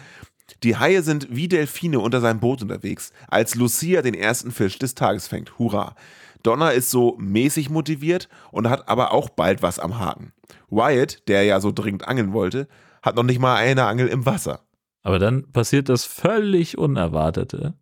Die 0.62 0.76
Haie 0.76 1.02
sind 1.02 1.28
wie 1.30 1.48
Delfine 1.48 2.00
unter 2.00 2.20
seinem 2.20 2.40
Boot 2.40 2.62
unterwegs, 2.62 3.12
als 3.28 3.54
Lucia 3.54 4.02
den 4.02 4.14
ersten 4.14 4.50
Fisch 4.50 4.78
des 4.78 4.94
Tages 4.94 5.28
fängt. 5.28 5.58
Hurra! 5.58 5.94
Donner 6.42 6.72
ist 6.72 6.90
so 6.90 7.16
mäßig 7.18 7.70
motiviert 7.70 8.28
und 8.50 8.68
hat 8.68 8.88
aber 8.88 9.12
auch 9.12 9.28
bald 9.28 9.62
was 9.62 9.78
am 9.78 9.98
Haken. 9.98 10.32
Wyatt, 10.70 11.28
der 11.28 11.44
ja 11.44 11.60
so 11.60 11.70
dringend 11.70 12.08
angeln 12.08 12.32
wollte, 12.32 12.68
hat 13.02 13.16
noch 13.16 13.22
nicht 13.22 13.40
mal 13.40 13.56
eine 13.56 13.86
Angel 13.86 14.08
im 14.08 14.26
Wasser. 14.26 14.60
Aber 15.02 15.18
dann 15.18 15.50
passiert 15.52 15.88
das 15.88 16.04
völlig 16.04 16.78
Unerwartete. 16.78 17.74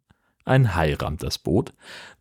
Ein 0.45 0.75
Hai 0.75 0.95
rammt 0.95 1.23
das 1.23 1.39
Boot, 1.39 1.73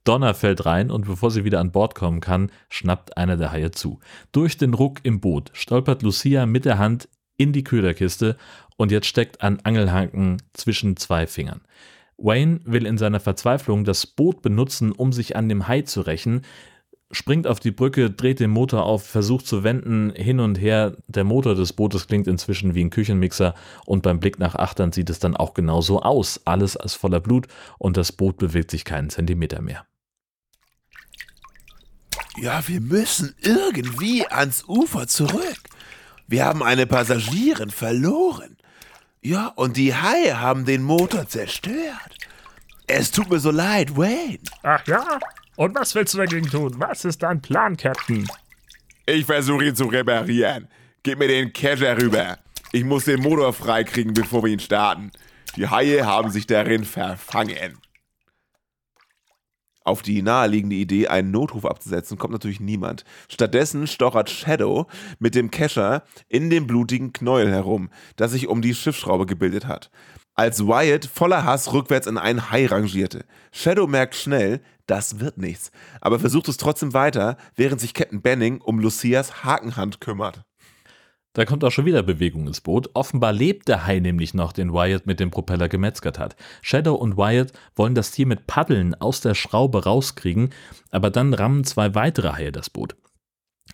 Donner 0.03 0.33
fällt 0.33 0.65
rein 0.65 0.91
und 0.91 1.05
bevor 1.05 1.31
sie 1.31 1.45
wieder 1.45 1.59
an 1.59 1.71
Bord 1.71 1.95
kommen 1.95 2.19
kann, 2.19 2.51
schnappt 2.69 3.17
einer 3.17 3.37
der 3.37 3.51
Haie 3.51 3.71
zu. 3.71 3.99
Durch 4.31 4.57
den 4.57 4.73
Ruck 4.73 4.99
im 5.03 5.19
Boot 5.19 5.51
stolpert 5.53 6.01
Lucia 6.01 6.45
mit 6.45 6.65
der 6.65 6.77
Hand 6.77 7.09
in 7.39 7.53
die 7.53 7.63
Köderkiste 7.63 8.37
und 8.77 8.91
jetzt 8.91 9.07
steckt 9.07 9.41
ein 9.41 9.65
Angelhaken 9.65 10.37
zwischen 10.53 10.97
zwei 10.97 11.25
Fingern. 11.25 11.61
Wayne 12.17 12.59
will 12.65 12.85
in 12.85 12.97
seiner 12.97 13.19
Verzweiflung 13.19 13.85
das 13.85 14.05
Boot 14.05 14.41
benutzen, 14.41 14.91
um 14.91 15.13
sich 15.13 15.35
an 15.35 15.49
dem 15.49 15.67
Hai 15.67 15.81
zu 15.81 16.01
rächen, 16.01 16.41
springt 17.11 17.47
auf 17.47 17.59
die 17.59 17.71
Brücke, 17.71 18.11
dreht 18.11 18.39
den 18.39 18.51
Motor 18.51 18.83
auf, 18.83 19.05
versucht 19.05 19.47
zu 19.47 19.63
wenden, 19.63 20.11
hin 20.15 20.39
und 20.39 20.59
her. 20.59 20.97
Der 21.07 21.23
Motor 21.23 21.55
des 21.55 21.73
Bootes 21.73 22.07
klingt 22.07 22.27
inzwischen 22.27 22.75
wie 22.75 22.83
ein 22.83 22.89
Küchenmixer 22.89 23.55
und 23.85 24.03
beim 24.03 24.19
Blick 24.19 24.37
nach 24.37 24.55
Achtern 24.55 24.91
sieht 24.91 25.09
es 25.09 25.19
dann 25.19 25.35
auch 25.35 25.53
genauso 25.53 26.01
aus. 26.01 26.41
Alles 26.45 26.75
ist 26.75 26.95
voller 26.95 27.21
Blut 27.21 27.47
und 27.77 27.97
das 27.97 28.11
Boot 28.11 28.37
bewegt 28.37 28.69
sich 28.69 28.85
keinen 28.85 29.09
Zentimeter 29.09 29.61
mehr. 29.61 29.85
Ja, 32.37 32.67
wir 32.67 32.79
müssen 32.79 33.35
irgendwie 33.41 34.25
ans 34.27 34.63
Ufer 34.65 35.07
zurück. 35.07 35.59
Wir 36.29 36.45
haben 36.45 36.61
eine 36.61 36.85
Passagierin 36.85 37.71
verloren. 37.71 38.55
Ja, 39.21 39.47
und 39.47 39.77
die 39.77 39.95
Haie 39.95 40.39
haben 40.39 40.63
den 40.63 40.83
Motor 40.83 41.27
zerstört. 41.27 42.17
Es 42.85 43.09
tut 43.09 43.31
mir 43.31 43.39
so 43.39 43.49
leid, 43.49 43.97
Wayne. 43.97 44.37
Ach 44.61 44.85
ja? 44.85 45.19
Und 45.55 45.73
was 45.73 45.95
willst 45.95 46.13
du 46.13 46.19
dagegen 46.19 46.47
tun? 46.47 46.75
Was 46.77 47.03
ist 47.03 47.23
dein 47.23 47.41
Plan, 47.41 47.75
Captain? 47.75 48.27
Ich 49.07 49.25
versuche 49.25 49.65
ihn 49.65 49.75
zu 49.75 49.85
reparieren. 49.85 50.67
Gib 51.01 51.17
mir 51.17 51.27
den 51.27 51.51
Kescher 51.51 51.99
rüber. 51.99 52.37
Ich 52.73 52.83
muss 52.83 53.05
den 53.05 53.21
Motor 53.21 53.51
freikriegen, 53.51 54.13
bevor 54.13 54.43
wir 54.43 54.51
ihn 54.51 54.59
starten. 54.59 55.11
Die 55.55 55.67
Haie 55.67 56.05
haben 56.05 56.29
sich 56.29 56.45
darin 56.45 56.85
verfangen. 56.85 57.79
Auf 59.89 60.03
die 60.03 60.21
naheliegende 60.21 60.75
Idee, 60.75 61.07
einen 61.07 61.31
Notruf 61.31 61.65
abzusetzen, 61.65 62.19
kommt 62.19 62.31
natürlich 62.31 62.59
niemand. 62.59 63.05
Stattdessen 63.27 63.87
stochert 63.87 64.29
Shadow 64.29 64.85
mit 65.17 65.33
dem 65.33 65.49
Kescher 65.49 66.03
in 66.27 66.51
dem 66.51 66.67
blutigen 66.67 67.11
Knäuel 67.11 67.49
herum, 67.49 67.89
das 68.15 68.33
sich 68.33 68.47
um 68.47 68.61
die 68.61 68.75
Schiffsschraube 68.75 69.25
gebildet 69.25 69.65
hat. 69.65 69.89
Als 70.35 70.67
Wyatt 70.67 71.07
voller 71.07 71.43
Hass 71.43 71.73
rückwärts 71.73 72.05
in 72.05 72.19
einen 72.19 72.51
Hai 72.51 72.67
rangierte. 72.67 73.25
Shadow 73.51 73.87
merkt 73.87 74.13
schnell, 74.13 74.61
das 74.85 75.19
wird 75.19 75.39
nichts, 75.39 75.71
aber 76.01 76.19
versucht 76.19 76.49
es 76.49 76.57
trotzdem 76.57 76.93
weiter, 76.93 77.35
während 77.55 77.81
sich 77.81 77.95
Captain 77.95 78.21
Benning 78.21 78.61
um 78.61 78.77
Lucias 78.77 79.43
Hakenhand 79.43 80.01
kümmert. 80.01 80.43
Da 81.33 81.45
kommt 81.45 81.63
auch 81.63 81.71
schon 81.71 81.85
wieder 81.85 82.01
Bewegung 82.01 82.47
ins 82.47 82.61
Boot. 82.61 82.89
Offenbar 82.95 83.33
lebt 83.33 83.67
der 83.67 83.85
Hai 83.85 83.99
nämlich 83.99 84.33
noch, 84.33 84.51
den 84.51 84.73
Wyatt 84.73 85.05
mit 85.05 85.19
dem 85.19 85.29
Propeller 85.29 85.69
gemetzgert 85.69 86.17
hat. 86.17 86.35
Shadow 86.61 86.95
und 86.95 87.17
Wyatt 87.17 87.53
wollen 87.75 87.93
das 87.93 88.11
Tier 88.11 88.25
mit 88.25 88.47
Paddeln 88.47 88.95
aus 88.95 89.21
der 89.21 89.35
Schraube 89.35 89.83
rauskriegen, 89.83 90.49
aber 90.89 91.11
dann 91.11 91.33
rammen 91.33 91.63
zwei 91.65 91.93
weitere 91.93 92.33
Haie 92.33 92.51
das 92.51 92.71
Boot. 92.71 92.95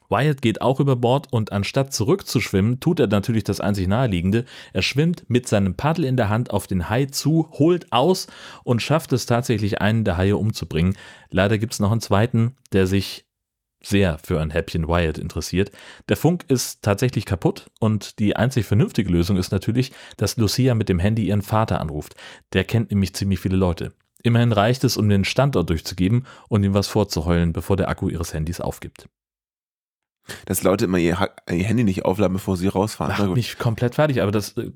Wyatt 0.09 0.41
geht 0.41 0.61
auch 0.61 0.79
über 0.79 0.95
Bord 0.95 1.31
und 1.31 1.51
anstatt 1.51 1.93
zurückzuschwimmen, 1.93 2.79
tut 2.79 2.99
er 2.99 3.07
natürlich 3.07 3.43
das 3.43 3.59
einzig 3.59 3.87
naheliegende. 3.87 4.45
Er 4.73 4.81
schwimmt 4.81 5.23
mit 5.29 5.47
seinem 5.47 5.75
Paddel 5.75 6.05
in 6.05 6.17
der 6.17 6.29
Hand 6.29 6.51
auf 6.51 6.67
den 6.67 6.89
Hai 6.89 7.05
zu, 7.05 7.49
holt 7.51 7.91
aus 7.91 8.27
und 8.63 8.81
schafft 8.81 9.13
es 9.13 9.25
tatsächlich, 9.25 9.81
einen 9.81 10.03
der 10.03 10.17
Haie 10.17 10.37
umzubringen. 10.37 10.95
Leider 11.29 11.57
gibt 11.57 11.73
es 11.73 11.79
noch 11.79 11.91
einen 11.91 12.01
zweiten, 12.01 12.55
der 12.71 12.85
sich 12.85 13.24
sehr 13.85 14.17
für 14.17 14.41
ein 14.41 14.49
Häppchen 14.49 14.87
Wyatt 14.87 15.17
interessiert. 15.17 15.71
Der 16.09 16.17
Funk 16.17 16.45
ist 16.47 16.81
tatsächlich 16.81 17.25
kaputt 17.25 17.69
und 17.79 18.19
die 18.19 18.35
einzig 18.35 18.65
vernünftige 18.65 19.11
Lösung 19.11 19.37
ist 19.37 19.51
natürlich, 19.51 19.91
dass 20.17 20.37
Lucia 20.37 20.73
mit 20.73 20.89
dem 20.89 20.99
Handy 20.99 21.27
ihren 21.27 21.41
Vater 21.41 21.79
anruft. 21.81 22.15
Der 22.53 22.63
kennt 22.63 22.89
nämlich 22.91 23.13
ziemlich 23.13 23.39
viele 23.39 23.57
Leute. 23.57 23.93
Immerhin 24.23 24.51
reicht 24.51 24.83
es, 24.83 24.97
um 24.97 25.07
den 25.07 25.23
Standort 25.23 25.69
durchzugeben 25.69 26.25
und 26.49 26.63
ihm 26.63 26.73
was 26.73 26.87
vorzuheulen, 26.87 27.53
bevor 27.53 27.77
der 27.77 27.89
Akku 27.89 28.09
ihres 28.09 28.33
Handys 28.33 28.59
aufgibt. 28.59 29.07
Dass 30.47 30.63
Leute 30.63 30.85
immer 30.85 30.97
ihr, 30.97 31.19
Ha- 31.19 31.35
ihr 31.51 31.65
Handy 31.65 31.83
nicht 31.83 32.05
aufladen, 32.05 32.33
bevor 32.33 32.57
sie 32.57 32.67
rausfahren. 32.67 33.27
Macht 33.27 33.35
mich 33.35 33.59
komplett 33.59 33.93
fertig, 33.93 34.23
aber 34.23 34.31
das, 34.31 34.57
äh, 34.57 34.71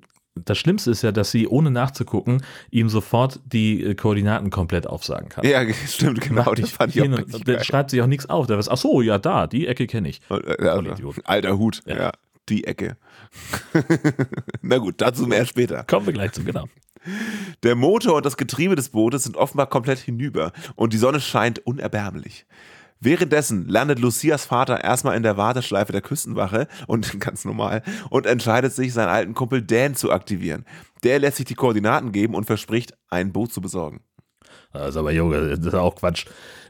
das 0.45 0.57
Schlimmste 0.57 0.91
ist 0.91 1.01
ja, 1.01 1.11
dass 1.11 1.31
sie 1.31 1.47
ohne 1.47 1.71
nachzugucken 1.71 2.43
ihm 2.71 2.89
sofort 2.89 3.39
die 3.45 3.83
äh, 3.83 3.95
Koordinaten 3.95 4.49
komplett 4.49 4.87
aufsagen 4.87 5.29
kann. 5.29 5.45
Ja, 5.45 5.61
stimmt, 5.87 6.21
genau. 6.21 6.43
Macht 6.43 6.59
Das 6.59 6.71
fand 6.71 6.95
ich 6.95 7.01
auch 7.01 7.05
hin 7.05 7.25
Der 7.45 7.55
geil. 7.55 7.63
schreibt 7.63 7.91
sich 7.91 8.01
auch 8.01 8.07
nichts 8.07 8.29
auf. 8.29 8.47
Der 8.47 8.57
weiß, 8.57 8.69
ach 8.69 8.77
so, 8.77 9.01
ja, 9.01 9.17
da, 9.17 9.47
die 9.47 9.67
Ecke 9.67 9.87
kenne 9.87 10.09
ich. 10.09 10.21
Äh, 10.29 10.63
ja, 10.65 10.81
alter 11.25 11.57
Hut, 11.57 11.81
ja. 11.85 11.97
Ja. 11.97 12.11
die 12.49 12.63
Ecke. 12.65 12.97
Na 14.61 14.77
gut, 14.77 14.95
dazu 14.97 15.27
mehr 15.27 15.45
später. 15.45 15.83
Kommen 15.83 16.05
wir 16.05 16.13
gleich 16.13 16.31
zu, 16.31 16.43
genau. 16.43 16.65
Der 17.63 17.75
Motor 17.75 18.17
und 18.17 18.25
das 18.25 18.35
Getriebe 18.37 18.75
des 18.75 18.89
Bootes 18.89 19.23
sind 19.23 19.37
offenbar 19.37 19.67
komplett 19.67 19.99
hinüber 19.99 20.51
und 20.75 20.93
die 20.93 20.97
Sonne 20.97 21.21
scheint 21.21 21.59
unerbärmlich. 21.65 22.45
Währenddessen 23.01 23.67
landet 23.67 23.99
Lucias 23.99 24.45
Vater 24.45 24.83
erstmal 24.83 25.15
in 25.15 25.23
der 25.23 25.37
Warteschleife 25.37 25.93
der 25.93 26.01
Küstenwache 26.01 26.67
und 26.87 27.19
ganz 27.21 27.45
normal 27.45 27.81
und 28.09 28.25
entscheidet 28.25 28.73
sich, 28.73 28.93
seinen 28.93 29.09
alten 29.09 29.33
Kumpel 29.33 29.61
Dan 29.61 29.95
zu 29.95 30.11
aktivieren. 30.11 30.65
Der 31.03 31.19
lässt 31.19 31.37
sich 31.37 31.45
die 31.45 31.55
Koordinaten 31.55 32.11
geben 32.11 32.35
und 32.35 32.45
verspricht, 32.45 32.97
ein 33.09 33.31
Boot 33.31 33.53
zu 33.53 33.61
besorgen. 33.61 34.01
Also 34.71 34.99
aber 34.99 35.11
Junge, 35.11 35.55
das 35.55 35.65
ist 35.65 35.73
auch 35.73 35.95
Quatsch. 35.95 36.25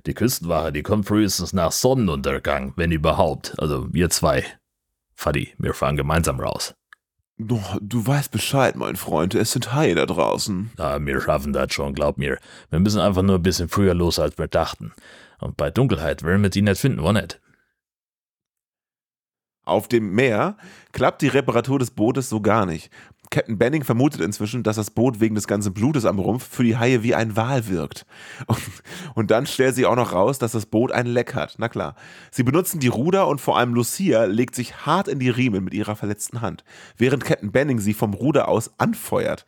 Die 0.06 0.14
Küstenwache, 0.14 0.72
die 0.72 0.84
kommt 0.84 1.08
frühestens 1.08 1.52
nach 1.52 1.72
Sonnenuntergang, 1.72 2.74
wenn 2.76 2.92
überhaupt. 2.92 3.56
Also 3.60 3.92
wir 3.92 4.10
zwei. 4.10 4.46
Fadi, 5.16 5.54
wir 5.58 5.74
fahren 5.74 5.98
gemeinsam 5.98 6.40
raus. 6.40 6.76
Du, 7.38 7.62
du 7.82 8.06
weißt 8.06 8.32
Bescheid, 8.32 8.76
mein 8.76 8.98
Freund, 8.98 9.34
es 9.34 9.52
sind 9.52 9.74
Haie 9.74 9.96
da 9.96 10.06
draußen. 10.06 10.72
Ja, 10.78 11.04
wir 11.04 11.22
schaffen 11.22 11.54
das 11.54 11.74
schon, 11.74 11.94
glaub 11.94 12.18
mir. 12.18 12.38
Wir 12.70 12.80
müssen 12.80 13.00
einfach 13.00 13.22
nur 13.22 13.36
ein 13.38 13.44
bisschen 13.44 13.70
früher 13.70 13.94
los, 13.94 14.20
als 14.20 14.38
wir 14.38 14.48
dachten. 14.48 14.92
Und 15.40 15.58
bei 15.58 15.72
Dunkelheit 15.72 16.24
werden 16.24 16.44
wir 16.44 16.52
sie 16.52 16.62
nicht 16.62 16.80
finden, 16.80 17.02
wo 17.02 17.12
nicht? 17.12 17.40
Auf 19.64 19.88
dem 19.88 20.14
Meer 20.16 20.58
klappt 20.94 21.22
die 21.22 21.28
Reparatur 21.28 21.78
des 21.78 21.92
Bootes 21.92 22.28
so 22.28 22.42
gar 22.42 22.66
nicht. 22.66 22.90
Captain 23.30 23.60
Benning 23.60 23.84
vermutet 23.84 24.22
inzwischen, 24.22 24.64
dass 24.64 24.78
das 24.78 24.90
Boot 24.90 25.20
wegen 25.20 25.36
des 25.36 25.46
ganzen 25.46 25.72
Blutes 25.72 26.06
am 26.06 26.18
Rumpf 26.18 26.48
für 26.50 26.64
die 26.64 26.78
Haie 26.78 27.04
wie 27.04 27.14
ein 27.14 27.36
Wal 27.36 27.68
wirkt. 27.68 28.08
Und, 28.48 28.60
und 29.14 29.32
dann 29.32 29.46
stellt 29.46 29.76
sie 29.76 29.86
auch 29.86 29.96
noch 29.96 30.14
raus, 30.14 30.40
dass 30.40 30.54
das 30.54 30.66
Boot 30.66 30.92
ein 30.92 31.06
Leck 31.06 31.36
hat. 31.36 31.56
Na 31.60 31.70
klar. 31.70 31.96
Sie 32.32 32.42
benutzen 32.42 32.80
die 32.80 32.88
Ruder 32.88 33.28
und 33.28 33.40
vor 33.40 33.60
allem 33.60 33.76
Lucia 33.76 34.24
legt 34.24 34.56
sich 34.56 34.88
hart 34.88 35.08
in 35.08 35.20
die 35.20 35.30
Riemen 35.30 35.64
mit 35.64 35.76
ihrer 35.76 35.96
verletzten 35.96 36.42
Hand, 36.42 36.64
während 36.98 37.24
Captain 37.24 37.52
Benning 37.52 37.80
sie 37.80 37.94
vom 37.94 38.16
Ruder 38.16 38.48
aus 38.48 38.72
anfeuert. 38.80 39.46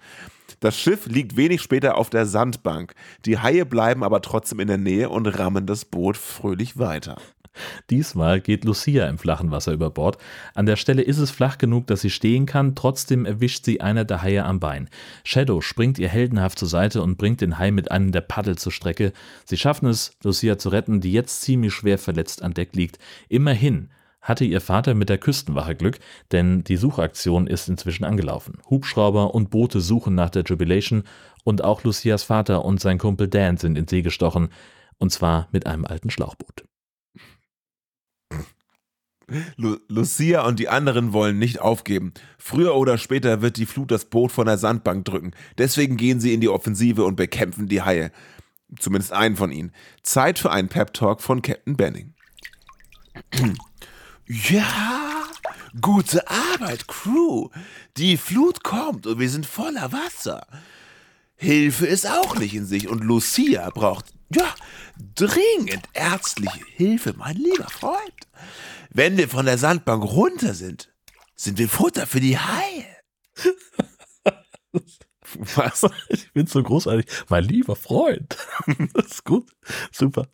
Das 0.61 0.79
Schiff 0.79 1.07
liegt 1.07 1.37
wenig 1.37 1.59
später 1.61 1.97
auf 1.97 2.11
der 2.11 2.27
Sandbank. 2.27 2.93
Die 3.25 3.39
Haie 3.39 3.65
bleiben 3.65 4.03
aber 4.03 4.21
trotzdem 4.21 4.59
in 4.59 4.67
der 4.67 4.77
Nähe 4.77 5.09
und 5.09 5.25
rammen 5.25 5.65
das 5.65 5.85
Boot 5.85 6.17
fröhlich 6.17 6.77
weiter. 6.77 7.17
Diesmal 7.89 8.39
geht 8.41 8.63
Lucia 8.63 9.09
im 9.09 9.17
flachen 9.17 9.49
Wasser 9.49 9.73
über 9.73 9.89
Bord. 9.89 10.19
An 10.53 10.67
der 10.67 10.75
Stelle 10.75 11.01
ist 11.01 11.17
es 11.17 11.31
flach 11.31 11.57
genug, 11.57 11.87
dass 11.87 12.01
sie 12.01 12.11
stehen 12.11 12.45
kann, 12.45 12.75
trotzdem 12.75 13.25
erwischt 13.25 13.65
sie 13.65 13.81
einer 13.81 14.05
der 14.05 14.21
Haie 14.21 14.45
am 14.45 14.59
Bein. 14.59 14.87
Shadow 15.23 15.61
springt 15.61 15.97
ihr 15.97 16.09
heldenhaft 16.09 16.59
zur 16.59 16.67
Seite 16.67 17.01
und 17.01 17.17
bringt 17.17 17.41
den 17.41 17.57
Hai 17.57 17.71
mit 17.71 17.89
einem 17.89 18.11
der 18.11 18.21
Paddel 18.21 18.55
zur 18.55 18.71
Strecke. 18.71 19.13
Sie 19.45 19.57
schaffen 19.57 19.89
es, 19.89 20.15
Lucia 20.23 20.59
zu 20.59 20.69
retten, 20.69 21.01
die 21.01 21.11
jetzt 21.11 21.41
ziemlich 21.41 21.73
schwer 21.73 21.97
verletzt 21.97 22.43
an 22.43 22.53
Deck 22.53 22.75
liegt. 22.75 22.99
Immerhin 23.29 23.89
hatte 24.21 24.45
ihr 24.45 24.61
Vater 24.61 24.93
mit 24.93 25.09
der 25.09 25.17
Küstenwache 25.17 25.75
Glück, 25.75 25.99
denn 26.31 26.63
die 26.63 26.77
Suchaktion 26.77 27.47
ist 27.47 27.67
inzwischen 27.67 28.03
angelaufen. 28.03 28.59
Hubschrauber 28.69 29.33
und 29.33 29.49
Boote 29.49 29.81
suchen 29.81 30.15
nach 30.15 30.29
der 30.29 30.43
Jubilation 30.43 31.03
und 31.43 31.63
auch 31.63 31.83
Lucias 31.83 32.23
Vater 32.23 32.63
und 32.63 32.79
sein 32.79 32.99
Kumpel 32.99 33.27
Dan 33.27 33.57
sind 33.57 33.77
in 33.77 33.87
See 33.87 34.01
gestochen, 34.01 34.49
und 34.97 35.11
zwar 35.11 35.47
mit 35.51 35.65
einem 35.65 35.85
alten 35.85 36.11
Schlauchboot. 36.11 36.65
Lu 39.55 39.77
Lucia 39.87 40.45
und 40.45 40.59
die 40.59 40.69
anderen 40.69 41.13
wollen 41.13 41.39
nicht 41.39 41.61
aufgeben. 41.61 42.13
Früher 42.37 42.75
oder 42.75 42.97
später 42.97 43.41
wird 43.41 43.57
die 43.57 43.65
Flut 43.65 43.89
das 43.91 44.05
Boot 44.05 44.31
von 44.31 44.45
der 44.45 44.57
Sandbank 44.57 45.05
drücken. 45.05 45.31
Deswegen 45.57 45.97
gehen 45.97 46.19
sie 46.19 46.33
in 46.33 46.41
die 46.41 46.49
Offensive 46.49 47.05
und 47.05 47.15
bekämpfen 47.15 47.67
die 47.67 47.81
Haie. 47.81 48.11
Zumindest 48.77 49.13
einen 49.13 49.35
von 49.35 49.51
ihnen. 49.51 49.71
Zeit 50.03 50.39
für 50.39 50.51
einen 50.51 50.69
Pep-Talk 50.69 51.21
von 51.21 51.41
Captain 51.41 51.77
Benning. 51.77 52.13
Ja, 54.33 55.27
gute 55.81 56.25
Arbeit, 56.29 56.87
Crew. 56.87 57.49
Die 57.97 58.15
Flut 58.15 58.63
kommt 58.63 59.05
und 59.05 59.19
wir 59.19 59.29
sind 59.29 59.45
voller 59.45 59.91
Wasser. 59.91 60.47
Hilfe 61.35 61.85
ist 61.85 62.07
auch 62.07 62.37
nicht 62.37 62.53
in 62.53 62.65
sich 62.65 62.87
und 62.87 63.03
Lucia 63.03 63.69
braucht, 63.71 64.05
ja, 64.33 64.55
dringend 65.15 65.83
ärztliche 65.91 66.63
Hilfe, 66.75 67.13
mein 67.17 67.35
lieber 67.35 67.69
Freund. 67.69 68.13
Wenn 68.89 69.17
wir 69.17 69.27
von 69.27 69.45
der 69.45 69.57
Sandbank 69.57 70.05
runter 70.05 70.53
sind, 70.53 70.93
sind 71.35 71.57
wir 71.57 71.67
Futter 71.67 72.07
für 72.07 72.21
die 72.21 72.37
Haie. 72.37 72.85
Was? 75.55 75.85
Ich 76.07 76.31
bin 76.31 76.47
so 76.47 76.63
großartig. 76.63 77.05
Mein 77.27 77.43
lieber 77.43 77.75
Freund. 77.75 78.37
Das 78.93 79.07
ist 79.07 79.25
gut. 79.25 79.51
Super. 79.91 80.29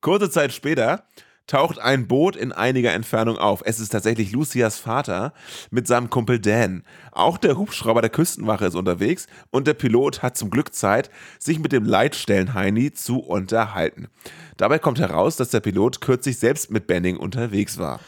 Kurze 0.00 0.28
Zeit 0.28 0.52
später 0.52 1.06
taucht 1.46 1.78
ein 1.78 2.06
Boot 2.06 2.36
in 2.36 2.52
einiger 2.52 2.92
Entfernung 2.92 3.38
auf. 3.38 3.62
Es 3.64 3.80
ist 3.80 3.90
tatsächlich 3.90 4.32
Lucias 4.32 4.78
Vater 4.78 5.32
mit 5.70 5.86
seinem 5.86 6.10
Kumpel 6.10 6.38
Dan. 6.38 6.82
Auch 7.12 7.38
der 7.38 7.56
Hubschrauber 7.56 8.00
der 8.00 8.10
Küstenwache 8.10 8.66
ist 8.66 8.74
unterwegs 8.74 9.26
und 9.50 9.66
der 9.66 9.74
Pilot 9.74 10.22
hat 10.22 10.36
zum 10.36 10.50
Glück 10.50 10.74
Zeit, 10.74 11.10
sich 11.38 11.58
mit 11.58 11.72
dem 11.72 11.84
Leitstellen-Heini 11.84 12.92
zu 12.92 13.18
unterhalten. 13.18 14.08
Dabei 14.56 14.78
kommt 14.78 14.98
heraus, 14.98 15.36
dass 15.36 15.50
der 15.50 15.60
Pilot 15.60 16.00
kürzlich 16.00 16.38
selbst 16.38 16.70
mit 16.70 16.86
Benning 16.86 17.16
unterwegs 17.16 17.78
war. 17.78 18.00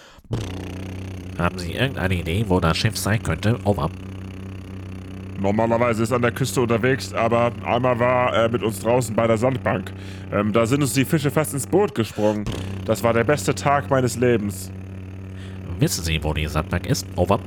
Haben 1.39 1.59
Sie 1.59 1.73
irgendeine 1.73 2.15
Idee, 2.15 2.45
wo 2.49 2.61
das 2.61 2.77
Schiff 2.77 2.97
sein 2.97 3.23
könnte? 3.23 3.59
Over. 3.65 3.91
Normalerweise 5.39 6.03
ist 6.03 6.11
er 6.11 6.17
an 6.17 6.23
der 6.23 6.33
Küste 6.33 6.61
unterwegs, 6.61 7.13
aber 7.13 7.53
einmal 7.65 7.99
war 7.99 8.33
er 8.33 8.49
mit 8.49 8.63
uns 8.63 8.81
draußen 8.81 9.15
bei 9.15 9.27
der 9.27 9.37
Sandbank. 9.37 9.93
Ähm, 10.33 10.53
da 10.53 10.67
sind 10.67 10.83
uns 10.83 10.95
die 10.95 11.05
Fische 11.05 11.31
fast 11.31 11.53
ins 11.53 11.67
Boot 11.67 11.95
gesprungen. 11.95 12.45
Das 12.85 13.03
war 13.03 13.13
der 13.13 13.25
beste 13.25 13.55
Tag 13.55 13.91
meines 13.91 14.17
Lebens. 14.17 14.71
Wissen 15.79 16.05
Sie, 16.05 16.23
wo 16.23 16.33
die 16.33 16.47
Sandbank 16.47 16.87
ist? 16.87 17.07
Over. 17.17 17.41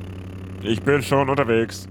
Ich 0.62 0.80
bin 0.82 1.02
schon 1.02 1.28
unterwegs. 1.28 1.88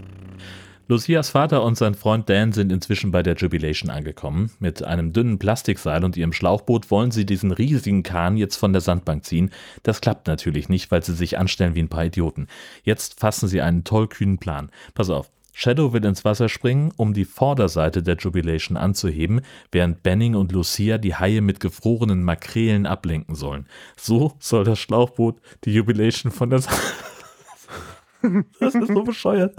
Lucias 0.88 1.30
Vater 1.30 1.64
und 1.64 1.78
sein 1.78 1.94
Freund 1.94 2.28
Dan 2.30 2.52
sind 2.52 2.72
inzwischen 2.72 3.12
bei 3.12 3.22
der 3.22 3.36
Jubilation 3.36 3.92
angekommen. 3.92 4.50
Mit 4.60 4.84
einem 4.84 5.14
dünnen 5.14 5.38
Plastikseil 5.38 6.04
und 6.04 6.18
ihrem 6.18 6.34
Schlauchboot 6.34 6.90
wollen 6.90 7.12
sie 7.12 7.28
diesen 7.28 7.52
riesigen 7.52 8.02
Kahn 8.02 8.38
jetzt 8.38 8.56
von 8.56 8.74
der 8.74 8.82
Sandbank 8.82 9.24
ziehen. 9.24 9.52
Das 9.84 10.02
klappt 10.02 10.26
natürlich 10.26 10.68
nicht, 10.68 10.90
weil 10.90 11.04
sie 11.04 11.14
sich 11.14 11.38
anstellen 11.38 11.76
wie 11.76 11.84
ein 11.84 11.90
paar 11.90 12.06
Idioten. 12.06 12.48
Jetzt 12.84 13.20
fassen 13.20 13.48
sie 13.48 13.62
einen 13.62 13.84
tollkühnen 13.84 14.40
Plan. 14.40 14.72
Pass 14.96 15.12
auf. 15.12 15.30
Shadow 15.62 15.91
will 15.91 16.06
ins 16.06 16.24
Wasser 16.24 16.48
springen, 16.48 16.93
um 16.95 17.13
die 17.13 17.26
Vorderseite 17.26 18.02
der 18.02 18.15
Jubilation 18.15 18.78
anzuheben, 18.78 19.41
während 19.74 20.04
Benning 20.04 20.36
und 20.36 20.54
Lucia 20.54 20.98
die 20.98 21.15
Haie 21.15 21.41
mit 21.41 21.60
gefrorenen 21.60 22.24
Makrelen 22.24 22.86
ablenken 22.86 23.36
sollen. 23.36 23.67
So 23.98 24.32
soll 24.39 24.63
das 24.63 24.80
Schlauchboot 24.80 25.41
die 25.65 25.74
Jubilation 25.74 26.32
von 26.32 26.50
der 26.50 26.62
Das 28.62 28.74
ist 28.74 28.88
so 28.88 29.04
bescheuert. 29.04 29.54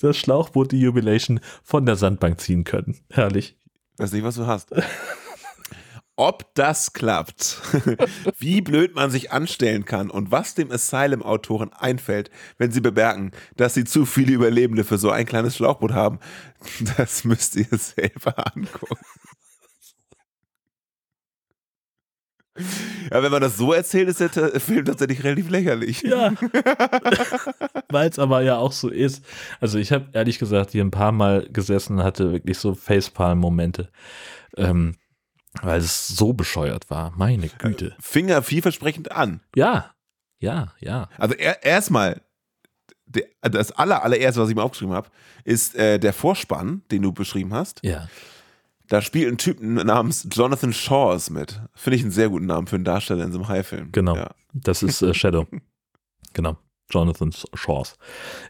Das 0.00 0.16
Schlauchboot 0.16 0.70
die 0.70 0.80
Jubilation 0.80 1.40
von 1.64 1.84
der 1.84 1.96
Sandbank 1.96 2.40
ziehen 2.40 2.62
können. 2.62 3.00
Herrlich. 3.10 3.56
Weiß 3.96 4.12
nicht, 4.12 4.22
was 4.22 4.36
du 4.36 4.46
hast. 4.46 4.72
Ob 6.20 6.54
das 6.54 6.92
klappt, 6.92 7.62
wie 8.38 8.60
blöd 8.60 8.94
man 8.94 9.10
sich 9.10 9.32
anstellen 9.32 9.86
kann 9.86 10.10
und 10.10 10.30
was 10.30 10.54
dem 10.54 10.70
Asylum-Autoren 10.70 11.72
einfällt, 11.72 12.30
wenn 12.58 12.70
sie 12.70 12.82
bemerken, 12.82 13.30
dass 13.56 13.72
sie 13.72 13.84
zu 13.84 14.04
viele 14.04 14.32
Überlebende 14.32 14.84
für 14.84 14.98
so 14.98 15.10
ein 15.10 15.24
kleines 15.24 15.56
Schlauchboot 15.56 15.92
haben, 15.92 16.18
das 16.98 17.24
müsst 17.24 17.56
ihr 17.56 17.68
selber 17.70 18.34
angucken. 18.54 19.00
Ja, 23.10 23.22
wenn 23.22 23.32
man 23.32 23.40
das 23.40 23.56
so 23.56 23.72
erzählt, 23.72 24.10
ist 24.10 24.20
der 24.20 24.60
Film 24.60 24.84
tatsächlich 24.84 25.24
relativ 25.24 25.48
lächerlich. 25.48 26.02
Ja. 26.02 26.34
Weil 27.88 28.10
es 28.10 28.18
aber 28.18 28.42
ja 28.42 28.58
auch 28.58 28.72
so 28.72 28.90
ist. 28.90 29.24
Also 29.58 29.78
ich 29.78 29.90
habe 29.90 30.10
ehrlich 30.12 30.38
gesagt 30.38 30.72
hier 30.72 30.84
ein 30.84 30.90
paar 30.90 31.12
Mal 31.12 31.48
gesessen 31.50 31.96
und 31.96 32.04
hatte 32.04 32.30
wirklich 32.30 32.58
so 32.58 32.74
Facepalm-Momente. 32.74 33.88
Ähm, 34.58 34.96
weil 35.62 35.80
es 35.80 36.08
so 36.08 36.32
bescheuert 36.32 36.90
war. 36.90 37.12
Meine 37.16 37.48
Güte. 37.48 37.96
Fing 38.00 38.28
ja 38.28 38.42
vielversprechend 38.42 39.12
an. 39.12 39.40
Ja, 39.54 39.94
ja, 40.38 40.72
ja. 40.80 41.08
Also 41.18 41.34
er, 41.34 41.62
erstmal, 41.64 42.22
der, 43.06 43.24
das 43.42 43.72
aller, 43.72 44.02
allererste, 44.02 44.40
was 44.40 44.48
ich 44.48 44.56
mir 44.56 44.62
aufgeschrieben 44.62 44.94
habe, 44.94 45.10
ist 45.44 45.74
äh, 45.74 45.98
der 45.98 46.12
Vorspann, 46.12 46.82
den 46.90 47.02
du 47.02 47.12
beschrieben 47.12 47.52
hast. 47.52 47.80
Ja. 47.84 48.08
Da 48.88 49.02
spielt 49.02 49.32
ein 49.32 49.38
Typ 49.38 49.60
namens 49.60 50.26
Jonathan 50.32 50.72
Shawes 50.72 51.30
mit. 51.30 51.60
Finde 51.74 51.96
ich 51.96 52.02
einen 52.02 52.10
sehr 52.10 52.28
guten 52.28 52.46
Namen 52.46 52.66
für 52.66 52.76
einen 52.76 52.84
Darsteller 52.84 53.24
in 53.24 53.32
so 53.32 53.38
einem 53.38 53.48
High-Film. 53.48 53.92
Genau. 53.92 54.16
Ja. 54.16 54.30
Das 54.52 54.82
ist 54.82 55.00
äh, 55.02 55.14
Shadow. 55.14 55.46
genau. 56.32 56.56
Jonathan 56.90 57.32
Shaws. 57.54 57.96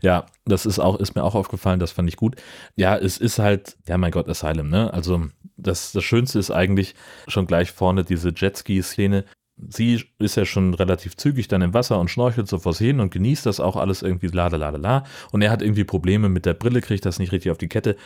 Ja, 0.03 0.27
das 0.45 0.67
ist 0.67 0.79
auch, 0.79 0.99
ist 0.99 1.15
mir 1.15 1.23
auch 1.25 1.35
aufgefallen, 1.35 1.81
das 1.81 1.93
fand 1.93 2.09
ich 2.09 2.17
gut. 2.17 2.37
Ja, 2.77 2.97
es 2.97 3.19
ist 3.19 3.39
halt, 3.39 3.77
ja 3.89 3.99
mein 3.99 4.11
Gott, 4.13 4.29
Asylum, 4.29 4.69
ne? 4.69 4.93
Also 4.93 5.27
das, 5.57 5.93
das 5.93 6.05
Schönste 6.05 6.39
ist 6.39 6.51
eigentlich 6.51 6.95
schon 7.29 7.47
gleich 7.47 7.73
vorne 7.73 8.05
diese 8.05 8.33
Jetski-Szene. 8.35 9.25
Sie 9.69 10.03
ist 10.19 10.37
ja 10.37 10.47
schon 10.47 10.73
relativ 10.73 11.17
zügig 11.17 11.47
dann 11.49 11.61
im 11.61 11.75
Wasser 11.75 12.01
und 12.01 12.11
schnorchelt 12.11 12.49
so 12.49 12.59
vor 12.59 12.73
sich 12.73 12.87
hin 12.87 12.99
und 13.01 13.11
genießt 13.11 13.45
das 13.45 13.61
auch 13.61 13.77
alles 13.77 14.01
irgendwie 14.01 14.29
la 14.29 14.47
la 14.49 14.57
la 14.57 14.71
la. 14.71 15.05
Und 15.33 15.43
er 15.43 15.51
hat 15.51 15.61
irgendwie 15.61 15.85
Probleme 15.85 16.31
mit 16.31 16.47
der 16.47 16.55
Brille, 16.55 16.81
kriegt 16.81 17.05
das 17.05 17.19
nicht 17.19 17.31
richtig 17.33 17.51
auf 17.53 17.59
die 17.59 17.69
Kette 17.69 17.97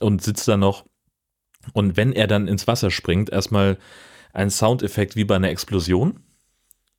und 0.00 0.22
sitzt 0.22 0.48
da 0.48 0.56
noch. 0.56 0.84
Und 1.72 1.96
wenn 1.96 2.12
er 2.12 2.26
dann 2.26 2.48
ins 2.48 2.66
Wasser 2.66 2.90
springt, 2.90 3.30
erstmal 3.30 3.78
ein 4.32 4.50
Soundeffekt 4.50 5.14
wie 5.16 5.24
bei 5.24 5.36
einer 5.36 5.48
Explosion. 5.50 6.20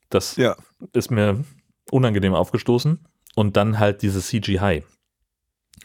Das 0.10 0.38
Ja. 0.38 0.56
ist 0.94 1.12
mir 1.12 1.44
unangenehm 1.92 2.34
aufgestoßen. 2.34 3.00
Und 3.36 3.56
dann 3.56 3.78
halt 3.78 4.02
dieses 4.02 4.28
CGI. 4.28 4.84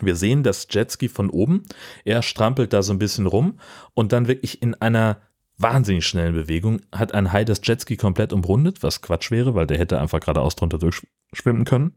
Wir 0.00 0.16
sehen 0.16 0.42
das 0.42 0.66
Jetski 0.70 1.08
von 1.08 1.28
oben. 1.28 1.64
Er 2.04 2.22
strampelt 2.22 2.72
da 2.72 2.82
so 2.82 2.92
ein 2.92 2.98
bisschen 2.98 3.26
rum 3.26 3.58
und 3.94 4.12
dann 4.12 4.26
wirklich 4.26 4.62
in 4.62 4.74
einer 4.74 5.20
wahnsinnig 5.58 6.06
schnellen 6.06 6.34
Bewegung 6.34 6.80
hat 6.92 7.12
ein 7.12 7.32
Hai 7.32 7.44
das 7.44 7.60
Jetski 7.62 7.96
komplett 7.96 8.32
umrundet, 8.32 8.82
was 8.82 9.02
Quatsch 9.02 9.30
wäre, 9.30 9.54
weil 9.54 9.66
der 9.66 9.78
hätte 9.78 10.00
einfach 10.00 10.20
geradeaus 10.20 10.56
drunter 10.56 10.78
durchschwimmen 10.78 11.64
können. 11.64 11.94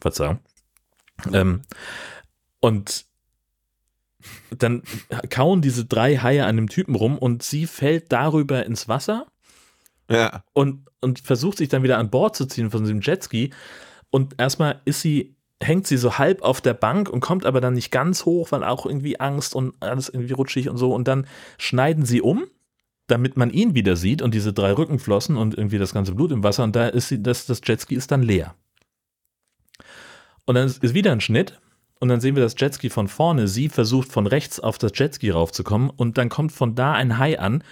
Verzeihung. 0.00 0.40
Ähm, 1.32 1.62
und 2.60 3.06
dann 4.50 4.82
kauen 5.30 5.62
diese 5.62 5.84
drei 5.84 6.16
Haie 6.18 6.44
an 6.44 6.56
dem 6.56 6.68
Typen 6.68 6.94
rum 6.94 7.18
und 7.18 7.42
sie 7.42 7.66
fällt 7.66 8.12
darüber 8.12 8.66
ins 8.66 8.88
Wasser 8.88 9.26
Ja. 10.12 10.44
und, 10.52 10.86
und 11.00 11.20
versucht 11.20 11.58
sich 11.58 11.68
dann 11.68 11.82
wieder 11.82 11.98
an 11.98 12.10
Bord 12.10 12.36
zu 12.36 12.46
ziehen 12.46 12.70
von 12.70 12.82
diesem 12.82 13.00
Jetski. 13.00 13.50
Und 14.10 14.34
erstmal 14.38 14.80
ist 14.84 15.00
sie, 15.00 15.36
hängt 15.62 15.86
sie 15.86 15.96
so 15.96 16.18
halb 16.18 16.42
auf 16.42 16.60
der 16.60 16.74
Bank 16.74 17.08
und 17.08 17.20
kommt 17.20 17.46
aber 17.46 17.60
dann 17.60 17.74
nicht 17.74 17.90
ganz 17.90 18.24
hoch, 18.24 18.52
weil 18.52 18.64
auch 18.64 18.86
irgendwie 18.86 19.18
Angst 19.20 19.54
und 19.54 19.74
alles 19.80 20.08
irgendwie 20.08 20.34
rutschig 20.34 20.68
und 20.68 20.76
so. 20.76 20.94
Und 20.94 21.08
dann 21.08 21.26
schneiden 21.58 22.04
sie 22.04 22.20
um, 22.20 22.44
damit 23.06 23.36
man 23.36 23.50
ihn 23.50 23.74
wieder 23.74 23.96
sieht 23.96 24.22
und 24.22 24.34
diese 24.34 24.52
drei 24.52 24.72
Rückenflossen 24.72 25.36
und 25.36 25.54
irgendwie 25.54 25.78
das 25.78 25.94
ganze 25.94 26.12
Blut 26.12 26.30
im 26.30 26.42
Wasser. 26.42 26.64
Und 26.64 26.76
da 26.76 26.88
ist 26.88 27.08
sie, 27.08 27.22
das, 27.22 27.46
das 27.46 27.60
Jetski 27.64 27.94
ist 27.94 28.10
dann 28.10 28.22
leer. 28.22 28.54
Und 30.44 30.56
dann 30.56 30.66
ist 30.66 30.82
ist 30.82 30.94
wieder 30.94 31.12
ein 31.12 31.20
Schnitt. 31.20 31.58
Und 32.00 32.08
dann 32.08 32.20
sehen 32.20 32.34
wir 32.34 32.42
das 32.42 32.56
Jetski 32.58 32.90
von 32.90 33.06
vorne. 33.06 33.46
Sie 33.46 33.68
versucht 33.68 34.10
von 34.10 34.26
rechts 34.26 34.58
auf 34.58 34.76
das 34.76 34.90
Jetski 34.94 35.30
raufzukommen. 35.30 35.88
Und 35.88 36.18
dann 36.18 36.28
kommt 36.28 36.50
von 36.50 36.74
da 36.74 36.94
ein 36.94 37.18
Hai 37.18 37.38
an 37.38 37.62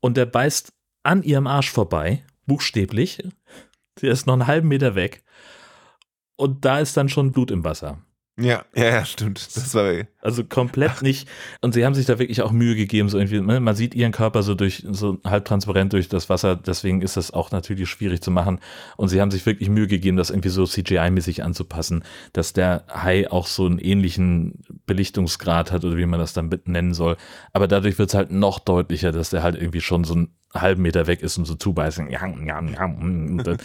und 0.00 0.16
der 0.16 0.26
beißt 0.26 0.72
an 1.06 1.22
ihrem 1.22 1.46
Arsch 1.46 1.70
vorbei, 1.70 2.24
buchstäblich. 2.46 3.22
Der 4.02 4.12
ist 4.12 4.26
noch 4.26 4.34
einen 4.34 4.46
halben 4.46 4.68
Meter 4.68 4.94
weg. 4.94 5.22
Und 6.36 6.64
da 6.64 6.80
ist 6.80 6.96
dann 6.96 7.08
schon 7.08 7.32
Blut 7.32 7.50
im 7.50 7.64
Wasser. 7.64 8.02
Ja, 8.38 8.64
ja, 8.74 8.84
ja, 8.84 9.04
stimmt. 9.04 9.56
Das 9.56 9.74
war 9.74 10.04
Also 10.26 10.42
komplett 10.42 11.02
nicht. 11.02 11.28
Und 11.60 11.72
sie 11.72 11.86
haben 11.86 11.94
sich 11.94 12.04
da 12.04 12.18
wirklich 12.18 12.42
auch 12.42 12.50
Mühe 12.50 12.74
gegeben, 12.74 13.08
so 13.08 13.16
irgendwie, 13.16 13.40
ne? 13.40 13.60
man 13.60 13.76
sieht 13.76 13.94
ihren 13.94 14.10
Körper 14.10 14.42
so 14.42 14.56
durch, 14.56 14.84
so 14.90 15.18
halb 15.24 15.44
transparent 15.44 15.92
durch 15.92 16.08
das 16.08 16.28
Wasser, 16.28 16.56
deswegen 16.56 17.00
ist 17.00 17.16
das 17.16 17.32
auch 17.32 17.52
natürlich 17.52 17.88
schwierig 17.88 18.20
zu 18.22 18.32
machen. 18.32 18.58
Und 18.96 19.08
sie 19.08 19.20
haben 19.20 19.30
sich 19.30 19.46
wirklich 19.46 19.68
Mühe 19.68 19.86
gegeben, 19.86 20.16
das 20.16 20.30
irgendwie 20.30 20.48
so 20.48 20.64
CGI-mäßig 20.64 21.42
anzupassen, 21.42 22.02
dass 22.32 22.52
der 22.52 22.84
Hai 22.92 23.30
auch 23.30 23.46
so 23.46 23.66
einen 23.66 23.78
ähnlichen 23.78 24.64
Belichtungsgrad 24.86 25.70
hat 25.70 25.84
oder 25.84 25.96
wie 25.96 26.06
man 26.06 26.18
das 26.18 26.32
dann 26.32 26.50
nennen 26.64 26.92
soll. 26.92 27.16
Aber 27.52 27.68
dadurch 27.68 27.96
wird 27.98 28.08
es 28.08 28.14
halt 28.16 28.32
noch 28.32 28.58
deutlicher, 28.58 29.12
dass 29.12 29.30
der 29.30 29.44
halt 29.44 29.54
irgendwie 29.54 29.80
schon 29.80 30.02
so 30.02 30.14
einen 30.14 30.28
halben 30.54 30.82
Meter 30.82 31.06
weg 31.06 31.22
ist 31.22 31.38
und 31.38 31.44
so 31.44 31.54
zubeißen. 31.54 32.10
Ja, 32.10 32.26
ja, 32.26 32.60
ja, 32.60 32.96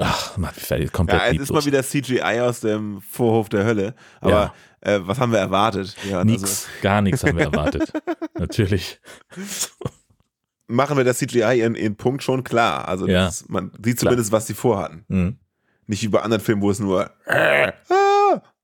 ach, 0.00 0.36
man 0.36 0.50
komplett 0.92 1.20
Ja, 1.20 1.32
es 1.32 1.38
ist 1.38 1.52
mal 1.52 1.64
wieder 1.64 1.82
CGI 1.82 2.40
aus 2.40 2.60
dem 2.60 3.00
Vorhof 3.00 3.48
der 3.48 3.64
Hölle. 3.64 3.94
Aber 4.20 4.54
äh, 4.84 5.00
was 5.02 5.18
haben 5.18 5.32
wir 5.32 5.38
erwartet? 5.38 5.96
Ja, 6.08 6.18
also 6.18 6.30
Nix, 6.30 6.68
gar 6.82 7.02
nichts 7.02 7.24
haben 7.24 7.36
wir 7.36 7.44
erwartet. 7.44 7.92
Natürlich. 8.38 9.00
machen 10.66 10.96
wir 10.96 11.04
das 11.04 11.18
CGI 11.18 11.58
ihren, 11.58 11.74
ihren 11.74 11.96
Punkt 11.96 12.22
schon 12.22 12.44
klar. 12.44 12.88
Also 12.88 13.06
Ja. 13.06 13.26
das, 13.26 13.48
man 13.48 13.70
sieht 13.82 14.00
zumindest, 14.00 14.32
was 14.32 14.46
sie 14.46 14.54
vorhatten. 14.54 15.04
Mhm. 15.08 15.38
Nicht 15.86 16.02
wie 16.02 16.08
bei 16.08 16.22
anderen 16.22 16.42
Filmen, 16.42 16.62
wo 16.62 16.70
es 16.70 16.80
nur 16.80 17.10
ah, 17.26 17.72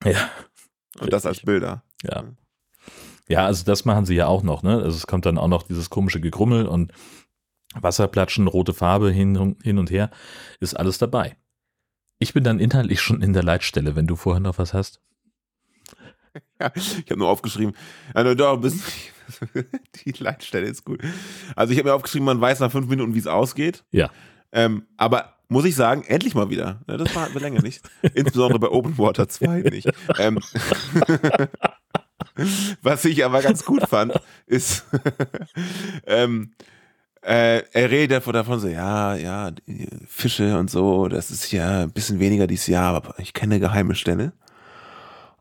Ja. 0.05 0.31
und 1.01 1.12
das 1.12 1.27
als 1.27 1.41
Bilder. 1.41 1.83
Ja. 2.03 2.25
Ja, 3.29 3.47
also 3.47 3.64
das 3.64 3.85
machen 3.85 4.07
sie 4.07 4.14
ja 4.16 4.27
auch 4.27 4.43
noch, 4.43 4.62
ne? 4.62 4.77
Also 4.83 4.97
es 4.97 5.07
kommt 5.07 5.25
dann 5.27 5.39
auch 5.39 5.47
noch 5.49 5.62
dieses 5.62 5.89
komische 5.91 6.21
Gegrummel 6.21 6.66
und 6.66 6.93
Wasserplatschen, 7.75 8.49
rote 8.49 8.75
Farbe 8.75 9.11
hin, 9.12 9.57
hin 9.62 9.79
und 9.79 9.91
her, 9.91 10.11
ist 10.59 10.75
alles 10.75 10.99
dabei. 10.99 11.37
Ich 12.18 12.33
bin 12.33 12.43
dann 12.43 12.59
inhaltlich 12.59 13.01
schon 13.01 13.23
in 13.23 13.33
der 13.33 13.45
Leitstelle, 13.45 13.95
wenn 13.95 14.09
du 14.09 14.16
vorher 14.16 14.41
noch 14.41 14.59
was 14.59 14.75
hast. 14.75 15.01
Ja, 16.61 16.70
ich 16.74 17.11
habe 17.11 17.18
nur 17.18 17.28
aufgeschrieben, 17.28 17.74
also 18.14 18.35
doch, 18.35 18.57
bis, 18.59 18.83
die 20.05 20.12
Leitstelle 20.12 20.66
ist 20.66 20.85
gut. 20.85 21.01
Also 21.57 21.72
ich 21.72 21.78
habe 21.78 21.89
mir 21.89 21.95
aufgeschrieben, 21.95 22.26
man 22.26 22.41
weiß 22.41 22.61
nach 22.61 22.70
fünf 22.70 22.89
Minuten, 22.89 23.14
wie 23.14 23.18
es 23.18 23.26
ausgeht. 23.26 23.85
Ja. 23.91 24.11
Ähm, 24.53 24.85
aber 24.97 25.37
muss 25.49 25.64
ich 25.64 25.74
sagen, 25.74 26.05
endlich 26.07 26.35
mal 26.35 26.49
wieder. 26.51 26.81
Das 26.87 27.14
war 27.14 27.33
wir 27.33 27.41
länger 27.41 27.62
nicht. 27.62 27.83
Insbesondere 28.14 28.59
bei 28.61 28.68
Open 28.68 28.97
Water 28.99 29.28
2 29.28 29.62
nicht. 29.62 29.91
Ähm, 30.18 30.39
was 32.83 33.05
ich 33.05 33.24
aber 33.24 33.43
ganz 33.43 33.64
gut 33.64 33.89
fand, 33.89 34.14
ist, 34.47 34.85
ähm, 36.07 36.53
äh, 37.22 37.62
er 37.72 37.91
redet 37.91 38.26
davon, 38.26 38.61
so, 38.61 38.68
ja, 38.68 39.14
ja, 39.16 39.51
Fische 40.07 40.57
und 40.57 40.70
so, 40.70 41.09
das 41.09 41.31
ist 41.31 41.51
ja 41.53 41.83
ein 41.83 41.93
bisschen 41.93 42.18
weniger 42.18 42.47
dieses 42.47 42.68
Jahr, 42.68 42.95
aber 42.95 43.18
ich 43.18 43.35
kenne 43.35 43.57
eine 43.57 43.61
geheime 43.61 43.95
Stelle. 43.95 44.33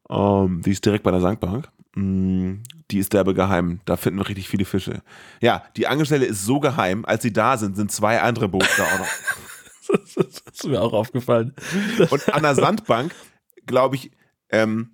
Ähm, 0.09 0.61
die 0.63 0.71
ist 0.71 0.85
direkt 0.85 1.03
bei 1.03 1.11
der 1.11 1.21
Sandbank. 1.21 1.69
Mm, 1.95 2.55
Die 2.91 2.97
ist 2.97 3.13
derbe 3.13 3.33
geheim. 3.33 3.79
Da 3.85 3.97
finden 3.97 4.19
wir 4.19 4.27
richtig 4.27 4.49
viele 4.49 4.65
Fische. 4.65 5.01
Ja, 5.41 5.63
die 5.77 5.85
Angelstelle 5.87 6.25
ist 6.25 6.43
so 6.45 6.59
geheim, 6.59 7.05
als 7.05 7.21
sie 7.23 7.31
da 7.33 7.57
sind, 7.57 7.75
sind 7.75 7.91
zwei 7.91 8.19
andere 8.21 8.47
Boote 8.49 8.67
da 8.77 8.83
auch 8.83 8.99
noch. 8.99 9.07
Das 10.15 10.15
ist 10.53 10.67
mir 10.67 10.81
auch 10.83 10.93
aufgefallen. 10.93 11.55
Und 12.11 12.29
an 12.31 12.43
der 12.43 12.53
Sandbank, 12.63 13.15
glaube 13.65 13.95
ich, 13.95 14.11
ähm, 14.51 14.91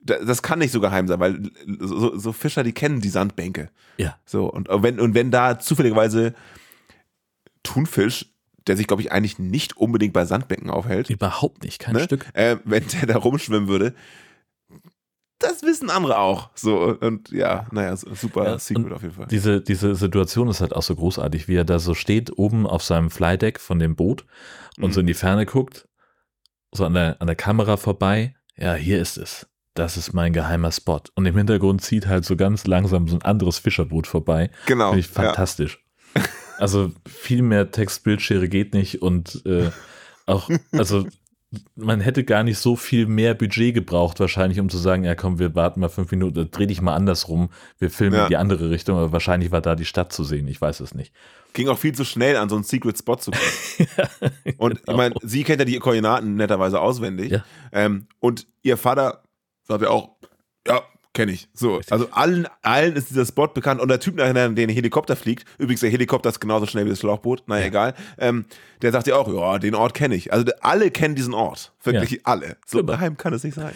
da- 0.00 0.24
das 0.24 0.42
kann 0.42 0.60
nicht 0.60 0.70
so 0.70 0.80
geheim 0.80 1.08
sein, 1.08 1.18
weil 1.18 1.50
so, 1.80 2.16
so 2.16 2.32
Fischer, 2.32 2.62
die 2.62 2.72
kennen 2.72 3.00
die 3.00 3.08
Sandbänke. 3.08 3.68
Ja. 3.96 4.16
So, 4.24 4.46
und 4.48 4.68
wenn, 4.70 5.00
und 5.00 5.14
wenn 5.14 5.32
da 5.32 5.58
zufälligerweise 5.58 6.34
Thunfisch, 7.64 8.26
der 8.66 8.76
sich, 8.76 8.86
glaube 8.86 9.02
ich, 9.02 9.12
eigentlich 9.12 9.38
nicht 9.38 9.76
unbedingt 9.76 10.12
bei 10.12 10.24
Sandbänken 10.24 10.70
aufhält, 10.70 11.08
Überhaupt 11.10 11.62
nicht, 11.62 11.78
kein 11.78 11.94
ne? 11.94 12.02
Stück. 12.04 12.26
äh, 12.34 12.56
wenn 12.64 12.84
der 12.88 13.06
da 13.06 13.18
rumschwimmen 13.18 13.68
würde, 13.68 13.94
das 15.38 15.62
wissen 15.62 15.90
andere 15.90 16.18
auch. 16.18 16.48
So, 16.54 16.96
und 16.98 17.30
ja, 17.30 17.66
naja, 17.70 17.94
super 17.96 18.44
Ja, 18.44 18.58
Secret 18.58 18.90
auf 18.92 19.02
jeden 19.02 19.14
Fall. 19.14 19.26
Diese, 19.26 19.60
diese 19.60 19.94
Situation 19.94 20.48
ist 20.48 20.60
halt 20.62 20.74
auch 20.74 20.82
so 20.82 20.94
großartig, 20.96 21.46
wie 21.46 21.56
er 21.56 21.64
da 21.64 21.78
so 21.78 21.92
steht, 21.94 22.38
oben 22.38 22.66
auf 22.66 22.82
seinem 22.82 23.10
Flydeck 23.10 23.60
von 23.60 23.78
dem 23.78 23.96
Boot 23.96 24.24
und 24.78 24.88
Mhm. 24.88 24.92
so 24.92 25.00
in 25.00 25.06
die 25.06 25.14
Ferne 25.14 25.44
guckt, 25.44 25.88
so 26.72 26.84
an 26.86 26.94
der, 26.94 27.20
an 27.20 27.26
der 27.26 27.36
Kamera 27.36 27.76
vorbei. 27.76 28.34
Ja, 28.56 28.74
hier 28.74 29.00
ist 29.00 29.18
es. 29.18 29.46
Das 29.74 29.98
ist 29.98 30.14
mein 30.14 30.32
geheimer 30.32 30.72
Spot. 30.72 31.02
Und 31.14 31.26
im 31.26 31.36
Hintergrund 31.36 31.82
zieht 31.82 32.06
halt 32.06 32.24
so 32.24 32.34
ganz 32.34 32.66
langsam 32.66 33.06
so 33.06 33.16
ein 33.16 33.22
anderes 33.22 33.58
Fischerboot 33.58 34.06
vorbei. 34.06 34.50
Genau. 34.64 34.92
Finde 34.92 35.00
ich 35.00 35.14
ja. 35.14 35.32
Also 36.58 36.92
viel 37.06 37.42
mehr 37.42 37.70
Textbildschere 37.70 38.48
geht 38.48 38.74
nicht 38.74 39.02
und 39.02 39.42
äh, 39.46 39.70
auch, 40.26 40.48
also 40.72 41.06
man 41.76 42.00
hätte 42.00 42.24
gar 42.24 42.42
nicht 42.42 42.58
so 42.58 42.74
viel 42.76 43.06
mehr 43.06 43.34
Budget 43.34 43.72
gebraucht, 43.74 44.18
wahrscheinlich, 44.20 44.58
um 44.58 44.68
zu 44.68 44.78
sagen, 44.78 45.04
ja 45.04 45.14
komm, 45.14 45.38
wir 45.38 45.54
warten 45.54 45.80
mal 45.80 45.88
fünf 45.88 46.10
Minuten, 46.10 46.50
dreh 46.50 46.66
dich 46.66 46.80
mal 46.82 46.94
andersrum, 46.94 47.50
wir 47.78 47.90
filmen 47.90 48.16
Ja. 48.16 48.24
in 48.24 48.28
die 48.30 48.36
andere 48.36 48.70
Richtung, 48.70 48.96
aber 48.98 49.12
wahrscheinlich 49.12 49.52
war 49.52 49.60
da 49.60 49.74
die 49.76 49.84
Stadt 49.84 50.12
zu 50.12 50.24
sehen, 50.24 50.48
ich 50.48 50.60
weiß 50.60 50.80
es 50.80 50.94
nicht. 50.94 51.12
Ging 51.52 51.68
auch 51.68 51.78
viel 51.78 51.94
zu 51.94 52.04
schnell, 52.04 52.36
an 52.36 52.48
so 52.48 52.56
einen 52.56 52.64
Secret 52.64 52.98
Spot 52.98 53.16
zu 53.16 53.30
kommen. 53.30 53.88
Und 54.58 54.72
ich 54.80 54.84
Genau. 54.84 54.96
meine, 54.98 55.14
sie 55.22 55.44
kennt 55.44 55.60
ja 55.60 55.64
die 55.64 55.78
Koordinaten 55.78 56.34
netterweise 56.34 56.80
auswendig. 56.80 57.30
Ja. 57.30 57.44
Ähm, 57.72 58.08
und 58.20 58.46
ihr 58.62 58.76
Vater 58.76 59.22
sagt 59.62 59.82
ja 59.82 59.88
auch, 59.88 60.16
ja, 60.66 60.82
kenne 61.16 61.32
ich. 61.32 61.48
So, 61.54 61.80
also 61.90 62.08
allen, 62.12 62.46
allen 62.62 62.94
ist 62.94 63.10
dieser 63.10 63.26
Spot 63.26 63.48
bekannt. 63.48 63.80
Und 63.80 63.88
der 63.88 63.98
Typ, 63.98 64.14
nachher, 64.16 64.34
der 64.34 64.48
den 64.50 64.68
Helikopter 64.68 65.16
fliegt, 65.16 65.44
übrigens, 65.58 65.80
der 65.80 65.90
Helikopter 65.90 66.28
ist 66.28 66.40
genauso 66.40 66.66
schnell 66.66 66.84
wie 66.84 66.90
das 66.90 67.00
Schlauchboot, 67.00 67.48
naja, 67.48 67.66
egal, 67.66 67.94
ähm, 68.18 68.44
der 68.82 68.92
sagt 68.92 69.06
ja 69.08 69.16
auch, 69.16 69.32
ja, 69.32 69.58
den 69.58 69.74
Ort 69.74 69.94
kenne 69.94 70.14
ich. 70.14 70.32
Also 70.32 70.46
alle 70.60 70.90
kennen 70.90 71.14
diesen 71.14 71.34
Ort. 71.34 71.72
Wirklich 71.82 72.26
alle. 72.26 72.58
So 72.66 72.78
Super. 72.78 72.92
geheim 72.92 73.16
kann 73.16 73.32
es 73.32 73.42
nicht 73.42 73.54
sein. 73.54 73.72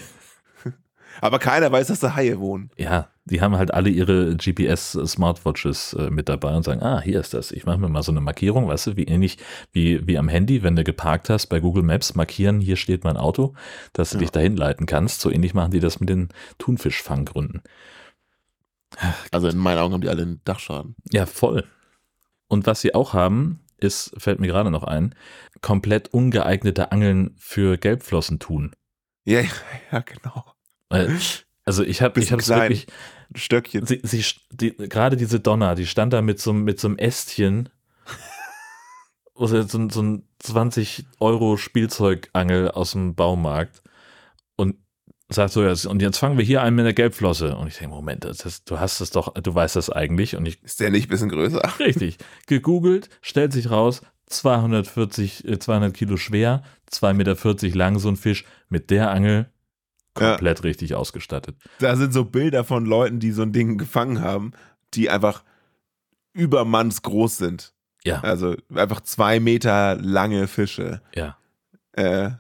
Aber 1.20 1.38
keiner 1.38 1.72
weiß, 1.72 1.88
dass 1.88 2.00
da 2.00 2.14
Haie 2.14 2.38
wohnen. 2.38 2.70
Ja, 2.76 3.08
die 3.30 3.40
haben 3.40 3.56
halt 3.56 3.72
alle 3.72 3.88
ihre 3.88 4.36
GPS-Smartwatches 4.36 5.94
äh, 5.94 6.10
mit 6.10 6.28
dabei 6.28 6.54
und 6.54 6.64
sagen, 6.64 6.82
ah, 6.82 7.00
hier 7.00 7.20
ist 7.20 7.32
das. 7.32 7.52
Ich 7.52 7.64
mache 7.64 7.78
mir 7.78 7.88
mal 7.88 8.02
so 8.02 8.12
eine 8.12 8.20
Markierung, 8.20 8.68
weißt 8.68 8.88
du, 8.88 8.96
wie 8.96 9.04
ähnlich 9.04 9.38
wie, 9.72 10.06
wie 10.06 10.18
am 10.18 10.28
Handy, 10.28 10.62
wenn 10.62 10.76
du 10.76 10.84
geparkt 10.84 11.30
hast 11.30 11.46
bei 11.46 11.60
Google 11.60 11.82
Maps, 11.82 12.14
markieren, 12.14 12.60
hier 12.60 12.76
steht 12.76 13.04
mein 13.04 13.16
Auto, 13.16 13.54
dass 13.92 14.10
du 14.10 14.18
dich 14.18 14.30
dahin 14.30 14.56
leiten 14.56 14.86
kannst. 14.86 15.20
So 15.20 15.30
ähnlich 15.30 15.54
machen 15.54 15.70
die 15.70 15.80
das 15.80 16.00
mit 16.00 16.08
den 16.08 16.28
Thunfischfanggründen. 16.58 17.62
Also 19.30 19.48
in 19.48 19.58
meinen 19.58 19.78
Augen 19.78 19.94
haben 19.94 20.00
die 20.00 20.08
alle 20.08 20.22
einen 20.22 20.40
Dachschaden. 20.44 20.96
Ja, 21.12 21.26
voll. 21.26 21.64
Und 22.48 22.66
was 22.66 22.80
sie 22.80 22.94
auch 22.94 23.14
haben, 23.14 23.60
ist, 23.78 24.12
fällt 24.18 24.40
mir 24.40 24.48
gerade 24.48 24.70
noch 24.70 24.84
ein, 24.84 25.14
komplett 25.60 26.08
ungeeignete 26.08 26.92
Angeln 26.92 27.34
für 27.38 27.78
Gelbflossen 27.78 28.38
tun. 28.38 28.74
Ja, 29.24 29.40
ja, 29.40 29.48
ja 29.92 30.00
genau. 30.00 30.44
Weil, 30.88 31.16
also 31.64 31.82
ich 31.84 32.02
habe 32.02 32.20
ich 32.20 32.32
habe 32.32 32.46
wirklich, 32.46 32.86
Ein 33.32 33.36
Stöckchen. 33.38 33.86
sie, 33.86 34.00
sie, 34.02 34.24
die, 34.50 34.76
gerade 34.76 35.16
diese 35.16 35.40
Donner, 35.40 35.74
die 35.74 35.86
stand 35.86 36.12
da 36.12 36.22
mit 36.22 36.40
so, 36.40 36.50
einem- 36.50 36.64
mit 36.64 36.80
so 36.80 36.88
einem 36.88 36.98
Ästchen, 36.98 37.68
wo 39.34 39.46
sie 39.46 39.62
so, 39.64 39.78
ein- 39.78 39.90
so 39.90 40.02
ein 40.02 40.22
20 40.40 41.06
Euro 41.20 41.56
Spielzeugangel 41.56 42.70
aus 42.70 42.92
dem 42.92 43.14
Baumarkt 43.14 43.82
und 44.56 44.76
sagt 45.28 45.52
so, 45.52 45.62
ja, 45.62 45.74
und 45.88 46.02
jetzt 46.02 46.18
fangen 46.18 46.38
wir 46.38 46.44
hier 46.44 46.62
an 46.62 46.74
mit 46.74 46.84
der 46.84 46.92
Gelbflosse. 46.94 47.54
Und 47.56 47.68
ich 47.68 47.76
denke, 47.78 47.94
Moment, 47.94 48.24
das, 48.24 48.44
ist- 48.46 48.68
du 48.70 48.80
hast 48.80 49.00
es 49.00 49.10
doch, 49.10 49.32
du 49.34 49.54
weißt 49.54 49.76
das 49.76 49.90
eigentlich. 49.90 50.36
Und 50.36 50.46
ich, 50.46 50.62
Ist 50.62 50.80
der 50.80 50.90
nicht 50.90 51.06
ein 51.06 51.10
bisschen 51.10 51.28
größer? 51.28 51.62
richtig, 51.78 52.18
gegoogelt, 52.46 53.08
stellt 53.22 53.52
sich 53.52 53.70
raus, 53.70 54.02
240, 54.26 55.44
äh, 55.46 55.58
200 55.58 55.94
Kilo 55.94 56.16
schwer, 56.16 56.62
2,40 56.90 57.14
Meter 57.14 57.76
lang, 57.76 57.98
so 57.98 58.08
ein 58.08 58.16
Fisch 58.16 58.44
mit 58.68 58.90
der 58.90 59.10
Angel 59.10 59.50
Ja. 60.20 60.30
komplett 60.32 60.62
richtig 60.64 60.94
ausgestattet. 60.94 61.56
Da 61.78 61.96
sind 61.96 62.12
so 62.12 62.24
Bilder 62.24 62.64
von 62.64 62.86
Leuten, 62.86 63.20
die 63.20 63.32
so 63.32 63.42
ein 63.42 63.52
Ding 63.52 63.78
gefangen 63.78 64.20
haben, 64.20 64.52
die 64.94 65.10
einfach 65.10 65.42
übermannsgroß 66.32 67.38
sind. 67.38 67.72
Ja. 68.04 68.20
Also 68.20 68.56
einfach 68.74 69.00
zwei 69.00 69.40
Meter 69.40 69.96
lange 69.96 70.46
Fische. 70.46 71.02
Ja. 71.14 71.36
Äh, 71.92 72.30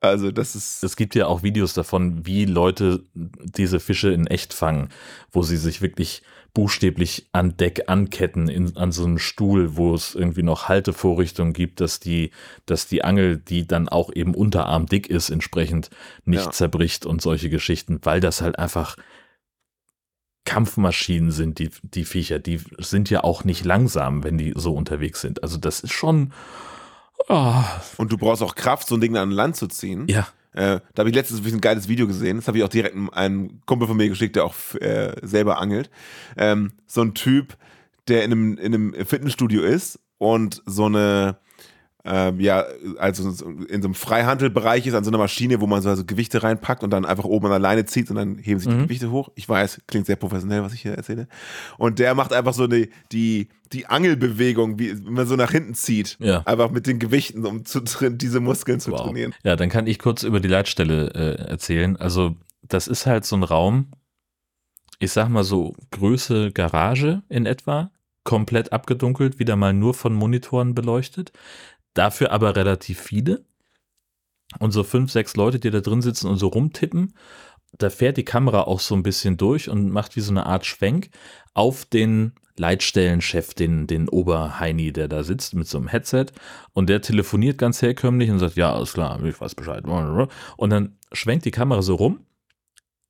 also 0.00 0.30
das 0.30 0.54
ist. 0.54 0.84
Es 0.84 0.96
gibt 0.96 1.14
ja 1.14 1.26
auch 1.26 1.42
Videos 1.42 1.74
davon, 1.74 2.26
wie 2.26 2.44
Leute 2.44 3.02
diese 3.14 3.80
Fische 3.80 4.10
in 4.12 4.26
echt 4.26 4.52
fangen, 4.52 4.90
wo 5.30 5.42
sie 5.42 5.56
sich 5.56 5.80
wirklich 5.80 6.22
buchstäblich 6.56 7.28
an 7.32 7.58
Deck 7.58 7.82
anketten, 7.88 8.48
in, 8.48 8.74
an 8.78 8.90
so 8.90 9.04
einem 9.04 9.18
Stuhl, 9.18 9.76
wo 9.76 9.94
es 9.94 10.14
irgendwie 10.14 10.42
noch 10.42 10.68
Haltevorrichtungen 10.68 11.52
gibt, 11.52 11.82
dass 11.82 12.00
die, 12.00 12.30
dass 12.64 12.86
die 12.88 13.04
Angel, 13.04 13.36
die 13.36 13.66
dann 13.66 13.90
auch 13.90 14.10
eben 14.14 14.34
unterarmdick 14.34 15.08
ist, 15.10 15.28
entsprechend 15.28 15.90
nicht 16.24 16.46
Ja. 16.46 16.50
zerbricht 16.50 17.04
und 17.04 17.20
solche 17.20 17.50
Geschichten, 17.50 17.98
weil 18.04 18.20
das 18.20 18.40
halt 18.40 18.58
einfach 18.58 18.96
Kampfmaschinen 20.46 21.30
sind, 21.30 21.58
die, 21.58 21.68
die 21.82 22.06
Viecher. 22.06 22.38
Die 22.38 22.58
sind 22.78 23.10
ja 23.10 23.22
auch 23.22 23.44
nicht 23.44 23.66
langsam, 23.66 24.24
wenn 24.24 24.38
die 24.38 24.54
so 24.56 24.74
unterwegs 24.74 25.20
sind. 25.20 25.42
Also 25.42 25.58
das 25.58 25.80
ist 25.80 25.92
schon, 25.92 26.32
ah, 27.28 27.64
und 27.98 28.12
du 28.12 28.16
brauchst 28.16 28.42
auch 28.42 28.54
Kraft, 28.54 28.88
so 28.88 28.94
ein 28.94 29.02
Ding 29.02 29.14
an 29.18 29.30
Land 29.30 29.56
zu 29.56 29.66
ziehen. 29.66 30.06
ja, 30.08 30.26
Äh, 30.56 30.80
da 30.94 31.00
habe 31.00 31.08
ich 31.10 31.14
letztens 31.14 31.40
ein 31.52 31.60
geiles 31.60 31.86
Video 31.88 32.06
gesehen. 32.08 32.36
Das 32.38 32.48
habe 32.48 32.58
ich 32.58 32.64
auch 32.64 32.68
direkt 32.68 32.96
einem- 33.12 33.60
Kumpel 33.66 33.86
von 33.86 33.96
mir 33.96 34.08
geschickt, 34.08 34.34
der 34.36 34.44
auch 34.44 34.54
äh, 34.80 35.12
selber 35.22 35.60
angelt. 35.60 35.90
Ähm, 36.36 36.72
so 36.86 37.02
ein 37.02 37.14
Typ, 37.14 37.56
der 38.08 38.24
in 38.24 38.32
einem, 38.32 38.58
in 38.58 38.74
einem 38.74 38.94
Fitnessstudio 39.06 39.62
ist 39.62 39.98
und 40.18 40.62
so 40.66 40.86
eine, 40.86 41.36
ähm, 42.04 42.38
ja, 42.40 42.64
also 42.98 43.28
so 43.32 43.46
in 43.48 43.82
so 43.82 43.88
einem 43.88 43.94
Freihandelbereich 43.94 44.86
ist, 44.86 44.94
an 44.94 45.02
so 45.04 45.10
einer 45.10 45.18
Maschine, 45.18 45.60
wo 45.60 45.66
man 45.66 45.82
so 45.82 45.88
also 45.88 46.04
Gewichte 46.04 46.42
reinpackt 46.42 46.84
und 46.84 46.90
dann 46.90 47.04
einfach 47.04 47.24
oben 47.24 47.46
an 47.46 47.50
der 47.52 47.58
Leine 47.58 47.84
zieht 47.84 48.08
und 48.10 48.16
dann 48.16 48.38
heben 48.38 48.60
sich 48.60 48.68
die 48.68 48.74
Mhm. 48.76 48.82
Gewichte 48.84 49.10
hoch. 49.10 49.30
Ich 49.34 49.48
weiß, 49.48 49.82
klingt 49.88 50.06
sehr 50.06 50.16
professionell, 50.16 50.62
was 50.62 50.72
ich 50.72 50.82
hier 50.82 50.94
erzähle. 50.94 51.26
Und 51.78 51.98
der 51.98 52.14
macht 52.14 52.32
einfach 52.32 52.54
so 52.54 52.64
eine, 52.64 52.88
die, 53.12 53.48
die 53.72 53.86
Angelbewegung, 53.86 54.78
wie 54.78 55.04
wenn 55.04 55.12
man 55.12 55.26
so 55.26 55.36
nach 55.36 55.50
hinten 55.50 55.74
zieht. 55.74 56.16
Ja. 56.20 56.42
Einfach 56.42 56.70
mit 56.70 56.86
den 56.86 56.98
Gewichten, 56.98 57.44
um 57.44 57.64
zu, 57.64 57.80
diese 58.10 58.40
Muskeln 58.40 58.80
zu 58.80 58.92
Wow. 58.92 59.02
trainieren. 59.02 59.34
Ja, 59.44 59.56
dann 59.56 59.68
kann 59.68 59.86
ich 59.86 59.98
kurz 59.98 60.22
über 60.22 60.40
die 60.40 60.48
Leitstelle 60.48 61.08
äh, 61.14 61.48
erzählen. 61.48 61.96
Also, 61.96 62.36
das 62.62 62.88
ist 62.88 63.06
halt 63.06 63.24
so 63.24 63.36
ein 63.36 63.42
Raum, 63.42 63.90
ich 64.98 65.12
sag 65.12 65.28
mal 65.28 65.44
so 65.44 65.74
Größe 65.90 66.52
Garage 66.52 67.22
in 67.28 67.46
etwa, 67.46 67.90
komplett 68.24 68.72
abgedunkelt, 68.72 69.38
wieder 69.38 69.56
mal 69.56 69.72
nur 69.72 69.94
von 69.94 70.14
Monitoren 70.14 70.74
beleuchtet. 70.74 71.32
Dafür 71.94 72.32
aber 72.32 72.56
relativ 72.56 73.00
viele. 73.00 73.44
Und 74.58 74.72
so 74.72 74.84
fünf, 74.84 75.10
sechs 75.10 75.36
Leute, 75.36 75.58
die 75.58 75.70
da 75.70 75.80
drin 75.80 76.02
sitzen 76.02 76.28
und 76.28 76.38
so 76.38 76.48
rumtippen. 76.48 77.14
Da 77.78 77.90
fährt 77.90 78.16
die 78.16 78.24
Kamera 78.24 78.62
auch 78.62 78.80
so 78.80 78.94
ein 78.94 79.02
bisschen 79.02 79.36
durch 79.36 79.68
und 79.68 79.90
macht 79.90 80.16
wie 80.16 80.20
so 80.20 80.30
eine 80.30 80.46
Art 80.46 80.64
Schwenk 80.66 81.10
auf 81.52 81.84
den 81.84 82.32
Leitstellenchef, 82.58 83.54
den, 83.54 83.86
den 83.86 84.08
Oberheini, 84.08 84.92
der 84.92 85.08
da 85.08 85.22
sitzt 85.22 85.54
mit 85.54 85.68
so 85.68 85.78
einem 85.78 85.88
Headset. 85.88 86.26
Und 86.72 86.88
der 86.88 87.02
telefoniert 87.02 87.58
ganz 87.58 87.82
herkömmlich 87.82 88.30
und 88.30 88.38
sagt, 88.38 88.56
ja, 88.56 88.72
alles 88.72 88.92
klar, 88.92 89.22
ich 89.24 89.40
weiß 89.40 89.54
Bescheid. 89.54 89.84
Und 89.84 90.70
dann 90.70 90.96
schwenkt 91.12 91.44
die 91.44 91.50
Kamera 91.50 91.82
so 91.82 91.94
rum. 91.94 92.20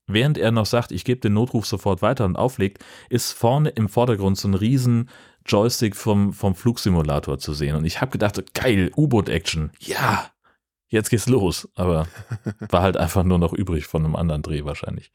Während 0.09 0.38
er 0.38 0.53
noch 0.53 0.66
sagt, 0.66 0.92
ich 0.92 1.05
gebe 1.05 1.20
den 1.20 1.32
Notruf 1.32 1.66
sofort 1.66 2.01
weiter 2.01 2.24
und 2.24 2.36
auflegt, 2.36 2.84
ist 3.09 3.32
vorne 3.32 3.70
im 3.70 3.88
Vordergrund 3.88 4.38
so 4.38 4.47
ein 4.47 4.55
riesen 4.55 5.09
Joystick 5.44 5.97
vom, 5.97 6.32
vom 6.32 6.55
Flugsimulator 6.55 7.38
zu 7.38 7.55
sehen. 7.55 7.74
Und 7.76 7.84
ich 7.84 8.01
habe 8.01 8.12
gedacht, 8.12 8.55
geil, 8.55 8.90
U-Boot-Action. 8.97 9.70
Ja, 9.80 10.30
jetzt 10.88 11.11
geht's 11.11 11.28
los. 11.28 11.68
Aber 11.74 12.07
war 12.68 12.82
halt 12.82 12.97
einfach 12.97 13.24
nur 13.24 13.38
noch 13.38 13.53
übrig 13.53 13.86
von 13.86 14.05
einem 14.05 14.14
anderen 14.14 14.42
Dreh 14.42 14.64
wahrscheinlich. 14.64 15.12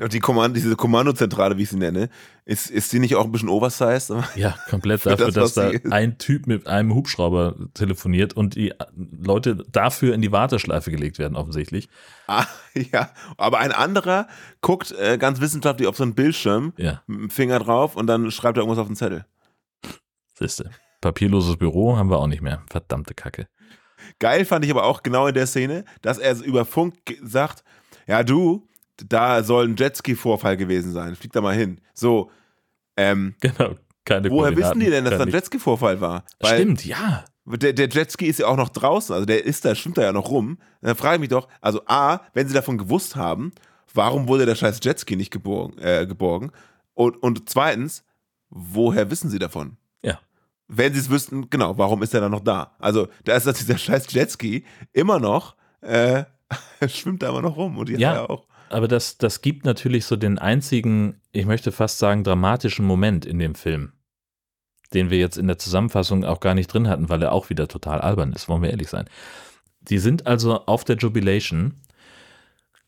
Und 0.00 0.12
die 0.12 0.18
Kommando, 0.18 0.54
diese 0.56 0.74
Kommandozentrale, 0.74 1.56
wie 1.56 1.62
ich 1.62 1.68
sie 1.70 1.76
nenne, 1.76 2.08
ist, 2.44 2.68
ist 2.68 2.92
die 2.92 2.98
nicht 2.98 3.14
auch 3.14 3.24
ein 3.26 3.30
bisschen 3.32 3.48
oversized? 3.48 4.12
Ja, 4.34 4.58
komplett 4.68 5.02
Für 5.02 5.10
dafür, 5.10 5.30
das, 5.30 5.54
dass 5.54 5.72
da 5.72 5.90
ein 5.90 6.18
Typ 6.18 6.48
mit 6.48 6.66
einem 6.66 6.94
Hubschrauber 6.94 7.54
telefoniert 7.74 8.32
und 8.32 8.56
die 8.56 8.72
Leute 8.96 9.64
dafür 9.70 10.12
in 10.14 10.20
die 10.20 10.32
Warteschleife 10.32 10.90
gelegt 10.90 11.20
werden, 11.20 11.36
offensichtlich. 11.36 11.88
Ah, 12.26 12.44
ja, 12.92 13.10
aber 13.36 13.58
ein 13.58 13.70
anderer 13.70 14.26
guckt 14.62 14.90
äh, 14.92 15.16
ganz 15.16 15.40
wissenschaftlich 15.40 15.86
auf 15.86 15.96
so 15.96 16.02
einen 16.02 16.16
Bildschirm 16.16 16.72
Ja, 16.76 17.02
mit 17.06 17.20
dem 17.20 17.30
Finger 17.30 17.60
drauf 17.60 17.94
und 17.94 18.08
dann 18.08 18.32
schreibt 18.32 18.58
er 18.58 18.62
irgendwas 18.62 18.80
auf 18.80 18.88
den 18.88 18.96
Zettel. 18.96 19.26
siehste. 20.36 20.70
Papierloses 21.00 21.56
Büro 21.56 21.96
haben 21.96 22.10
wir 22.10 22.18
auch 22.18 22.26
nicht 22.26 22.42
mehr. 22.42 22.62
Verdammte 22.68 23.14
Kacke. 23.14 23.46
Geil 24.18 24.44
fand 24.44 24.64
ich 24.64 24.70
aber 24.70 24.84
auch 24.84 25.02
genau 25.02 25.26
in 25.28 25.34
der 25.34 25.46
Szene, 25.46 25.84
dass 26.02 26.18
er 26.18 26.42
über 26.42 26.64
Funk 26.64 26.94
sagt, 27.22 27.62
ja 28.06 28.22
du, 28.24 28.66
da 28.96 29.42
soll 29.42 29.68
ein 29.68 29.76
Jetski-Vorfall 29.76 30.56
gewesen 30.56 30.92
sein, 30.92 31.16
flieg 31.16 31.32
da 31.32 31.40
mal 31.40 31.54
hin. 31.54 31.80
So, 31.94 32.30
ähm, 32.96 33.34
Genau. 33.40 33.74
Keine 34.04 34.30
woher 34.30 34.54
wissen 34.54 34.80
die 34.80 34.90
denn, 34.90 35.04
dass 35.06 35.16
da 35.16 35.24
ein. 35.24 35.30
Jetski-Vorfall 35.30 36.00
war? 36.00 36.24
Weil 36.40 36.56
Stimmt, 36.60 36.84
ja. 36.84 37.24
Der, 37.46 37.72
der 37.72 37.88
Jetski 37.88 38.26
ist 38.26 38.38
ja 38.38 38.46
auch 38.46 38.56
noch 38.56 38.68
draußen, 38.70 39.14
also 39.14 39.26
der 39.26 39.44
ist 39.44 39.64
da, 39.64 39.74
schwimmt 39.74 39.96
da 39.98 40.02
ja 40.02 40.12
noch 40.12 40.30
rum. 40.30 40.58
Dann 40.82 40.94
frage 40.96 41.16
ich 41.16 41.20
mich 41.20 41.28
doch, 41.30 41.48
also 41.60 41.80
A, 41.86 42.20
wenn 42.34 42.46
sie 42.48 42.54
davon 42.54 42.76
gewusst 42.78 43.16
haben, 43.16 43.52
warum 43.94 44.28
wurde 44.28 44.46
der 44.46 44.54
scheiß 44.54 44.80
Jetski 44.82 45.16
nicht 45.16 45.30
geborgen? 45.30 45.78
Äh, 45.78 46.06
geborgen? 46.06 46.52
Und, 46.94 47.22
und 47.22 47.48
zweitens, 47.48 48.04
woher 48.50 49.10
wissen 49.10 49.30
sie 49.30 49.38
davon? 49.38 49.76
Ja. 50.02 50.18
Wenn 50.68 50.92
sie 50.94 51.00
es 51.00 51.10
wüssten, 51.10 51.48
genau, 51.50 51.76
warum 51.78 52.02
ist 52.02 52.14
er 52.14 52.20
dann 52.20 52.30
noch 52.30 52.40
da? 52.44 52.74
Also, 52.78 53.08
da 53.24 53.36
ist 53.36 53.46
das 53.46 53.58
dieser 53.58 53.78
scheiß 53.78 54.12
Jetski 54.12 54.64
immer 54.92 55.18
noch, 55.18 55.56
äh, 55.80 56.24
schwimmt 56.88 57.22
da 57.22 57.30
immer 57.30 57.42
noch 57.42 57.56
rum 57.56 57.76
und 57.78 57.88
die 57.88 57.94
Ja. 57.94 58.10
hat 58.10 58.16
er 58.16 58.30
auch. 58.30 58.46
Aber 58.74 58.88
das, 58.88 59.18
das 59.18 59.40
gibt 59.40 59.64
natürlich 59.64 60.04
so 60.04 60.16
den 60.16 60.38
einzigen, 60.38 61.20
ich 61.32 61.46
möchte 61.46 61.70
fast 61.70 61.98
sagen, 61.98 62.24
dramatischen 62.24 62.84
Moment 62.84 63.24
in 63.24 63.38
dem 63.38 63.54
Film, 63.54 63.92
den 64.92 65.10
wir 65.10 65.18
jetzt 65.18 65.38
in 65.38 65.46
der 65.46 65.58
Zusammenfassung 65.58 66.24
auch 66.24 66.40
gar 66.40 66.54
nicht 66.54 66.66
drin 66.66 66.88
hatten, 66.88 67.08
weil 67.08 67.22
er 67.22 67.32
auch 67.32 67.50
wieder 67.50 67.68
total 67.68 68.00
albern 68.00 68.32
ist, 68.32 68.48
wollen 68.48 68.62
wir 68.62 68.70
ehrlich 68.70 68.88
sein. 68.88 69.08
Die 69.80 69.98
sind 69.98 70.26
also 70.26 70.66
auf 70.66 70.82
der 70.82 70.96
Jubilation 70.96 71.74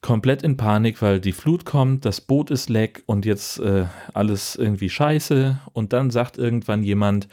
komplett 0.00 0.42
in 0.42 0.56
Panik, 0.56 1.02
weil 1.02 1.20
die 1.20 1.32
Flut 1.32 1.64
kommt, 1.64 2.04
das 2.04 2.20
Boot 2.20 2.50
ist 2.50 2.68
leck 2.68 3.02
und 3.06 3.24
jetzt 3.24 3.60
äh, 3.60 3.86
alles 4.12 4.56
irgendwie 4.56 4.90
scheiße. 4.90 5.58
Und 5.72 5.92
dann 5.92 6.10
sagt 6.10 6.36
irgendwann 6.36 6.82
jemand, 6.82 7.28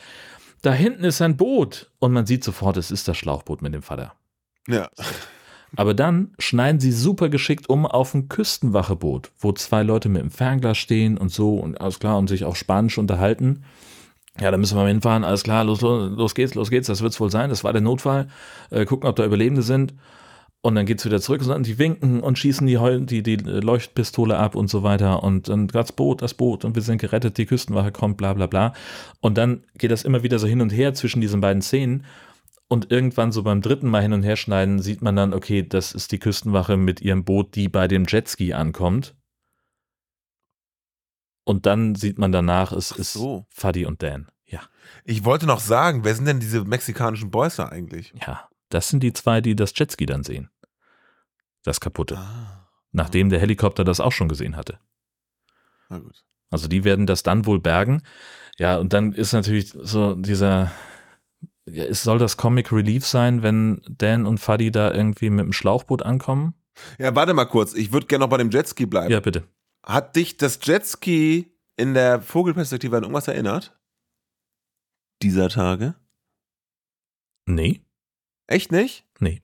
da 0.61 0.73
hinten 0.73 1.03
ist 1.03 1.21
ein 1.21 1.37
Boot. 1.37 1.91
Und 1.99 2.13
man 2.13 2.25
sieht 2.25 2.43
sofort, 2.43 2.77
es 2.77 2.91
ist 2.91 3.07
das 3.07 3.17
Schlauchboot 3.17 3.61
mit 3.61 3.73
dem 3.73 3.81
Vater. 3.81 4.13
Ja. 4.67 4.89
Aber 5.75 5.93
dann 5.93 6.31
schneiden 6.37 6.79
sie 6.79 6.91
super 6.91 7.29
geschickt 7.29 7.67
um 7.69 7.85
auf 7.85 8.13
ein 8.13 8.29
Küstenwacheboot, 8.29 9.31
wo 9.39 9.51
zwei 9.53 9.83
Leute 9.83 10.09
mit 10.09 10.21
dem 10.21 10.31
Fernglas 10.31 10.77
stehen 10.77 11.17
und 11.17 11.31
so 11.31 11.55
und 11.55 11.81
alles 11.81 11.99
klar 11.99 12.17
und 12.17 12.27
sich 12.27 12.45
auf 12.45 12.55
Spanisch 12.55 12.97
unterhalten. 12.97 13.63
Ja, 14.39 14.49
da 14.51 14.57
müssen 14.57 14.77
wir 14.77 14.83
mal 14.83 14.89
hinfahren, 14.89 15.23
alles 15.23 15.43
klar, 15.43 15.63
los, 15.63 15.81
los, 15.81 16.11
los 16.15 16.35
geht's, 16.35 16.55
los 16.55 16.69
geht's, 16.69 16.87
das 16.87 17.01
wird's 17.01 17.19
wohl 17.19 17.29
sein, 17.29 17.49
das 17.49 17.63
war 17.63 17.71
der 17.73 17.81
Notfall. 17.81 18.27
Äh, 18.71 18.85
gucken, 18.85 19.07
ob 19.07 19.15
da 19.15 19.25
Überlebende 19.25 19.61
sind. 19.61 19.93
Und 20.65 20.75
dann 20.75 20.85
geht's 20.85 21.03
wieder 21.03 21.19
zurück 21.19 21.45
und 21.45 21.67
die 21.67 21.77
winken 21.77 22.21
und 22.21 22.39
schießen 22.39 22.65
die, 22.65 22.77
Heul- 22.77 23.05
die, 23.05 23.21
die 23.21 23.35
Leuchtpistole 23.35 24.37
ab 24.37 24.55
und 24.55 24.69
so 24.69 24.81
weiter. 24.81 25.21
Und 25.21 25.49
dann 25.49 25.67
das 25.67 25.91
Boot, 25.91 26.21
das 26.21 26.33
Boot 26.33 26.63
und 26.63 26.73
wir 26.73 26.81
sind 26.81 26.99
gerettet, 26.99 27.37
die 27.37 27.45
Küstenwache 27.45 27.91
kommt, 27.91 28.15
bla 28.15 28.33
bla 28.33 28.47
bla. 28.47 28.73
Und 29.19 29.37
dann 29.37 29.63
geht 29.77 29.91
das 29.91 30.03
immer 30.03 30.23
wieder 30.23 30.39
so 30.39 30.47
hin 30.47 30.61
und 30.61 30.69
her 30.69 30.93
zwischen 30.93 31.19
diesen 31.19 31.41
beiden 31.41 31.61
Szenen. 31.61 32.05
Und 32.73 32.91
irgendwann 32.91 33.31
so 33.31 33.43
beim 33.43 33.61
dritten 33.61 33.87
Mal 33.87 34.01
hin 34.01 34.13
und 34.13 34.23
her 34.23 34.35
schneiden, 34.35 34.79
sieht 34.81 35.03
man 35.03 35.15
dann, 35.15 35.31
okay, 35.31 35.61
das 35.61 35.91
ist 35.91 36.11
die 36.11 36.17
Küstenwache 36.17 36.75
mit 36.75 37.01
ihrem 37.01 37.23
Boot, 37.23 37.53
die 37.53 37.69
bei 37.69 37.87
dem 37.87 38.05
Jetski 38.07 38.53
ankommt. 38.53 39.15
Und 41.43 41.67
dann 41.67 41.93
sieht 41.93 42.17
man 42.17 42.31
danach, 42.31 42.71
es 42.71 42.89
ist 42.89 43.13
so. 43.13 43.45
Fuddy 43.49 43.85
und 43.85 44.01
Dan. 44.01 44.31
Ja, 44.45 44.61
Ich 45.03 45.23
wollte 45.23 45.45
noch 45.45 45.59
sagen, 45.59 46.03
wer 46.03 46.15
sind 46.15 46.25
denn 46.25 46.39
diese 46.39 46.63
mexikanischen 46.65 47.29
Boys 47.29 47.57
da 47.57 47.65
eigentlich? 47.69 48.11
ja. 48.25 48.49
Das 48.69 48.89
sind 48.89 49.03
die 49.03 49.13
zwei, 49.13 49.39
die 49.39 49.55
das 49.55 49.73
Jetski 49.75 50.07
dann 50.07 50.23
sehen. 50.23 50.49
Das 51.63 51.79
kaputte. 51.79 52.17
Ah, 52.17 52.67
Nachdem 52.91 53.29
der 53.29 53.39
Helikopter 53.39 53.83
das 53.83 53.99
auch 53.99 54.11
schon 54.11 54.27
gesehen 54.29 54.55
hatte. 54.55 54.79
na 55.89 55.99
gut. 55.99 56.23
Also 56.49 56.67
die 56.67 56.83
werden 56.83 57.05
das 57.05 57.21
dann 57.21 57.45
wohl 57.45 57.59
bergen. 57.59 58.01
Ja, 58.57 58.77
und 58.77 58.93
dann 58.93 59.13
ist 59.13 59.31
natürlich 59.31 59.71
so 59.79 60.15
dieser, 60.15 60.71
es 61.65 62.03
soll 62.03 62.19
das 62.19 62.37
Comic 62.37 62.71
Relief 62.71 63.05
sein, 63.05 63.41
wenn 63.43 63.81
Dan 63.89 64.25
und 64.25 64.39
Fuddy 64.39 64.71
da 64.71 64.93
irgendwie 64.93 65.29
mit 65.29 65.45
dem 65.45 65.53
Schlauchboot 65.53 66.01
ankommen? 66.03 66.53
Ja, 66.97 67.15
warte 67.15 67.33
mal 67.33 67.45
kurz, 67.45 67.73
ich 67.73 67.91
würde 67.93 68.07
gerne 68.07 68.23
noch 68.25 68.29
bei 68.29 68.37
dem 68.37 68.49
Jetski 68.49 68.85
bleiben. 68.85 69.11
Ja, 69.11 69.19
bitte. 69.19 69.47
Hat 69.85 70.15
dich 70.15 70.37
das 70.37 70.59
Jetski 70.63 71.53
in 71.77 71.93
der 71.93 72.21
Vogelperspektive 72.21 72.97
an 72.97 73.03
irgendwas 73.03 73.27
erinnert? 73.27 73.77
Dieser 75.21 75.49
Tage? 75.49 75.95
Nee, 77.45 77.81
Echt 78.47 78.71
nicht? 78.73 79.05
Nee. 79.19 79.41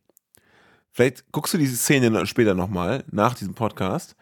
Vielleicht 0.92 1.32
guckst 1.32 1.54
du 1.54 1.58
diese 1.58 1.78
Szene 1.78 2.10
noch- 2.12 2.26
später 2.26 2.54
nochmal, 2.54 3.06
nach 3.12 3.34
diesem 3.34 3.54
Podcast, 3.54 4.16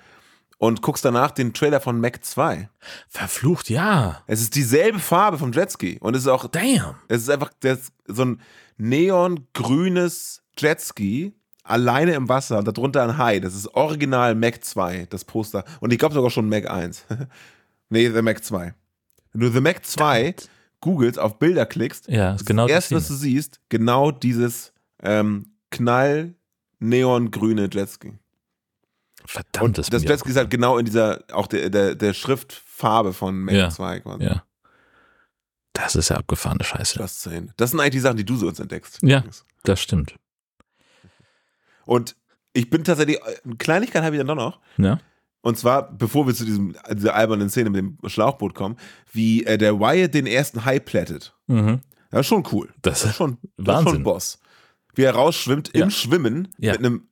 und 0.57 0.81
guckst 0.81 1.05
danach 1.05 1.31
den 1.31 1.53
Trailer 1.53 1.79
von 1.79 1.99
Mac 1.99 2.23
2. 2.23 2.69
verflucht, 3.07 3.69
ja. 3.69 4.23
Es 4.27 4.41
ist 4.41 4.55
dieselbe 4.55 4.99
Farbe 4.99 5.37
vom 5.37 5.51
Jetski. 5.51 5.97
Und 5.99 6.15
es 6.15 6.23
ist 6.23 6.27
auch, 6.27 6.47
Damn. 6.47 6.95
es 7.07 7.23
ist 7.23 7.29
einfach 7.29 7.51
das, 7.59 7.91
so 8.07 8.25
ein 8.25 8.41
neongrünes 8.77 10.43
Jetski, 10.57 11.33
alleine 11.63 12.13
im 12.13 12.29
Wasser, 12.29 12.59
und 12.59 12.67
darunter 12.67 13.03
ein 13.03 13.17
Hai. 13.17 13.39
Das 13.39 13.55
ist 13.55 13.67
original 13.75 14.35
Mac 14.35 14.63
2, 14.63 15.07
das 15.09 15.25
Poster. 15.25 15.63
Und 15.79 15.93
ich 15.93 15.99
glaube 15.99 16.15
sogar 16.15 16.31
schon 16.31 16.49
Mac 16.49 16.69
1. 16.69 17.05
nee, 17.89 18.09
der 18.09 18.23
Mac 18.23 18.43
2. 18.43 18.73
Wenn 19.33 19.41
du 19.41 19.51
The 19.51 19.61
Mac 19.61 19.85
2 19.85 20.35
googelst, 20.79 21.19
auf 21.19 21.37
Bilder 21.37 21.65
klickst, 21.65 22.07
Ja, 22.07 22.33
ist 22.33 22.45
genau 22.45 22.63
das 22.63 22.71
erste, 22.71 22.95
was 22.95 23.07
du 23.07 23.13
siehst, 23.13 23.59
genau 23.69 24.11
dieses 24.11 24.73
ähm, 25.03 25.51
knall 25.69 26.35
neongrüne 26.79 27.69
Jetski. 27.71 28.13
Verdammt, 29.29 29.77
Und 29.77 29.93
das 29.93 30.03
Jetski 30.03 30.29
ist 30.29 30.37
halt 30.37 30.49
genau 30.49 30.77
in 30.77 30.85
dieser, 30.85 31.23
auch 31.33 31.47
der, 31.47 31.69
der, 31.69 31.95
der 31.95 32.13
Schriftfarbe 32.13 33.11
von 33.13 33.37
Mac 33.39 33.53
Ja. 33.55 33.69
2 33.69 33.99
quasi. 33.99 34.23
Ja. 34.23 34.43
Das 35.73 35.95
ist 35.95 36.09
ja 36.09 36.15
abgefahrene 36.15 36.63
Scheiße. 36.63 36.97
Das 36.97 37.23
sind 37.23 37.79
eigentlich 37.79 37.91
die 37.91 37.99
Sachen, 37.99 38.17
die 38.17 38.25
du 38.25 38.35
so 38.37 38.47
uns 38.47 38.59
entdeckst. 38.59 38.99
Ja. 39.03 39.23
Das 39.63 39.79
stimmt. 39.81 40.15
Und 41.85 42.15
ich 42.53 42.69
bin 42.69 42.83
tatsächlich, 42.83 43.19
eine 43.23 43.55
Kleinigkeit 43.57 44.03
habe 44.03 44.15
ich 44.15 44.19
dann 44.19 44.27
doch 44.27 44.35
noch. 44.35 44.59
Ja. 44.77 44.99
Und 45.41 45.57
zwar, 45.57 45.91
bevor 45.91 46.25
wir 46.27 46.33
zu 46.33 46.45
diesem, 46.45 46.75
dieser 46.93 47.13
albernen 47.15 47.49
Szene 47.49 47.69
mit 47.69 47.79
dem 47.79 47.97
Schlauchboot 48.09 48.55
kommen, 48.55 48.77
wie 49.11 49.45
äh, 49.45 49.57
der 49.57 49.79
Wyatt 49.79 50.13
den 50.13 50.25
ersten 50.25 50.65
Hai 50.65 50.79
plättet. 50.79 51.35
Mhm. 51.47 51.81
Das 52.09 52.21
ist 52.21 52.27
schon 52.27 52.43
cool. 52.51 52.73
Das 52.81 53.01
Das 53.01 53.11
ist 53.11 53.15
schon, 53.17 53.37
das 53.41 53.49
ist 53.59 53.67
Wahnsinn. 53.67 53.93
schon 53.93 54.03
Boss. 54.03 54.39
Wie 54.95 55.03
er 55.03 55.13
rausschwimmt 55.13 55.71
Ja. 55.75 55.83
im 55.83 55.91
Schwimmen 55.91 56.47
Ja. 56.57 56.71
mit 56.73 56.79
einem 56.79 57.07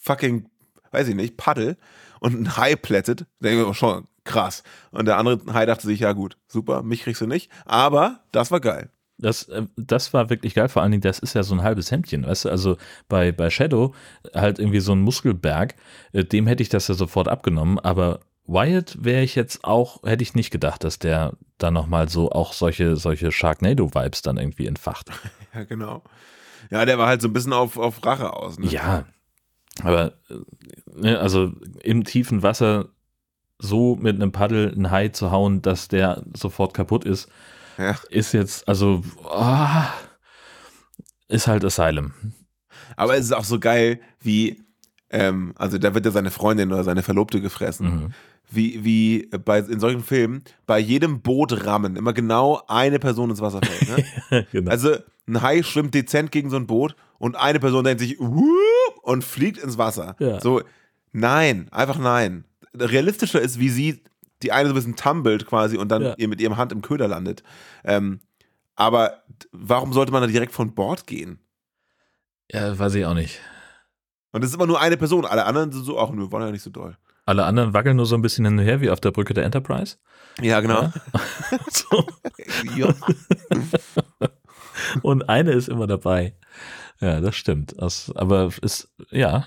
fucking, 0.00 0.48
weiß 0.96 1.08
ich 1.08 1.14
nicht, 1.14 1.36
Paddel 1.36 1.76
und 2.20 2.40
ein 2.40 2.56
Hai 2.56 2.74
plättet. 2.74 3.26
Denke 3.40 3.68
ich 3.70 3.76
schon 3.76 4.06
krass. 4.24 4.62
Und 4.90 5.06
der 5.06 5.18
andere 5.18 5.40
Hai 5.52 5.66
dachte 5.66 5.86
sich, 5.86 6.00
ja 6.00 6.12
gut, 6.12 6.36
super, 6.48 6.82
mich 6.82 7.02
kriegst 7.02 7.20
du 7.20 7.26
nicht. 7.26 7.50
Aber 7.64 8.20
das 8.32 8.50
war 8.50 8.60
geil. 8.60 8.90
Das, 9.18 9.44
äh, 9.44 9.66
das 9.76 10.12
war 10.12 10.28
wirklich 10.30 10.54
geil. 10.54 10.68
Vor 10.68 10.82
allen 10.82 10.92
Dingen, 10.92 11.02
das 11.02 11.18
ist 11.18 11.34
ja 11.34 11.42
so 11.42 11.54
ein 11.54 11.62
halbes 11.62 11.90
Hemdchen, 11.90 12.26
weißt 12.26 12.46
du? 12.46 12.48
Also 12.50 12.76
bei, 13.08 13.32
bei 13.32 13.50
Shadow 13.50 13.94
halt 14.34 14.58
irgendwie 14.58 14.80
so 14.80 14.92
ein 14.92 15.00
Muskelberg, 15.00 15.74
äh, 16.12 16.24
dem 16.24 16.46
hätte 16.46 16.62
ich 16.62 16.68
das 16.68 16.88
ja 16.88 16.94
sofort 16.94 17.28
abgenommen, 17.28 17.78
aber 17.78 18.20
Wyatt 18.46 18.96
wäre 19.00 19.22
ich 19.22 19.34
jetzt 19.34 19.64
auch, 19.64 20.02
hätte 20.04 20.22
ich 20.22 20.34
nicht 20.34 20.50
gedacht, 20.50 20.84
dass 20.84 20.98
der 20.98 21.32
da 21.58 21.70
nochmal 21.70 22.08
so 22.08 22.30
auch 22.30 22.52
solche, 22.52 22.96
solche 22.96 23.32
Sharknado-Vibes 23.32 24.22
dann 24.22 24.36
irgendwie 24.36 24.66
entfacht. 24.66 25.10
Ja, 25.54 25.64
genau. 25.64 26.02
Ja, 26.70 26.84
der 26.84 26.98
war 26.98 27.06
halt 27.06 27.22
so 27.22 27.28
ein 27.28 27.32
bisschen 27.32 27.54
auf, 27.54 27.78
auf 27.78 28.04
Rache 28.04 28.34
aus. 28.34 28.58
Ne? 28.58 28.66
Ja, 28.66 29.06
aber 29.82 30.12
äh, 30.28 30.34
also 31.02 31.52
im 31.82 32.04
tiefen 32.04 32.42
Wasser 32.42 32.88
so 33.58 33.96
mit 33.96 34.16
einem 34.16 34.32
Paddel 34.32 34.72
ein 34.76 34.90
Hai 34.90 35.08
zu 35.08 35.30
hauen, 35.30 35.62
dass 35.62 35.88
der 35.88 36.22
sofort 36.36 36.74
kaputt 36.74 37.04
ist, 37.04 37.28
Ja. 37.78 37.96
ist 38.10 38.32
jetzt, 38.32 38.68
also, 38.68 39.02
ah, 39.24 39.88
ist 41.28 41.46
halt 41.46 41.64
Asylum. 41.64 42.12
Aber 42.96 43.14
es 43.16 43.24
ist 43.24 43.32
auch 43.32 43.44
so 43.44 43.58
geil, 43.58 44.00
wie, 44.20 44.62
ähm, 45.10 45.52
also 45.56 45.78
da 45.78 45.94
wird 45.94 46.04
ja 46.04 46.10
seine 46.12 46.30
Freundin 46.30 46.72
oder 46.72 46.84
seine 46.84 47.02
Verlobte 47.02 47.40
gefressen. 47.40 47.86
Mhm. 47.86 48.12
Wie, 48.48 48.84
wie 48.84 49.28
bei, 49.44 49.58
in 49.58 49.80
solchen 49.80 50.04
Filmen 50.04 50.44
bei 50.66 50.78
jedem 50.78 51.20
Bootrammen 51.20 51.96
immer 51.96 52.12
genau 52.12 52.62
eine 52.68 53.00
Person 53.00 53.30
ins 53.30 53.40
Wasser 53.40 53.60
fällt. 53.60 54.06
Ne? 54.30 54.46
genau. 54.52 54.70
Also 54.70 54.96
ein 55.26 55.42
Hai 55.42 55.64
schwimmt 55.64 55.94
dezent 55.94 56.30
gegen 56.30 56.48
so 56.50 56.56
ein 56.56 56.68
Boot 56.68 56.94
und 57.18 57.34
eine 57.34 57.58
Person 57.58 57.82
denkt 57.82 58.00
sich 58.00 58.20
und 58.20 59.24
fliegt 59.24 59.58
ins 59.58 59.78
Wasser. 59.78 60.14
Ja. 60.20 60.40
So, 60.40 60.62
nein, 61.16 61.68
einfach 61.72 61.98
nein. 61.98 62.44
Realistischer 62.74 63.40
ist, 63.40 63.58
wie 63.58 63.70
sie 63.70 64.02
die 64.42 64.52
eine 64.52 64.68
so 64.68 64.74
ein 64.74 64.76
bisschen 64.76 64.96
tumbelt 64.96 65.46
quasi 65.46 65.76
und 65.78 65.88
dann 65.88 66.02
Ja. 66.02 66.14
ihr 66.18 66.28
mit 66.28 66.40
ihrem 66.40 66.56
Hand 66.56 66.72
im 66.72 66.82
Köder 66.82 67.08
landet. 67.08 67.42
Ähm, 67.84 68.20
aber 68.74 69.22
warum 69.52 69.92
sollte 69.94 70.12
man 70.12 70.20
da 70.22 70.26
direkt 70.28 70.52
von 70.52 70.74
Bord 70.74 71.06
gehen? 71.06 71.38
ja, 72.52 72.78
weiß 72.78 72.94
ich 72.94 73.04
auch 73.06 73.14
nicht. 73.14 73.40
Und 74.32 74.42
das 74.44 74.50
ist 74.50 74.56
immer 74.56 74.66
nur 74.66 74.80
eine 74.80 74.96
Person. 74.96 75.24
Alle 75.24 75.46
anderen 75.46 75.72
sind 75.72 75.84
so, 75.84 75.98
ach, 75.98 76.12
wir 76.12 76.30
wollen 76.30 76.44
ja 76.44 76.52
nicht 76.52 76.62
so 76.62 76.70
doll. 76.70 76.96
Alle 77.24 77.44
anderen 77.44 77.72
wackeln 77.74 77.96
nur 77.96 78.06
so 78.06 78.14
ein 78.14 78.22
bisschen 78.22 78.44
hin 78.44 78.58
und 78.58 78.64
her, 78.64 78.80
wie 78.80 78.90
auf 78.90 79.00
der 79.00 79.10
Brücke 79.10 79.34
der 79.34 79.44
Enterprise. 79.44 79.96
Ja, 80.40 80.60
genau. 80.60 80.92
Ja. 82.76 82.94
Und 85.02 85.28
eine 85.28 85.52
ist 85.52 85.68
immer 85.68 85.86
dabei. 85.86 86.34
Ja, 87.00 87.20
das 87.20 87.36
stimmt. 87.36 87.74
Das, 87.78 88.12
aber 88.14 88.50
ist, 88.62 88.88
ja, 89.10 89.46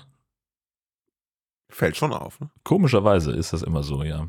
Fällt 1.70 1.96
schon 1.96 2.12
auf. 2.12 2.40
Ne? 2.40 2.50
komischerweise 2.64 3.32
ist 3.32 3.52
das 3.52 3.62
immer 3.62 3.82
so, 3.82 4.02
ja. 4.02 4.28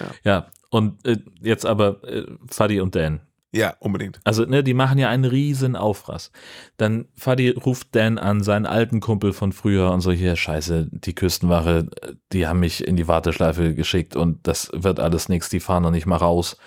Ja. 0.00 0.10
Ja, 0.24 0.46
und 0.70 1.06
äh, 1.06 1.18
jetzt 1.40 1.64
aber 1.64 2.02
äh, 2.04 2.26
Fadi 2.48 2.80
und 2.80 2.94
Dan. 2.94 3.20
Ja, 3.52 3.74
unbedingt. 3.80 4.20
Also, 4.24 4.44
ne, 4.44 4.62
die 4.62 4.74
machen 4.74 4.98
ja 4.98 5.08
einen 5.08 5.24
riesen 5.24 5.76
Aufrass. 5.76 6.30
Dann 6.76 7.06
Fadi 7.14 7.50
ruft 7.50 7.94
Dan 7.94 8.18
an, 8.18 8.42
seinen 8.42 8.66
alten 8.66 9.00
Kumpel 9.00 9.32
von 9.32 9.52
früher 9.52 9.90
und 9.92 10.00
so, 10.02 10.12
hier, 10.12 10.36
scheiße, 10.36 10.88
die 10.90 11.14
Küstenwache, 11.14 11.88
die 12.32 12.46
haben 12.46 12.60
mich 12.60 12.86
in 12.86 12.96
die 12.96 13.08
Warteschleife 13.08 13.74
geschickt 13.74 14.16
und 14.16 14.46
das 14.46 14.70
wird 14.74 15.00
alles 15.00 15.28
nichts, 15.28 15.48
die 15.48 15.60
fahren 15.60 15.84
noch 15.84 15.90
nicht 15.90 16.06
mal 16.06 16.16
raus. 16.16 16.58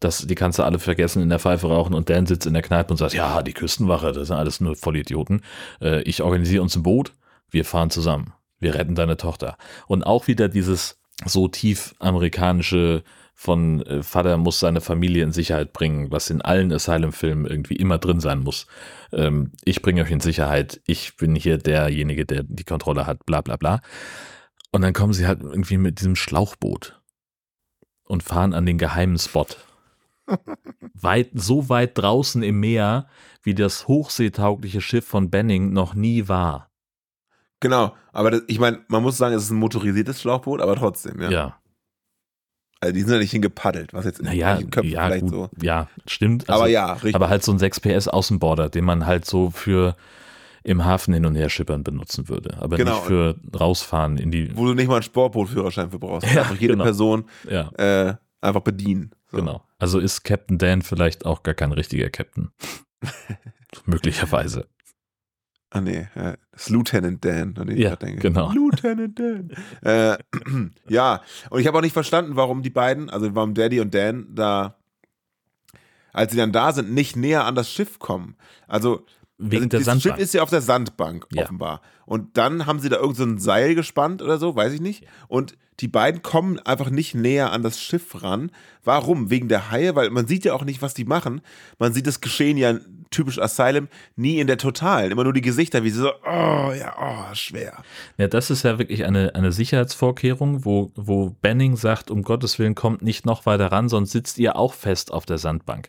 Das, 0.00 0.26
die 0.28 0.36
kannst 0.36 0.60
du 0.60 0.62
alle 0.62 0.78
vergessen, 0.78 1.22
in 1.22 1.28
der 1.28 1.40
Pfeife 1.40 1.66
rauchen 1.66 1.94
und 1.94 2.08
Dan 2.08 2.26
sitzt 2.26 2.46
in 2.46 2.52
der 2.52 2.62
Kneipe 2.62 2.92
und 2.92 2.98
sagt, 2.98 3.14
ja, 3.14 3.42
die 3.42 3.54
Küstenwache, 3.54 4.12
das 4.12 4.28
sind 4.28 4.36
alles 4.36 4.60
nur 4.60 4.76
Vollidioten. 4.76 5.42
Äh, 5.80 6.02
ich 6.02 6.22
organisiere 6.22 6.62
uns 6.62 6.76
ein 6.76 6.84
Boot, 6.84 7.14
wir 7.50 7.64
fahren 7.64 7.90
zusammen. 7.90 8.32
Wir 8.60 8.74
retten 8.74 8.94
deine 8.94 9.16
Tochter. 9.16 9.56
Und 9.86 10.02
auch 10.02 10.26
wieder 10.26 10.48
dieses 10.48 11.00
so 11.24 11.48
tief 11.48 11.94
amerikanische 11.98 13.02
von 13.34 13.82
äh, 13.82 14.02
Vater 14.02 14.36
muss 14.36 14.58
seine 14.58 14.80
Familie 14.80 15.22
in 15.22 15.30
Sicherheit 15.30 15.72
bringen, 15.72 16.10
was 16.10 16.28
in 16.28 16.42
allen 16.42 16.72
Asylum-Filmen 16.72 17.46
irgendwie 17.46 17.76
immer 17.76 17.98
drin 17.98 18.18
sein 18.18 18.40
muss. 18.40 18.66
Ähm, 19.12 19.52
ich 19.64 19.80
bringe 19.80 20.02
euch 20.02 20.10
in 20.10 20.18
Sicherheit, 20.18 20.80
ich 20.86 21.16
bin 21.16 21.36
hier 21.36 21.58
derjenige, 21.58 22.26
der 22.26 22.42
die 22.42 22.64
Kontrolle 22.64 23.06
hat, 23.06 23.24
bla 23.26 23.40
bla 23.40 23.56
bla. 23.56 23.80
Und 24.72 24.82
dann 24.82 24.92
kommen 24.92 25.12
sie 25.12 25.28
halt 25.28 25.40
irgendwie 25.40 25.76
mit 25.76 26.00
diesem 26.00 26.16
Schlauchboot 26.16 27.00
und 28.02 28.24
fahren 28.24 28.54
an 28.54 28.66
den 28.66 28.76
geheimen 28.76 29.18
Spot. 29.18 29.46
weit, 30.94 31.30
so 31.34 31.68
weit 31.68 31.96
draußen 31.96 32.42
im 32.42 32.58
Meer, 32.58 33.06
wie 33.42 33.54
das 33.54 33.86
hochseetaugliche 33.86 34.80
Schiff 34.80 35.06
von 35.06 35.30
Benning 35.30 35.72
noch 35.72 35.94
nie 35.94 36.26
war. 36.28 36.67
Genau. 37.60 37.94
Aber 38.12 38.30
das, 38.30 38.42
ich 38.46 38.58
meine, 38.58 38.84
man 38.88 39.02
muss 39.02 39.16
sagen, 39.18 39.34
es 39.34 39.44
ist 39.44 39.50
ein 39.50 39.58
motorisiertes 39.58 40.20
Schlauchboot, 40.20 40.60
aber 40.60 40.76
trotzdem, 40.76 41.20
ja. 41.20 41.30
Ja, 41.30 41.60
Also 42.80 42.94
die 42.94 43.00
sind 43.02 43.12
ja 43.12 43.18
nicht 43.18 43.30
hingepaddelt, 43.32 43.92
was 43.92 44.04
jetzt 44.04 44.20
in 44.20 44.26
naja, 44.26 44.54
manchen 44.54 44.70
Köpfen 44.70 44.90
ja, 44.92 45.06
vielleicht 45.06 45.22
gut, 45.24 45.30
so. 45.32 45.50
ja, 45.60 45.88
stimmt. 46.06 46.48
aber 46.48 46.62
Also- 46.64 46.72
ja, 46.72 46.92
richtig. 46.92 47.14
Aber 47.16 47.28
halt 47.28 47.42
so 47.42 47.52
ein 47.52 47.58
6 47.58 47.80
PS 47.80 48.08
Außenborder, 48.08 48.68
den 48.68 48.84
man 48.84 49.06
halt 49.06 49.24
so 49.24 49.50
für 49.50 49.96
im 50.64 50.84
Hafen 50.84 51.14
hin 51.14 51.24
und 51.24 51.34
her 51.36 51.48
schippern 51.48 51.82
benutzen 51.82 52.28
würde. 52.28 52.58
Aber 52.60 52.76
Genau. 52.76 52.96
nicht 52.96 53.06
für 53.06 53.36
rausfahren 53.58 54.18
in 54.18 54.30
die. 54.30 54.54
wo 54.56 54.66
du 54.66 54.74
nicht 54.74 54.88
mal 54.88 54.96
einen 54.96 55.02
Sportbootführerschein 55.04 55.90
für 55.90 55.98
brauchst. 55.98 56.26
Ja, 56.34 56.42
einfach 56.42 56.56
jede 56.56 56.74
genau. 56.74 56.84
Person 56.84 57.24
Ja, 57.48 57.70
äh, 57.78 58.14
einfach 58.40 58.60
bedienen. 58.62 59.12
So. 59.30 59.38
genau. 59.38 59.64
Also 59.78 59.98
ist 59.98 60.24
Captain 60.24 60.58
Dan 60.58 60.82
vielleicht 60.82 61.24
auch 61.26 61.42
gar 61.42 61.54
kein 61.54 61.72
richtiger 61.72 62.10
Captain. 62.10 62.50
Möglicherweise. 63.86 64.66
Ah 65.70 65.80
nee, 65.80 66.08
das 66.58 66.66
ist 66.66 66.70
Lieutenant 66.70 67.24
Dan, 67.24 67.56
an 67.56 67.66
den 67.68 67.76
ich 67.76 67.82
Ja, 67.84 67.90
grad 67.90 68.02
denke. 68.02 68.20
genau. 68.20 68.50
Lieutenant 68.52 69.18
Dan. 69.18 69.50
äh, 69.82 70.18
ja, 70.88 71.22
und 71.50 71.60
ich 71.60 71.66
habe 71.66 71.78
auch 71.78 71.82
nicht 71.82 71.92
verstanden, 71.92 72.34
warum 72.36 72.62
die 72.62 72.70
beiden, 72.70 73.08
also 73.10 73.34
warum 73.34 73.54
Daddy 73.54 73.80
und 73.80 73.94
Dan 73.94 74.26
da, 74.34 74.76
als 76.12 76.32
sie 76.32 76.38
dann 76.38 76.52
da 76.52 76.72
sind, 76.72 76.92
nicht 76.92 77.16
näher 77.16 77.44
an 77.44 77.54
das 77.54 77.70
Schiff 77.70 77.98
kommen. 77.98 78.36
Also 78.66 79.04
Wegen 79.40 79.64
also 79.64 79.76
das 79.76 79.84
Sandbank. 79.84 80.02
Schiff 80.16 80.18
ist 80.24 80.34
ja 80.34 80.42
auf 80.42 80.50
der 80.50 80.60
Sandbank 80.62 81.26
Ja. 81.32 81.44
offenbar. 81.44 81.80
Und 82.06 82.36
dann 82.36 82.66
haben 82.66 82.80
sie 82.80 82.88
da 82.88 82.96
irgend 82.96 83.16
so 83.16 83.22
ein 83.24 83.38
Seil 83.38 83.76
gespannt 83.76 84.20
oder 84.20 84.38
so, 84.38 84.56
weiß 84.56 84.72
ich 84.72 84.80
nicht. 84.80 85.06
Und 85.28 85.56
die 85.78 85.86
beiden 85.86 86.22
kommen 86.22 86.58
einfach 86.58 86.90
nicht 86.90 87.14
näher 87.14 87.52
an 87.52 87.62
das 87.62 87.80
Schiff 87.80 88.20
ran. 88.24 88.50
Warum? 88.82 89.30
Wegen 89.30 89.46
der 89.48 89.70
Haie? 89.70 89.94
Weil 89.94 90.10
man 90.10 90.26
sieht 90.26 90.44
ja 90.44 90.54
auch 90.54 90.64
nicht, 90.64 90.82
was 90.82 90.92
die 90.94 91.04
machen. 91.04 91.40
Man 91.78 91.92
sieht 91.92 92.08
das 92.08 92.20
Geschehen 92.20 92.56
ja 92.56 92.80
typisch 93.10 93.38
Asylum 93.40 93.88
nie 94.16 94.38
in 94.38 94.46
der 94.46 94.58
Totalen. 94.58 95.10
Immer 95.10 95.24
nur 95.24 95.32
die 95.32 95.40
Gesichter, 95.40 95.84
wie 95.84 95.90
sie 95.90 96.00
so, 96.00 96.10
oh 96.24 96.72
ja, 96.72 96.94
oh, 97.00 97.34
schwer. 97.34 97.82
Ja, 98.16 98.28
das 98.28 98.50
ist 98.50 98.64
ja 98.64 98.78
wirklich 98.78 99.04
eine, 99.04 99.34
eine 99.34 99.52
Sicherheitsvorkehrung, 99.52 100.64
wo, 100.64 100.92
wo 100.94 101.30
Benning 101.40 101.76
sagt, 101.76 102.10
um 102.10 102.22
Gottes 102.22 102.58
Willen 102.58 102.74
kommt 102.74 103.02
nicht 103.02 103.26
noch 103.26 103.46
weiter 103.46 103.72
ran, 103.72 103.88
sonst 103.88 104.12
sitzt 104.12 104.38
ihr 104.38 104.56
auch 104.56 104.74
fest 104.74 105.12
auf 105.12 105.26
der 105.26 105.38
Sandbank. 105.38 105.88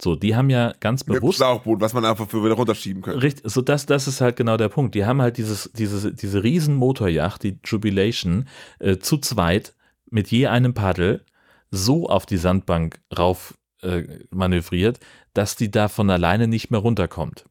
So, 0.00 0.16
die 0.16 0.34
haben 0.34 0.50
ja 0.50 0.72
ganz 0.80 1.06
Mit 1.06 1.20
bewusst. 1.20 1.38
Schlauchboot, 1.38 1.80
was 1.80 1.94
man 1.94 2.04
einfach 2.04 2.28
für 2.28 2.44
wieder 2.44 2.54
runterschieben 2.54 3.02
könnte. 3.02 3.22
Richtig, 3.22 3.50
so 3.50 3.62
das, 3.62 3.86
das 3.86 4.08
ist 4.08 4.20
halt 4.20 4.36
genau 4.36 4.56
der 4.56 4.68
Punkt. 4.68 4.94
Die 4.94 5.04
haben 5.04 5.22
halt 5.22 5.38
dieses, 5.38 5.70
diese, 5.72 6.12
diese 6.12 6.42
riesen 6.42 6.74
Motorjacht, 6.74 7.42
die 7.42 7.58
Jubilation, 7.64 8.48
äh, 8.80 8.98
zu 8.98 9.18
zweit 9.18 9.74
mit 10.10 10.30
je 10.30 10.48
einem 10.48 10.74
Paddel 10.74 11.24
so 11.70 12.08
auf 12.08 12.26
die 12.26 12.36
Sandbank 12.36 13.00
rauf 13.16 13.54
äh, 13.84 14.24
manövriert, 14.30 14.98
dass 15.34 15.56
die 15.56 15.70
da 15.70 15.88
von 15.88 16.10
alleine 16.10 16.48
nicht 16.48 16.70
mehr 16.70 16.80
runterkommt. 16.80 17.44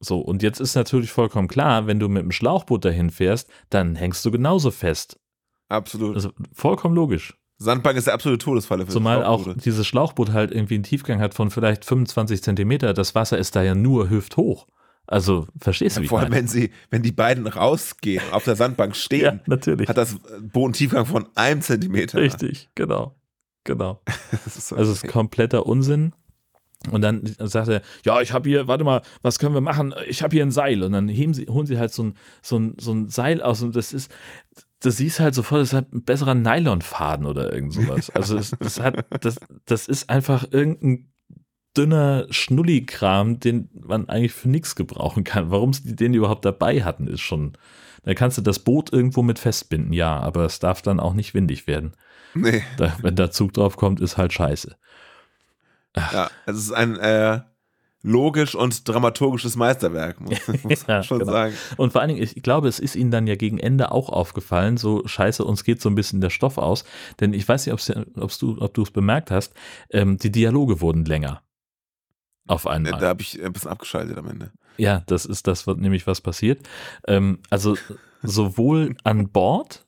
So, 0.00 0.20
und 0.20 0.42
jetzt 0.42 0.60
ist 0.60 0.74
natürlich 0.74 1.12
vollkommen 1.12 1.48
klar, 1.48 1.86
wenn 1.86 1.98
du 1.98 2.08
mit 2.08 2.22
dem 2.22 2.32
Schlauchboot 2.32 2.84
dahin 2.84 3.10
fährst, 3.10 3.48
dann 3.70 3.96
hängst 3.96 4.24
du 4.24 4.30
genauso 4.30 4.70
fest. 4.70 5.18
Absolut. 5.68 6.14
Also 6.14 6.32
vollkommen 6.52 6.94
logisch. 6.94 7.34
Sandbank 7.56 7.96
ist 7.96 8.06
der 8.06 8.14
absolute 8.14 8.44
Todesfalle 8.44 8.84
für 8.84 8.92
Zumal 8.92 9.24
auch 9.24 9.54
dieses 9.56 9.86
Schlauchboot 9.86 10.32
halt 10.32 10.50
irgendwie 10.50 10.74
einen 10.74 10.82
Tiefgang 10.82 11.20
hat 11.20 11.34
von 11.34 11.50
vielleicht 11.50 11.84
25 11.84 12.42
Zentimeter. 12.42 12.92
Das 12.92 13.14
Wasser 13.14 13.38
ist 13.38 13.56
da 13.56 13.62
ja 13.62 13.74
nur 13.74 14.10
hüfthoch. 14.10 14.66
Also, 15.06 15.46
verstehst 15.60 15.98
du, 15.98 16.02
ich 16.02 16.08
Vor 16.08 16.20
allem, 16.20 16.32
wenn 16.32 16.48
sie, 16.48 16.70
wenn 16.90 17.02
die 17.02 17.12
beiden 17.12 17.46
rausgehen, 17.46 18.22
auf 18.32 18.44
der 18.44 18.56
Sandbank 18.56 18.96
stehen, 18.96 19.20
Ja, 19.24 19.40
natürlich. 19.46 19.88
hat 19.88 19.98
das 19.98 20.16
Boot 20.40 20.64
einen 20.64 20.72
Tiefgang 20.72 21.06
von 21.06 21.26
einem 21.34 21.60
Zentimeter. 21.60 22.18
Richtig, 22.18 22.70
genau. 22.74 23.14
Genau. 23.64 24.00
Ist 24.46 24.68
so 24.68 24.76
Also 24.76 24.92
es 24.92 25.02
ist 25.02 25.10
kompletter 25.10 25.66
Unsinn. 25.66 26.12
Und 26.90 27.00
dann 27.00 27.22
sagt 27.38 27.68
er, 27.68 27.82
ja, 28.04 28.20
ich 28.20 28.32
habe 28.32 28.48
hier, 28.48 28.68
warte 28.68 28.84
mal, 28.84 29.00
was 29.22 29.38
können 29.38 29.54
wir 29.54 29.62
machen? 29.62 29.94
Ich 30.06 30.22
habe 30.22 30.36
hier 30.36 30.44
ein 30.44 30.50
Seil. 30.50 30.82
Und 30.82 30.92
dann 30.92 31.08
heben 31.08 31.32
sie, 31.32 31.46
holen 31.46 31.66
sie 31.66 31.78
halt 31.78 31.92
so 31.92 32.04
ein, 32.04 32.14
so, 32.42 32.58
ein, 32.58 32.74
so 32.78 32.92
ein 32.92 33.08
Seil 33.08 33.40
aus 33.40 33.62
und 33.62 33.74
das 33.74 33.94
ist, 33.94 34.12
das 34.80 34.98
siehst 34.98 35.18
halt 35.18 35.34
sofort, 35.34 35.62
das 35.62 35.72
hat 35.72 35.94
ein 35.94 36.04
besserer 36.04 36.34
Nylonfaden 36.34 37.24
oder 37.24 37.52
irgend 37.52 37.72
sowas. 37.72 38.10
Also 38.10 38.36
das, 38.36 38.50
das 38.60 38.80
hat, 38.80 39.06
das, 39.24 39.36
das 39.64 39.88
ist 39.88 40.10
einfach 40.10 40.44
irgendein 40.50 41.10
dünner 41.76 42.26
Schnullikram, 42.30 43.40
den 43.40 43.68
man 43.72 44.08
eigentlich 44.08 44.32
für 44.32 44.48
nichts 44.48 44.76
gebrauchen 44.76 45.24
kann. 45.24 45.50
Warum 45.50 45.72
sie 45.72 45.96
den 45.96 46.14
überhaupt 46.14 46.44
dabei 46.44 46.84
hatten, 46.84 47.06
ist 47.06 47.20
schon. 47.20 47.54
Da 48.02 48.12
kannst 48.12 48.36
du 48.36 48.42
das 48.42 48.58
Boot 48.58 48.92
irgendwo 48.92 49.22
mit 49.22 49.38
festbinden, 49.38 49.94
ja, 49.94 50.20
aber 50.20 50.44
es 50.44 50.58
darf 50.58 50.82
dann 50.82 51.00
auch 51.00 51.14
nicht 51.14 51.32
windig 51.32 51.66
werden. 51.66 51.94
nee. 52.52 52.62
Da, 52.76 52.96
wenn 53.02 53.16
der 53.16 53.30
Zug 53.30 53.52
drauf 53.52 53.76
kommt, 53.76 54.00
ist 54.00 54.16
halt 54.16 54.32
scheiße. 54.32 54.76
Ja, 55.96 56.28
es 56.46 56.56
ist 56.56 56.72
ein 56.72 56.96
äh, 56.96 57.40
logisch 58.02 58.54
und 58.56 58.88
dramaturgisches 58.88 59.54
Meisterwerk, 59.56 60.20
muss, 60.20 60.38
muss 60.64 60.86
man 60.86 60.96
Ja, 60.96 61.02
schon 61.04 61.20
genau. 61.20 61.32
sagen. 61.32 61.54
Und 61.76 61.92
vor 61.92 62.00
allen 62.00 62.08
Dingen, 62.08 62.22
ich 62.22 62.42
glaube, 62.42 62.66
es 62.68 62.80
ist 62.80 62.96
ihnen 62.96 63.10
dann 63.12 63.26
ja 63.26 63.36
gegen 63.36 63.58
Ende 63.58 63.92
auch 63.92 64.08
aufgefallen, 64.08 64.76
so 64.76 65.06
scheiße, 65.06 65.44
uns 65.44 65.62
geht 65.64 65.80
so 65.80 65.88
ein 65.88 65.94
bisschen 65.94 66.20
der 66.20 66.30
Stoff 66.30 66.58
aus. 66.58 66.84
Denn 67.20 67.32
ich 67.32 67.48
weiß 67.48 67.64
nicht, 67.66 67.72
ob's, 67.72 67.90
ob's 68.16 68.38
du, 68.38 68.60
ob 68.60 68.74
du 68.74 68.82
es 68.82 68.90
bemerkt 68.90 69.30
hast, 69.30 69.54
ähm, 69.90 70.18
die 70.18 70.32
Dialoge 70.32 70.80
wurden 70.80 71.04
länger. 71.04 71.42
Auf 72.46 72.64
Äh, 72.66 72.70
einmal. 72.70 72.98
Da 73.00 73.08
habe 73.08 73.22
ich 73.22 73.42
ein 73.42 73.52
bisschen 73.52 73.70
abgeschaltet 73.70 74.18
am 74.18 74.28
Ende. 74.28 74.50
Ja, 74.76 75.02
das 75.06 75.24
ist 75.24 75.46
das, 75.46 75.66
wird 75.68 75.78
nämlich 75.78 76.06
was 76.08 76.20
passiert. 76.20 76.68
Ähm, 77.06 77.38
also 77.48 77.76
sowohl 78.22 78.96
an 79.04 79.28
Bord 79.30 79.86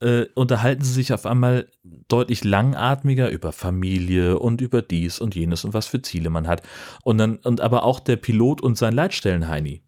äh, 0.00 0.26
unterhalten 0.34 0.84
sie 0.84 0.92
sich 0.92 1.12
auf 1.12 1.26
einmal 1.26 1.68
deutlich 2.08 2.44
langatmiger 2.44 3.30
über 3.30 3.52
Familie 3.52 4.38
und 4.38 4.60
über 4.60 4.82
dies 4.82 5.18
und 5.18 5.34
jenes 5.34 5.64
und 5.64 5.74
was 5.74 5.86
für 5.86 6.02
Ziele 6.02 6.30
man 6.30 6.46
hat. 6.46 6.62
Und 7.02 7.18
dann, 7.18 7.36
und 7.36 7.60
aber 7.60 7.84
auch 7.84 8.00
der 8.00 8.16
Pilot 8.16 8.60
und 8.60 8.76
sein 8.76 8.94
Leitstellen-Heini. 8.94 9.85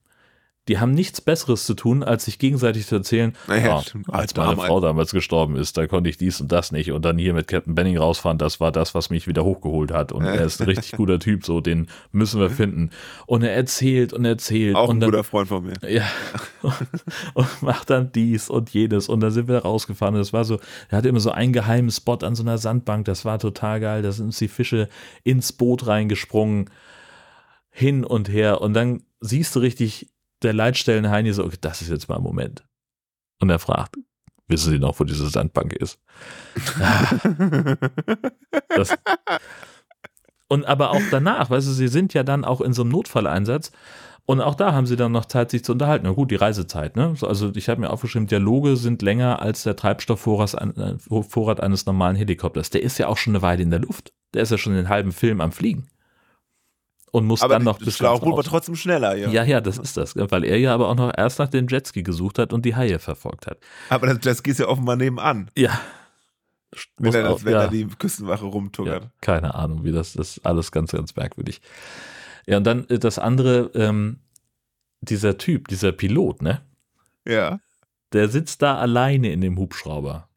Die 0.69 0.79
haben 0.79 0.93
nichts 0.93 1.21
Besseres 1.21 1.65
zu 1.65 1.75
tun, 1.75 2.03
als 2.03 2.27
sich 2.27 2.39
gegenseitig 2.39 2.87
zu 2.87 2.97
erzählen, 2.97 3.35
Naja, 3.47 3.67
"Ja, 3.67 3.83
stimmt. 3.83 4.09
als 4.13 4.37
meine 4.37 4.57
Frau 4.57 4.81
damals 4.81 5.13
gestorben 5.13 5.57
ist, 5.57 5.77
da 5.79 5.87
konnte 5.87 6.11
ich 6.11 6.19
dies 6.19 6.41
und 6.41 6.53
das 6.53 6.73
nicht 6.73 6.93
und 6.93 7.05
dann 7.05 7.17
hier 7.19 7.33
mit 7.35 7.49
Captain 7.49 7.75
Benning 7.75 7.97
rausfahren, 7.99 8.37
das 8.39 8.61
war 8.61 8.71
das, 8.71 8.95
was 8.95 9.09
mich 9.11 9.27
wieder 9.27 9.45
hochgeholt 9.45 9.91
hat 9.93 10.13
und 10.13 10.25
er 10.25 10.43
ist 10.45 10.61
ein 10.61 10.67
richtig 10.69 10.93
guter 10.93 11.19
Typ, 11.19 11.45
so 11.47 11.61
den 11.61 11.89
müssen 12.13 12.39
wir 12.41 12.51
finden. 12.51 12.91
Und 13.27 13.43
er 13.43 13.55
erzählt 13.55 14.13
und 14.13 14.25
erzählt 14.25 14.77
Auch 14.77 14.89
und 14.89 14.99
ein 14.99 15.01
dann, 15.01 15.11
guter 15.11 15.25
Freund 15.25 15.49
von 15.49 15.65
mir. 15.65 15.75
ja, 15.89 16.05
und 17.35 17.63
macht 17.63 17.91
dann 17.91 18.13
dies 18.13 18.51
und 18.51 18.71
jenes 18.71 19.09
und 19.09 19.21
dann 19.21 19.31
sind 19.31 19.49
wir 19.49 19.59
rausgefahren 19.59 20.15
und 20.15 20.21
das 20.21 20.33
war 20.33 20.45
so, 20.45 20.59
er 20.91 20.99
hatte 20.99 21.09
immer 21.09 21.21
so 21.21 21.31
einen 21.31 21.53
geheimen 21.53 21.91
Spot 21.91 22.15
an 22.23 22.35
so 22.35 22.43
einer 22.43 22.59
Sandbank, 22.59 23.07
das 23.07 23.25
war 23.25 23.39
total 23.39 23.81
geil, 23.81 24.03
da 24.03 24.13
sind 24.13 24.27
uns 24.27 24.39
die 24.39 24.49
Fische 24.49 24.89
ins 25.25 25.53
Boot 25.53 25.87
reingesprungen, 25.87 26.69
hin 27.71 28.05
und 28.05 28.29
her 28.29 28.61
und 28.61 28.75
dann 28.75 29.03
siehst 29.21 29.55
du 29.57 29.61
richtig 29.61 30.09
der 30.43 30.53
Leitstellen 30.53 31.11
Heini 31.11 31.33
so, 31.33 31.45
okay, 31.45 31.59
das 31.61 31.83
ist 31.83 31.91
jetzt 31.91 32.09
mal 32.09 32.17
ein 32.17 32.23
Moment. 32.23 32.65
Und 33.41 33.51
er 33.51 33.59
fragt, 33.59 33.97
wissen 34.47 34.71
Sie 34.71 34.79
noch, 34.79 34.99
wo 34.99 35.05
diese 35.05 35.29
Sandbank 35.29 35.73
ist? 35.73 36.01
Das, 38.69 38.95
und 40.49 40.65
aber 40.65 40.91
auch 40.91 41.03
danach, 41.11 41.51
weißt 41.51 41.69
du, 41.69 41.73
sie 41.73 41.89
sind 41.89 42.15
ja 42.15 42.23
dann 42.23 42.45
auch 42.45 42.61
in 42.61 42.73
so 42.73 42.83
einem 42.83 42.91
Notfalleinsatz 42.91 43.71
und 44.25 44.41
auch 44.41 44.55
da 44.55 44.73
haben 44.73 44.87
sie 44.87 44.97
dann 44.97 45.13
noch 45.13 45.25
Zeit, 45.25 45.51
sich 45.51 45.65
zu 45.65 45.73
unterhalten. 45.73 46.07
Na 46.07 46.13
gut, 46.13 46.31
die 46.31 46.37
Reisezeit, 46.37 46.97
ne? 46.97 47.15
So, 47.17 47.27
Also 47.27 47.51
ich 47.55 47.69
habe 47.69 47.81
mir 47.81 47.91
aufgeschrieben, 47.91 48.29
Dialoge 48.29 48.77
sind 48.77 49.01
länger 49.03 49.41
als 49.41 49.63
der 49.63 49.75
Treibstoffvorrat 49.75 50.55
äh, 50.55 50.99
Vorrat 50.99 51.61
eines 51.61 51.87
normalen 51.87 52.17
Helikopters. 52.17 52.69
Der 52.69 52.83
ist 52.83 52.99
ja 52.99 53.09
auch 53.09 53.17
schon 53.17 53.35
eine 53.35 53.43
Weile 53.43 53.63
in 53.63 53.71
der 53.71 53.81
Luft. 53.81 54.13
Der 54.35 54.43
ist 54.43 54.51
ja 54.51 54.59
schon 54.59 54.75
den 54.75 54.91
halben 54.91 55.13
Film 55.13 55.41
am 55.41 55.53
Fliegen. 55.53 55.89
Und 57.11 57.27
muss 57.27 57.43
Aber 57.43 57.55
dann 57.55 57.65
noch 57.65 57.79
das 57.79 57.87
bis 57.87 58.01
war 58.03 58.19
raus. 58.19 58.45
trotzdem 58.47 58.77
schneller, 58.77 59.17
ja. 59.17 59.29
Ja, 59.31 59.45
ja, 59.45 59.61
das 59.61 59.79
ist 59.79 59.97
das, 59.97 60.15
weil 60.17 60.45
er 60.45 60.59
ja 60.59 60.75
aber 60.75 60.89
auch 60.89 60.95
noch 60.95 61.13
erst 61.17 61.39
nach 61.39 61.49
dem 61.49 61.67
Jetski 61.69 62.03
gesucht 62.03 62.39
hat 62.39 62.53
und 62.53 62.65
die 62.65 62.77
Haie 62.77 62.99
verfolgt 62.99 63.47
hat. 63.47 63.59
Aber 63.89 64.07
das 64.13 64.19
Jetski 64.25 64.51
ist 64.51 64.59
ja 64.61 64.67
offenbar 64.69 64.97
nebenan, 64.97 65.51
Ja. 65.57 65.81
wenn, 66.99 67.15
er, 67.15 67.31
auch- 67.31 67.45
wenn 67.45 67.53
ja. 67.55 67.63
er 67.63 67.69
die 67.69 67.87
Küstenwache 67.87 68.45
rumtuckert. 68.45 69.05
Ja, 69.05 69.11
keine 69.23 69.55
Ahnung, 69.55 69.85
wie 69.85 69.93
das 69.93 70.13
das 70.13 70.37
ist 70.37 70.47
alles 70.47 70.71
ganz, 70.71 70.93
ganz 70.93 71.17
merkwürdig. 71.17 71.61
Ja, 72.47 72.59
und 72.59 72.65
dann 72.65 72.87
äh, 72.89 72.99
das 72.99 73.19
andere, 73.19 73.71
ähm, 73.75 74.19
dieser 75.01 75.39
Typ, 75.39 75.69
dieser 75.69 75.93
Pilot, 75.93 76.43
ne? 76.43 76.61
Ja, 77.27 77.61
Der 78.13 78.29
sitzt 78.29 78.63
da 78.63 78.77
alleine 78.79 79.33
in 79.33 79.41
dem 79.41 79.59
Hubschrauber. 79.59 80.29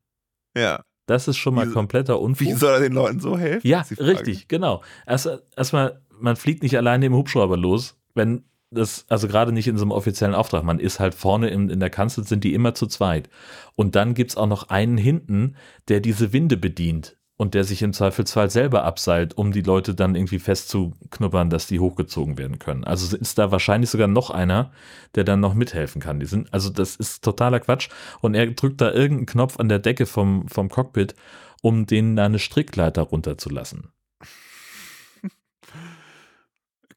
ja. 0.56 0.82
Das 1.08 1.28
ist 1.28 1.36
schon 1.38 1.56
mal 1.56 1.68
Wie- 1.68 1.74
kompletter 1.74 2.14
Wie 2.14 2.20
Unfug. 2.24 2.58
soll 2.58 2.74
er 2.76 2.80
den 2.80 2.94
Leuten 2.94 3.20
so 3.20 3.38
helfen? 3.38 3.68
Ja, 3.68 3.84
richtig, 4.00 4.48
genau. 4.48 4.82
Erst 5.06 5.28
erstmal, 5.58 6.00
man 6.22 6.36
fliegt 6.36 6.64
nicht 6.64 6.78
alleine 6.78 7.08
im 7.08 7.16
Hubschrauber 7.16 7.58
los, 7.58 7.98
wenn 8.14 8.44
das, 8.72 9.06
also 9.10 9.28
gerade 9.28 9.52
nicht 9.52 9.68
in 9.68 9.78
so 9.78 9.84
einem 9.84 9.92
offiziellen 9.92 10.36
Auftrag. 10.36 10.64
Man 10.64 10.80
ist 10.80 11.00
halt 11.00 11.14
vorne 11.14 11.50
in, 11.50 11.70
in 11.70 11.80
der 11.80 11.90
Kanzel, 11.90 12.24
sind 12.24 12.44
die 12.44 12.54
immer 12.54 12.74
zu 12.74 12.88
zweit. 12.88 13.30
Und 13.76 13.96
dann 13.96 14.14
gibt's 14.14 14.38
auch 14.38 14.48
noch 14.48 14.70
einen 14.70 14.98
hinten, 14.98 15.56
der 15.90 16.00
diese 16.00 16.32
Winde 16.32 16.56
bedient 16.58 17.18
und 17.36 17.54
der 17.54 17.64
sich 17.64 17.82
im 17.82 17.92
Zweifelsfall 17.92 18.50
selber 18.50 18.84
abseilt, 18.84 19.36
um 19.36 19.52
die 19.52 19.64
Leute 19.64 19.94
dann 19.94 20.16
irgendwie 20.16 20.40
festzuknuppern, 20.40 21.50
dass 21.50 21.68
die 21.68 21.80
hochgezogen 21.80 22.38
werden 22.38 22.60
können. 22.60 22.84
Also 22.84 23.18
ist 23.18 23.38
da 23.38 23.52
wahrscheinlich 23.52 23.90
sogar 23.90 24.08
noch 24.08 24.30
einer, 24.30 24.72
der 25.16 25.24
dann 25.24 25.40
noch 25.40 25.54
mithelfen 25.54 26.02
kann. 26.02 26.20
Die 26.20 26.28
sind, 26.28 26.54
also 26.54 26.70
das 26.70 26.96
ist 26.96 27.24
totaler 27.24 27.60
Quatsch. 27.60 27.90
Und 28.22 28.36
er 28.36 28.46
drückt 28.46 28.80
da 28.80 28.92
irgendeinen 28.92 29.26
Knopf 29.26 29.60
an 29.60 29.70
der 29.70 29.80
Decke 29.80 30.06
vom, 30.06 30.48
vom 30.48 30.70
Cockpit, 30.70 31.16
um 31.62 31.88
denen 31.88 32.16
da 32.16 32.26
eine 32.26 32.40
Strickleiter 32.40 33.02
runterzulassen. 33.02 33.92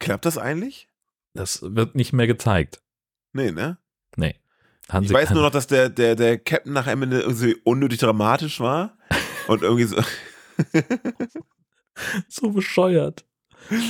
Klappt 0.04 0.24
das 0.24 0.38
eigentlich? 0.38 0.88
Das 1.34 1.60
wird 1.62 1.94
nicht 1.96 2.12
mehr 2.12 2.26
gezeigt. 2.26 2.80
Nee, 3.32 3.50
ne? 3.50 3.78
Nee. 4.16 4.36
Haben 4.88 5.04
Ich 5.04 5.12
weiß 5.12 5.30
nur 5.30 5.42
noch, 5.42 5.50
dass 5.50 5.66
der, 5.66 5.88
der, 5.88 6.14
der 6.14 6.38
Captain 6.38 6.72
nach 6.72 6.86
am 6.86 7.02
Ende 7.02 7.20
irgendwie 7.20 7.56
unnötig 7.64 7.98
dramatisch 8.00 8.60
war. 8.60 8.96
Und 9.48 9.62
irgendwie 9.62 9.84
so. 9.84 9.96
so 12.28 12.50
bescheuert. 12.50 13.24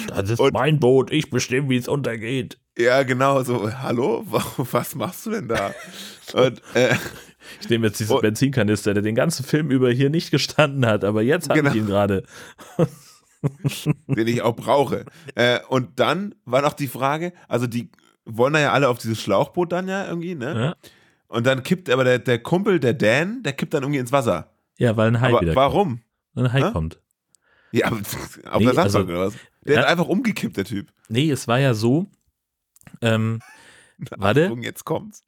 Das 0.08 0.30
ist 0.30 0.40
Und- 0.40 0.54
mein 0.54 0.80
Boot, 0.80 1.12
ich 1.12 1.30
bestimme, 1.30 1.68
wie 1.68 1.76
es 1.76 1.88
untergeht. 1.88 2.58
Ja, 2.78 3.02
genau, 3.04 3.42
so, 3.44 3.72
hallo, 3.72 4.24
was 4.28 4.94
machst 4.96 5.26
du 5.26 5.30
denn 5.30 5.48
da? 5.48 5.72
Und 6.32 6.60
äh, 6.74 6.94
Ich 7.60 7.68
nehme 7.68 7.86
jetzt 7.88 8.00
diesen 8.00 8.16
Und- 8.16 8.22
Benzinkanister, 8.22 8.94
der 8.94 9.02
den 9.02 9.14
ganzen 9.14 9.44
Film 9.44 9.70
über 9.70 9.90
hier 9.90 10.08
nicht 10.10 10.30
gestanden 10.30 10.86
hat, 10.86 11.04
aber 11.04 11.20
jetzt 11.22 11.50
habe 11.50 11.60
Genau. 11.60 11.70
ich 11.72 11.76
ihn 11.76 11.86
gerade. 11.86 12.24
den 14.09 14.26
ich 14.26 14.42
auch 14.42 14.57
brauche. 14.57 15.05
Äh, 15.34 15.61
und 15.68 15.99
dann 16.01 16.34
war 16.45 16.62
noch 16.62 16.72
die 16.74 16.88
Frage, 16.88 17.32
also 17.49 17.66
die 17.66 17.90
wollen 18.24 18.53
da 18.55 18.61
ja 18.61 18.72
alle 18.72 18.88
auf 18.88 18.99
dieses 18.99 19.20
Schlauchboot 19.20 19.72
dann 19.72 19.88
ja 19.88 20.07
irgendwie, 20.07 20.34
ne? 20.34 20.55
Ja, 20.55 20.74
Und 21.28 21.47
dann 21.47 21.62
kippt 21.62 21.90
aber 21.90 22.05
der, 22.05 22.18
der 22.18 22.38
Kumpel, 22.38 22.80
der 22.80 22.95
Dan, 22.95 23.42
der 23.42 23.53
kippt 23.53 23.74
dann 23.74 23.82
irgendwie 23.82 24.01
ins 24.01 24.12
Wasser. 24.12 24.51
ja 24.78 24.97
weil 24.97 25.09
ein 25.09 25.20
Hai 25.20 25.28
aber 25.28 25.40
wieder 25.42 25.55
warum? 25.55 26.01
kommt. 26.34 26.47
Ein 26.47 26.53
Hai 26.53 26.61
Hä? 26.62 26.72
kommt. 26.72 27.01
Ja, 27.72 27.86
aber 27.88 27.97
auf 28.51 28.59
Nee, 28.61 28.64
der 28.66 28.74
Sandbank 28.74 28.76
also- 28.78 28.99
oder 29.01 29.20
was? 29.26 29.34
Der 29.66 29.74
Ja. 29.74 29.80
ist 29.80 29.86
einfach 29.86 30.07
umgekippt, 30.09 30.57
der 30.57 30.64
Typ. 30.64 30.92
Nee, 31.09 31.30
es 31.30 31.49
war 31.49 31.59
ja 31.59 31.74
so, 31.74 32.07
ähm, 33.01 33.40
warte, 34.16 34.55
jetzt 34.61 34.84
kommt's. 34.84 35.24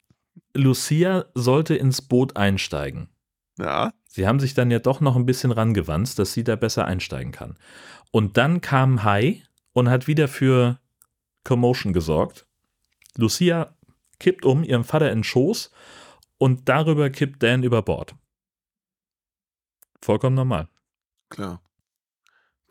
Lucia 0.53 1.25
sollte 1.33 1.75
ins 1.75 2.01
Boot 2.01 2.35
einsteigen. 2.37 3.09
Ja. 3.59 3.91
Sie 4.17 4.25
haben 4.25 4.39
sich 4.39 4.55
dann 4.55 4.71
ja 4.71 4.79
doch 4.79 4.99
noch 4.99 5.15
ein 5.15 5.27
bisschen 5.27 5.51
rangewanzt, 5.51 6.17
dass 6.17 6.33
sie 6.33 6.43
da 6.43 6.55
besser 6.55 6.85
einsteigen 6.85 7.31
kann. 7.31 7.55
Und 8.09 8.35
dann 8.35 8.61
kam 8.61 9.03
Hai 9.03 9.43
und 9.73 9.91
hat 9.91 10.07
wieder 10.07 10.27
für 10.27 10.79
Commotion 11.43 11.93
gesorgt. 11.93 12.47
Lucia 13.15 13.77
kippt 14.17 14.43
um, 14.43 14.63
ihrem 14.63 14.83
Vater 14.83 15.11
in 15.11 15.19
den 15.19 15.23
Schoß 15.23 15.69
und 16.39 16.67
darüber 16.67 17.11
kippt 17.11 17.43
Dan 17.43 17.61
über 17.61 17.83
Bord. 17.83 18.15
Vollkommen 20.01 20.35
normal. 20.35 20.67
Klar. 21.29 21.61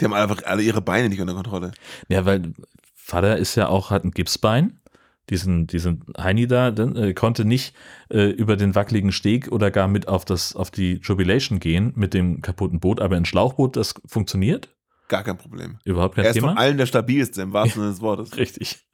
Die 0.01 0.05
haben 0.05 0.15
einfach 0.15 0.43
alle 0.47 0.63
ihre 0.63 0.83
Beine 0.83 1.09
nicht 1.09 1.21
unter 1.21 1.35
Kontrolle. 1.35 1.71
Ja, 2.09 2.25
weil 2.25 2.55
Vater 2.93 3.37
ist 3.37 3.55
ja 3.55 3.69
auch, 3.69 3.91
hat 3.91 4.03
ein 4.03 4.11
Gipsbein. 4.11 4.81
Diesen, 5.29 5.67
diesen 5.67 6.05
Heini 6.17 6.47
da 6.47 6.71
dann, 6.71 6.95
äh, 6.95 7.13
konnte 7.13 7.45
nicht 7.45 7.75
äh, 8.11 8.31
über 8.31 8.57
den 8.57 8.75
wackeligen 8.75 9.11
Steg 9.11 9.51
oder 9.51 9.73
gar 9.73 9.89
mit 9.89 10.07
auf, 10.07 10.25
das, 10.25 10.55
auf 10.55 10.71
die 10.71 11.01
Jubilation 11.03 11.59
gehen 11.59 11.93
mit 11.97 12.15
dem 12.15 12.43
kaputten 12.43 12.79
Boot, 12.79 13.01
aber 13.01 13.17
ein 13.17 13.25
Schlauchboot, 13.25 13.77
das 13.77 13.95
funktioniert. 14.07 14.69
Gar 15.09 15.25
kein 15.25 15.37
Problem. 15.37 15.79
Überhaupt 15.85 16.15
kein 16.15 16.25
er 16.25 16.31
ist 16.31 16.35
Thema. 16.35 16.49
von 16.49 16.59
allen 16.59 16.79
der 16.79 16.87
stabilste 16.87 17.43
im 17.43 17.53
wahrsten 17.53 17.81
Sinne 17.83 17.93
des 17.93 18.01
Wortes. 18.01 18.37
Richtig. 18.37 18.87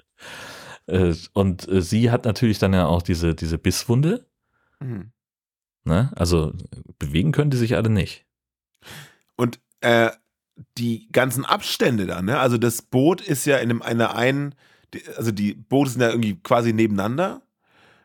Äh, 0.86 1.14
Und 1.32 1.68
äh, 1.68 1.82
sie 1.82 2.10
hat 2.10 2.24
natürlich 2.24 2.58
dann 2.58 2.72
ja 2.72 2.86
auch 2.86 3.02
diese, 3.02 3.34
diese 3.34 3.58
Bisswunde. 3.58 4.26
Mhm. 4.80 5.12
Ne? 5.84 6.12
Also 6.16 6.52
bewegen 6.98 7.32
können 7.32 7.50
die 7.50 7.56
sich 7.56 7.76
alle 7.76 7.90
nicht. 7.90 8.26
Und 9.36 9.60
äh, 9.80 10.10
die 10.78 11.08
ganzen 11.10 11.44
Abstände 11.44 12.06
da, 12.06 12.22
ne? 12.22 12.38
Also 12.38 12.58
das 12.58 12.82
Boot 12.82 13.20
ist 13.20 13.46
ja 13.46 13.56
in 13.56 13.70
einem, 13.70 13.82
einer 13.82 14.14
einen, 14.14 14.54
die- 14.94 15.02
also 15.16 15.30
die 15.32 15.54
Boote 15.54 15.90
sind 15.90 16.00
ja 16.00 16.10
irgendwie 16.10 16.36
quasi 16.42 16.72
nebeneinander. 16.72 17.42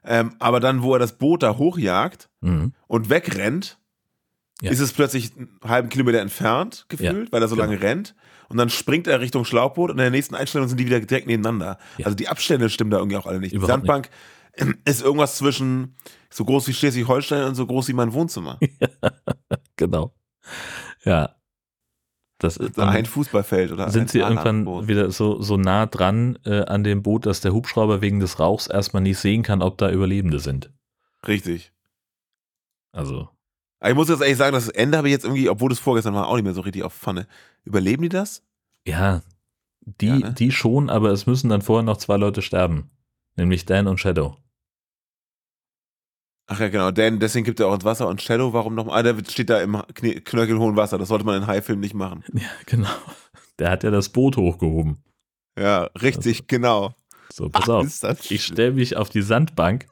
Ähm, 0.04 0.36
aber 0.40 0.60
dann, 0.60 0.84
wo 0.84 0.94
er 0.94 1.00
das 1.00 1.18
Boot 1.18 1.44
da 1.44 1.58
hochjagt 1.58 2.30
Mhm. 2.42 2.74
und 2.88 3.10
wegrennt, 3.10 3.78
Ja. 4.62 4.72
ist 4.72 4.80
es 4.80 4.94
plötzlich 4.94 5.36
einen 5.36 5.60
halben 5.64 5.90
Kilometer 5.90 6.20
entfernt 6.20 6.86
gefühlt, 6.90 7.32
weil 7.32 7.42
er 7.42 7.48
so 7.48 7.56
genau. 7.56 7.68
lange 7.68 7.82
rennt. 7.82 8.16
Und 8.50 8.56
dann 8.58 8.70
springt 8.70 9.08
er 9.08 9.20
Richtung 9.20 9.44
Schlauchboot 9.44 9.90
und 9.92 9.98
in 9.98 10.02
der 10.04 10.10
nächsten 10.12 10.34
Einstellung 10.36 10.68
sind 10.70 10.80
die 10.80 10.86
wieder 10.86 11.00
direkt 11.02 11.28
nebeneinander. 11.28 11.78
Ja. 11.98 12.06
Also 12.06 12.16
die 12.16 12.30
Abstände 12.30 12.70
stimmen 12.70 12.90
da 12.92 12.98
irgendwie 12.98 13.18
auch 13.18 13.26
alle 13.26 13.40
nicht. 13.42 13.52
Die 13.52 13.58
Überhaupt 13.58 13.72
Sandbank 13.86 14.10
ist 14.86 15.02
irgendwas 15.02 15.36
zwischen 15.38 15.96
so 16.30 16.46
groß 16.46 16.68
wie 16.70 16.74
Schleswig-Holstein 16.74 17.44
und 17.44 17.56
so 17.56 17.66
groß 17.68 17.90
wie 17.90 17.94
mein 17.94 18.14
Wohnzimmer. 18.14 18.60
Genau. 19.76 20.14
Ja. 21.04 21.36
Das 22.40 22.58
ist 22.58 22.80
ein 22.80 23.06
Fußballfeld 23.06 23.72
oder 23.72 23.90
sind 23.90 24.12
sie 24.12 24.20
irgendwann 24.20 24.88
wieder 24.88 25.10
so, 25.10 25.42
so 25.42 25.58
nah 25.58 25.88
dran 25.88 26.38
äh, 26.46 26.66
an 26.66 26.84
dem 26.84 27.02
Boot, 27.02 27.26
dass 27.26 27.42
der 27.42 27.54
Hubschrauber 27.54 28.02
wegen 28.02 28.20
des 28.20 28.40
Rauchs 28.40 28.68
erstmal 28.68 29.02
nicht 29.02 29.18
sehen 29.18 29.42
kann, 29.42 29.64
ob 29.64 29.78
da 29.80 29.90
Überlebende 29.90 30.40
sind. 30.40 30.72
Richtig. 31.28 31.72
Also, 32.92 33.30
Aber 33.80 33.90
ich 33.90 33.96
muss 33.96 34.10
jetzt 34.10 34.22
ehrlich 34.22 34.38
sagen, 34.38 34.54
das 34.54 34.70
Ende 34.70 34.98
habe 34.98 35.08
ich 35.08 35.14
jetzt 35.14 35.26
irgendwie, 35.26 35.50
obwohl 35.50 35.70
das 35.70 35.80
vorgestern 35.80 36.14
war, 36.14 36.28
auch 36.28 36.36
nicht 36.36 36.46
mehr 36.46 36.54
so 36.54 36.62
richtig 36.62 36.84
auf 36.84 36.94
Pfanne. 36.94 37.28
Überleben 37.64 38.04
die 38.04 38.10
das? 38.10 38.44
ja, 38.88 39.22
die, 39.82 40.08
Ja, 40.08 40.18
ne? 40.18 40.34
die 40.34 40.52
schon, 40.52 40.90
aber 40.90 41.12
es 41.12 41.26
müssen 41.26 41.50
dann 41.50 41.62
vorher 41.62 41.84
noch 41.84 41.98
zwei 41.98 42.18
Leute 42.18 42.42
sterben. 42.42 42.90
Nämlich 43.36 43.66
Dan 43.66 43.88
und 43.88 44.00
Shadow. 44.00 44.38
Ach 46.48 46.60
ja, 46.60 46.70
genau. 46.70 46.92
Dan, 46.92 47.20
deswegen 47.20 47.44
gibt 47.46 47.60
er 47.60 47.68
auch 47.68 47.74
ins 47.74 47.84
Wasser 47.84 48.08
und 48.08 48.22
Shadow, 48.22 48.54
warum 48.54 48.74
nochmal? 48.74 49.00
Ah, 49.00 49.04
der 49.04 49.16
steht 49.30 49.50
da 49.50 49.60
im 49.62 49.76
Knie- 49.94 50.22
knöchelhohen 50.22 50.76
Wasser. 50.78 50.98
Das 50.98 51.10
sollte 51.10 51.26
man 51.26 51.42
in 51.42 51.48
Haifilmen 51.48 51.82
nicht 51.82 51.94
machen. 51.94 52.24
Ja, 52.34 52.48
genau. 52.66 52.90
Der 53.60 53.70
hat 53.70 53.84
ja 53.84 53.92
das 53.92 54.10
Boot 54.10 54.38
hochgehoben. 54.38 55.04
Ja, 55.60 55.90
richtig, 56.02 56.48
genau. 56.48 56.94
So, 57.34 57.50
pass 57.50 57.68
auf. 57.68 57.86
Ist 57.86 58.04
das 58.04 58.32
Ich 58.32 58.46
stelle 58.46 58.72
mich 58.72 58.96
auf 58.96 59.10
die 59.10 59.22
Sandbank, 59.24 59.88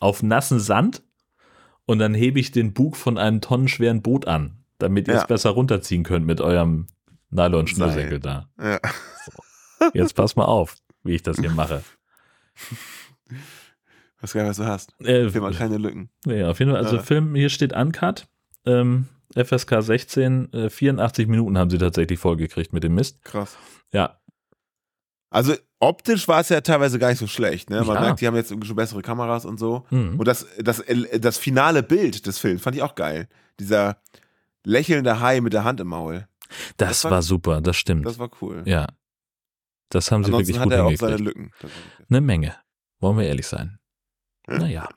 auf 0.00 0.22
nassen 0.22 0.58
Sand 0.58 1.02
und 1.84 1.98
dann 2.00 2.14
hebe 2.14 2.40
ich 2.40 2.50
den 2.50 2.72
Bug 2.74 2.96
von 2.96 3.16
einem 3.16 3.40
tonnenschweren 3.40 4.02
Boot 4.02 4.26
an, 4.26 4.64
damit 4.78 5.06
ihr 5.06 5.14
Ja. 5.14 5.20
es 5.20 5.26
besser 5.28 5.50
runterziehen 5.50 6.02
könnt 6.02 6.26
mit 6.26 6.40
eurem 6.40 6.88
Nylon-Schnürsenkel 7.30 8.18
da. 8.18 8.48
Ja. 8.60 8.80
Jetzt 9.94 10.14
pass 10.14 10.34
mal 10.34 10.46
auf, 10.46 10.74
wie 11.04 11.14
ich 11.14 11.22
das 11.22 11.38
hier 11.38 11.50
mache. 11.50 11.84
Was 14.20 14.32
geil, 14.32 14.46
was 14.48 14.56
du 14.56 14.64
hast. 14.64 14.98
Äh, 15.00 15.28
Film 15.28 15.44
hat 15.44 15.56
keine 15.56 15.76
Lücken. 15.78 16.10
ja, 16.26 16.50
auf 16.50 16.58
jeden 16.58 16.70
Fall, 16.72 16.80
also 16.82 16.96
Ja. 16.96 17.02
Film, 17.02 17.34
hier 17.34 17.50
steht 17.50 17.72
Uncut. 17.74 18.26
Ähm, 18.64 19.06
FSK 19.34 19.82
16, 19.82 20.52
äh, 20.52 20.70
84 20.70 21.28
Minuten 21.28 21.58
haben 21.58 21.68
sie 21.70 21.78
tatsächlich 21.78 22.18
vollgekriegt 22.18 22.72
mit 22.72 22.82
dem 22.84 22.94
Mist. 22.94 23.22
Krass. 23.24 23.56
Ja, 23.92 24.18
Also 25.30 25.54
optisch 25.80 26.26
war 26.28 26.40
es 26.40 26.48
ja 26.48 26.60
teilweise 26.62 26.98
gar 26.98 27.10
nicht 27.10 27.18
so 27.18 27.26
schlecht. 27.26 27.68
Ne? 27.68 27.82
Man 27.84 27.96
Ja. 27.96 28.00
merkt, 28.00 28.20
die 28.20 28.26
haben 28.26 28.36
jetzt 28.36 28.50
irgendwie 28.50 28.68
schon 28.68 28.76
bessere 28.76 29.02
Kameras 29.02 29.44
und 29.44 29.58
so. 29.58 29.84
mhm. 29.90 30.18
Und 30.18 30.26
das, 30.26 30.46
das, 30.58 30.82
das 31.20 31.36
finale 31.38 31.82
Bild 31.82 32.26
des 32.26 32.38
Films 32.38 32.62
fand 32.62 32.74
ich 32.76 32.82
auch 32.82 32.94
geil. 32.94 33.28
Dieser 33.60 34.00
lächelnde 34.64 35.20
Hai 35.20 35.40
mit 35.40 35.52
der 35.52 35.64
Hand 35.64 35.80
im 35.80 35.88
Maul. 35.88 36.26
das, 36.76 36.88
das 36.88 37.04
war, 37.04 37.10
war- 37.10 37.22
super, 37.22 37.60
das 37.60 37.76
stimmt. 37.76 38.06
Das 38.06 38.18
war 38.18 38.30
cool. 38.40 38.62
ja, 38.64 38.86
das 39.90 40.10
haben 40.10 40.24
sie 40.24 40.28
Ansonsten 40.32 40.54
wirklich 40.54 40.58
hat 40.58 40.64
gut 40.64 40.72
er 40.72 40.84
auch 40.86 40.96
seine 40.96 41.16
Lücken. 41.22 41.50
Eine 42.08 42.20
Menge. 42.20 42.54
Wollen 43.00 43.18
wir 43.18 43.26
ehrlich 43.26 43.46
sein. 43.46 43.78
Naja. 44.46 44.88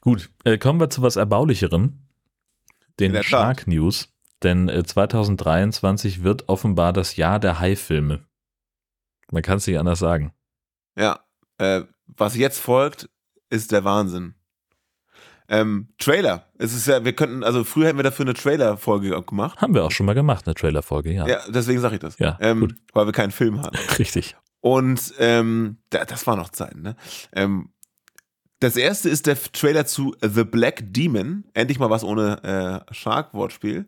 Gut, 0.00 0.30
äh, 0.44 0.58
kommen 0.58 0.80
wir 0.80 0.90
zu 0.90 1.02
was 1.02 1.16
Erbaulicherem. 1.16 2.06
Den. 2.98 3.22
Shark 3.22 3.66
News. 3.66 4.08
Denn 4.42 4.68
äh, 4.68 4.82
2023 4.82 6.24
wird 6.24 6.48
offenbar 6.48 6.92
das 6.92 7.16
Jahr 7.16 7.38
der 7.38 7.60
Haifilme. 7.60 8.26
Man 9.30 9.42
kann 9.42 9.58
es 9.58 9.66
nicht 9.66 9.78
anders 9.78 10.00
sagen. 10.00 10.32
Ja, 10.96 11.20
äh, 11.58 11.82
was 12.06 12.36
jetzt 12.36 12.58
folgt, 12.58 13.08
ist 13.50 13.72
der 13.72 13.84
Wahnsinn. 13.84 14.34
Ähm, 15.48 15.88
Trailer. 15.98 16.46
Es 16.58 16.74
ist 16.74 16.86
ja, 16.86 17.04
wir 17.04 17.12
könnten, 17.14 17.44
also 17.44 17.64
früher 17.64 17.88
hätten 17.88 17.98
wir 17.98 18.04
dafür 18.04 18.24
eine 18.24 18.34
Trailer-Folge 18.34 19.22
gemacht. 19.22 19.60
Haben 19.60 19.74
wir 19.74 19.84
auch 19.84 19.90
schon 19.90 20.06
mal 20.06 20.14
gemacht, 20.14 20.46
eine 20.46 20.54
Trailerfolge, 20.54 21.12
ja. 21.12 21.26
Ja, 21.26 21.40
deswegen 21.48 21.80
sage 21.80 21.94
ich 21.94 22.00
das. 22.00 22.18
Ja, 22.18 22.38
ähm. 22.40 22.74
Weil 22.92 23.06
wir 23.06 23.12
keinen 23.12 23.32
Film 23.32 23.60
hatten. 23.62 23.76
Richtig. 23.98 24.36
Und 24.60 25.12
ähm, 25.18 25.78
da, 25.90 26.04
das 26.04 26.26
war 26.26 26.36
noch 26.36 26.50
Zeiten, 26.50 26.82
ne? 26.82 26.96
Ähm, 27.32 27.71
das 28.62 28.76
erste 28.76 29.08
ist 29.08 29.26
der 29.26 29.36
Trailer 29.52 29.86
zu 29.86 30.14
The 30.20 30.44
Black 30.44 30.84
Demon. 30.92 31.44
Endlich 31.52 31.78
mal 31.78 31.90
was 31.90 32.04
ohne 32.04 32.84
äh, 32.88 32.94
Shark-Wortspiel. 32.94 33.86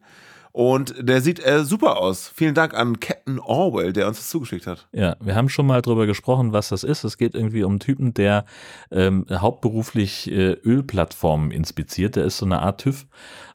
Und 0.51 0.95
der 1.01 1.21
sieht 1.21 1.45
äh, 1.45 1.65
super 1.65 1.97
aus. 1.97 2.31
Vielen 2.33 2.55
Dank 2.55 2.75
an 2.75 3.01
Captain 3.01 3.41
Orwell, 3.41 3.93
der 3.93 4.07
uns 4.07 4.19
das 4.19 4.29
zugeschickt 4.29 4.69
hat. 4.69 4.87
Ja, 4.93 5.17
wir 5.21 5.35
haben 5.35 5.49
schon 5.49 5.67
mal 5.67 5.83
drüber 5.83 6.07
gesprochen, 6.07 6.53
was 6.53 6.69
das 6.69 6.85
ist. 6.85 7.03
Es 7.03 7.19
geht 7.19 7.35
irgendwie 7.35 7.65
um 7.65 7.73
einen 7.73 7.81
Typen, 7.81 8.15
der 8.15 8.45
ähm, 8.93 9.27
hauptberuflich 9.29 10.31
äh, 10.31 10.53
Ölplattformen 10.53 11.51
inspiziert. 11.51 12.15
Der 12.15 12.25
ist 12.25 12.39
so 12.39 12.47
eine 12.47 12.61
Art 12.61 12.83
TÜV 12.83 13.07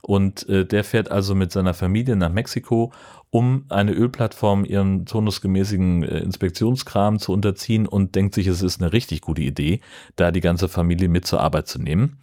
und 0.01 0.47
äh, 0.49 0.65
der 0.65 0.83
fährt 0.83 1.09
also 1.09 1.35
mit 1.35 1.53
seiner 1.53 1.73
Familie 1.73 2.17
nach 2.17 2.33
Mexiko, 2.33 2.91
um 3.31 3.65
eine 3.69 3.91
Ölplattform 3.93 4.65
ihren 4.65 5.05
turnusgemäßigen 5.05 6.03
äh, 6.03 6.19
Inspektionskram 6.19 7.19
zu 7.19 7.31
unterziehen 7.31 7.87
und 7.87 8.15
denkt 8.15 8.33
sich, 8.33 8.47
es 8.47 8.61
ist 8.61 8.81
eine 8.81 8.91
richtig 8.91 9.21
gute 9.21 9.41
Idee, 9.41 9.81
da 10.15 10.31
die 10.31 10.41
ganze 10.41 10.67
Familie 10.67 11.09
mit 11.09 11.25
zur 11.27 11.39
Arbeit 11.41 11.67
zu 11.67 11.79
nehmen. 11.79 12.19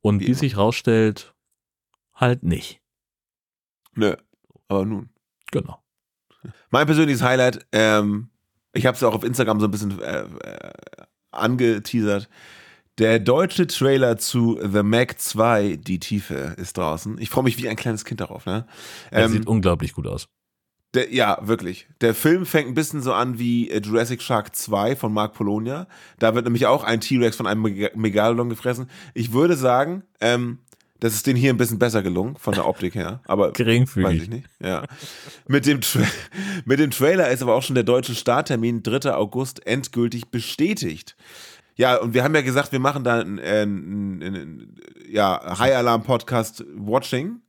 Und 0.00 0.20
Wie 0.20 0.28
wie 0.28 0.34
sich 0.34 0.56
rausstellt, 0.56 1.34
halt 2.14 2.42
nicht. 2.42 2.80
Nö. 3.94 4.14
Aber 4.68 4.84
nun. 4.84 5.10
Genau. 5.52 5.78
Mein 6.70 6.86
persönliches 6.86 7.22
Highlight, 7.22 7.66
ähm, 7.72 8.30
ich 8.72 8.86
habe 8.86 8.94
es 8.94 9.00
ja 9.00 9.08
auch 9.08 9.14
auf 9.14 9.24
Instagram 9.24 9.60
so 9.60 9.66
ein 9.66 9.70
bisschen 9.70 10.00
äh, 10.00 10.22
äh, 10.22 10.72
angeteasert. 11.32 12.28
Der 12.98 13.18
deutsche 13.18 13.66
Trailer 13.66 14.16
zu 14.18 14.58
The 14.62 14.82
Mac 14.82 15.18
2, 15.18 15.76
Die 15.76 15.98
Tiefe, 15.98 16.54
ist 16.56 16.76
draußen. 16.76 17.18
Ich 17.18 17.30
freue 17.30 17.44
mich 17.44 17.56
wie 17.58 17.68
ein 17.68 17.76
kleines 17.76 18.04
Kind 18.04 18.20
darauf. 18.20 18.46
Ne? 18.46 18.66
Er 19.10 19.24
Ähm, 19.24 19.32
sieht 19.32 19.46
unglaublich 19.46 19.92
gut 19.92 20.06
aus. 20.06 20.28
Der, 20.94 21.12
ja, 21.12 21.38
wirklich. 21.42 21.86
Der 22.00 22.14
Film 22.14 22.44
fängt 22.46 22.68
ein 22.68 22.74
bisschen 22.74 23.00
so 23.00 23.12
an 23.12 23.38
wie 23.38 23.70
äh, 23.70 23.80
Jurassic 23.80 24.22
Shark 24.22 24.56
2 24.56 24.96
von 24.96 25.12
Mark 25.12 25.34
Polonia. 25.34 25.86
Da 26.18 26.34
wird 26.34 26.44
nämlich 26.44 26.66
auch 26.66 26.82
ein 26.82 27.00
T-Rex 27.00 27.36
von 27.36 27.46
einem 27.46 27.62
Meg 27.62 27.96
Megalodon 27.96 28.48
gefressen. 28.48 28.90
Ich 29.14 29.32
würde 29.32 29.56
sagen, 29.56 30.02
ähm, 30.20 30.58
das 30.98 31.14
ist 31.14 31.26
denen 31.26 31.36
hier 31.36 31.52
ein 31.52 31.56
bisschen 31.56 31.78
besser 31.78 32.02
gelungen, 32.02 32.36
von 32.36 32.54
der 32.54 32.66
Optik 32.66 32.94
her. 32.94 33.20
Aber 33.26 33.48
Weiß 33.48 33.54
Geringfügig. 33.54 34.22
ich 34.22 34.28
nicht. 34.28 34.46
Ja. 34.60 34.84
mit, 35.46 35.64
dem 35.66 35.80
Tra 35.80 36.00
mit 36.64 36.80
dem 36.80 36.90
Trailer 36.90 37.30
ist 37.30 37.42
aber 37.42 37.54
auch 37.54 37.62
schon 37.62 37.74
der 37.74 37.84
deutsche 37.84 38.14
Starttermin 38.14 38.82
3. 38.82 39.14
August 39.14 39.66
endgültig 39.66 40.28
bestätigt. 40.28 41.16
Ja, 41.76 41.96
und 41.96 42.14
wir 42.14 42.24
haben 42.24 42.34
ja 42.34 42.42
gesagt, 42.42 42.72
wir 42.72 42.80
machen 42.80 43.04
da 43.04 43.20
ein, 43.20 43.38
ein, 43.38 44.18
ein, 44.20 44.22
ein 44.22 44.76
ja, 45.08 45.58
High 45.58 45.76
Alarm 45.76 46.02
Podcast 46.02 46.64
Watching. 46.76 47.40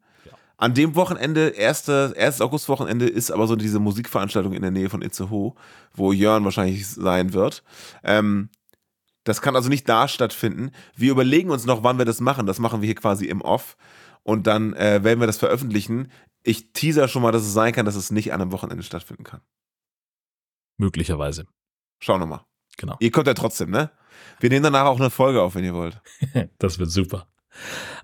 An 0.61 0.75
dem 0.75 0.93
Wochenende, 0.95 1.55
1. 1.57 1.89
1. 1.89 2.39
August-Wochenende, 2.39 3.07
ist 3.07 3.31
aber 3.31 3.47
so 3.47 3.55
diese 3.55 3.79
Musikveranstaltung 3.79 4.53
in 4.53 4.61
der 4.61 4.69
Nähe 4.69 4.91
von 4.91 5.01
Itzehoe, 5.01 5.55
wo 5.91 6.13
Jörn 6.13 6.45
wahrscheinlich 6.45 6.87
sein 6.87 7.33
wird. 7.33 7.63
Ähm, 8.03 8.49
das 9.23 9.41
kann 9.41 9.55
also 9.55 9.69
nicht 9.69 9.89
da 9.89 10.07
stattfinden. 10.07 10.69
Wir 10.95 11.09
überlegen 11.09 11.49
uns 11.49 11.65
noch, 11.65 11.83
wann 11.83 11.97
wir 11.97 12.05
das 12.05 12.21
machen. 12.21 12.45
Das 12.45 12.59
machen 12.59 12.81
wir 12.81 12.85
hier 12.85 12.95
quasi 12.95 13.25
im 13.25 13.41
Off. 13.41 13.75
Und 14.21 14.45
dann 14.45 14.73
äh, 14.73 15.03
werden 15.03 15.19
wir 15.19 15.25
das 15.25 15.37
veröffentlichen. 15.37 16.11
Ich 16.43 16.73
teaser 16.73 17.07
schon 17.07 17.23
mal, 17.23 17.31
dass 17.31 17.41
es 17.41 17.53
sein 17.53 17.73
kann, 17.73 17.87
dass 17.87 17.95
es 17.95 18.11
nicht 18.11 18.31
an 18.31 18.39
einem 18.39 18.51
Wochenende 18.51 18.83
stattfinden 18.83 19.23
kann. 19.23 19.41
Möglicherweise. 20.77 21.47
Schauen 21.99 22.21
wir 22.21 22.27
mal. 22.27 22.45
Genau. 22.77 22.97
Ihr 22.99 23.09
kommt 23.09 23.25
ja 23.25 23.33
trotzdem, 23.33 23.71
ne? 23.71 23.89
Wir 24.39 24.51
nehmen 24.51 24.63
danach 24.63 24.85
auch 24.85 24.99
eine 24.99 25.09
Folge 25.09 25.41
auf, 25.41 25.55
wenn 25.55 25.63
ihr 25.63 25.73
wollt. 25.73 25.99
Das 26.59 26.77
wird 26.77 26.91
super. 26.91 27.30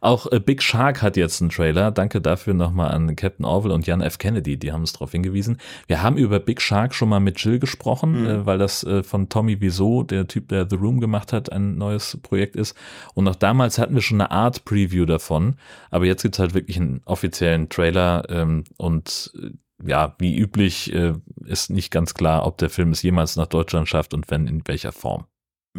Auch 0.01 0.31
äh, 0.31 0.39
Big 0.39 0.61
Shark 0.61 1.01
hat 1.01 1.17
jetzt 1.17 1.41
einen 1.41 1.49
Trailer. 1.49 1.91
Danke 1.91 2.21
dafür 2.21 2.53
nochmal 2.53 2.91
an 2.91 3.15
Captain 3.15 3.45
Orwell 3.45 3.71
und 3.71 3.87
Jan 3.87 4.01
F. 4.01 4.17
Kennedy, 4.17 4.57
die 4.57 4.71
haben 4.71 4.81
uns 4.81 4.93
darauf 4.93 5.11
hingewiesen. 5.11 5.57
Wir 5.87 6.01
haben 6.01 6.17
über 6.17 6.39
Big 6.39 6.61
Shark 6.61 6.93
schon 6.93 7.09
mal 7.09 7.19
mit 7.19 7.39
Jill 7.43 7.59
gesprochen, 7.59 8.21
Mhm. 8.21 8.27
äh, 8.27 8.45
weil 8.45 8.57
das 8.57 8.83
äh, 8.83 9.03
von 9.03 9.29
Tommy 9.29 9.59
Wiseau, 9.61 10.03
der 10.03 10.27
Typ, 10.27 10.49
der 10.49 10.67
The 10.69 10.75
Room 10.75 10.99
gemacht 10.99 11.33
hat, 11.33 11.51
ein 11.51 11.77
neues 11.77 12.17
Projekt 12.21 12.55
ist. 12.55 12.75
Und 13.13 13.27
auch 13.27 13.35
damals 13.35 13.77
hatten 13.77 13.95
wir 13.95 14.01
schon 14.01 14.21
eine 14.21 14.31
Art 14.31 14.65
Preview 14.65 15.05
davon. 15.05 15.55
Aber 15.91 16.05
jetzt 16.05 16.21
gibt's 16.23 16.39
halt 16.39 16.53
wirklich 16.53 16.77
einen 16.77 17.01
offiziellen 17.05 17.69
Trailer 17.69 18.23
ähm, 18.29 18.63
und 18.77 19.31
äh, 19.41 19.49
ja, 19.85 20.15
wie 20.17 20.35
üblich 20.35 20.91
äh, 20.93 21.13
ist 21.45 21.69
nicht 21.69 21.91
ganz 21.91 22.15
klar, 22.15 22.47
ob 22.47 22.57
der 22.57 22.69
Film 22.71 22.89
es 22.91 23.03
jemals 23.03 23.35
nach 23.35 23.45
Deutschland 23.45 23.87
schafft 23.87 24.15
und 24.15 24.29
wenn 24.31 24.47
in 24.47 24.63
welcher 24.65 24.91
Form. 24.91 25.25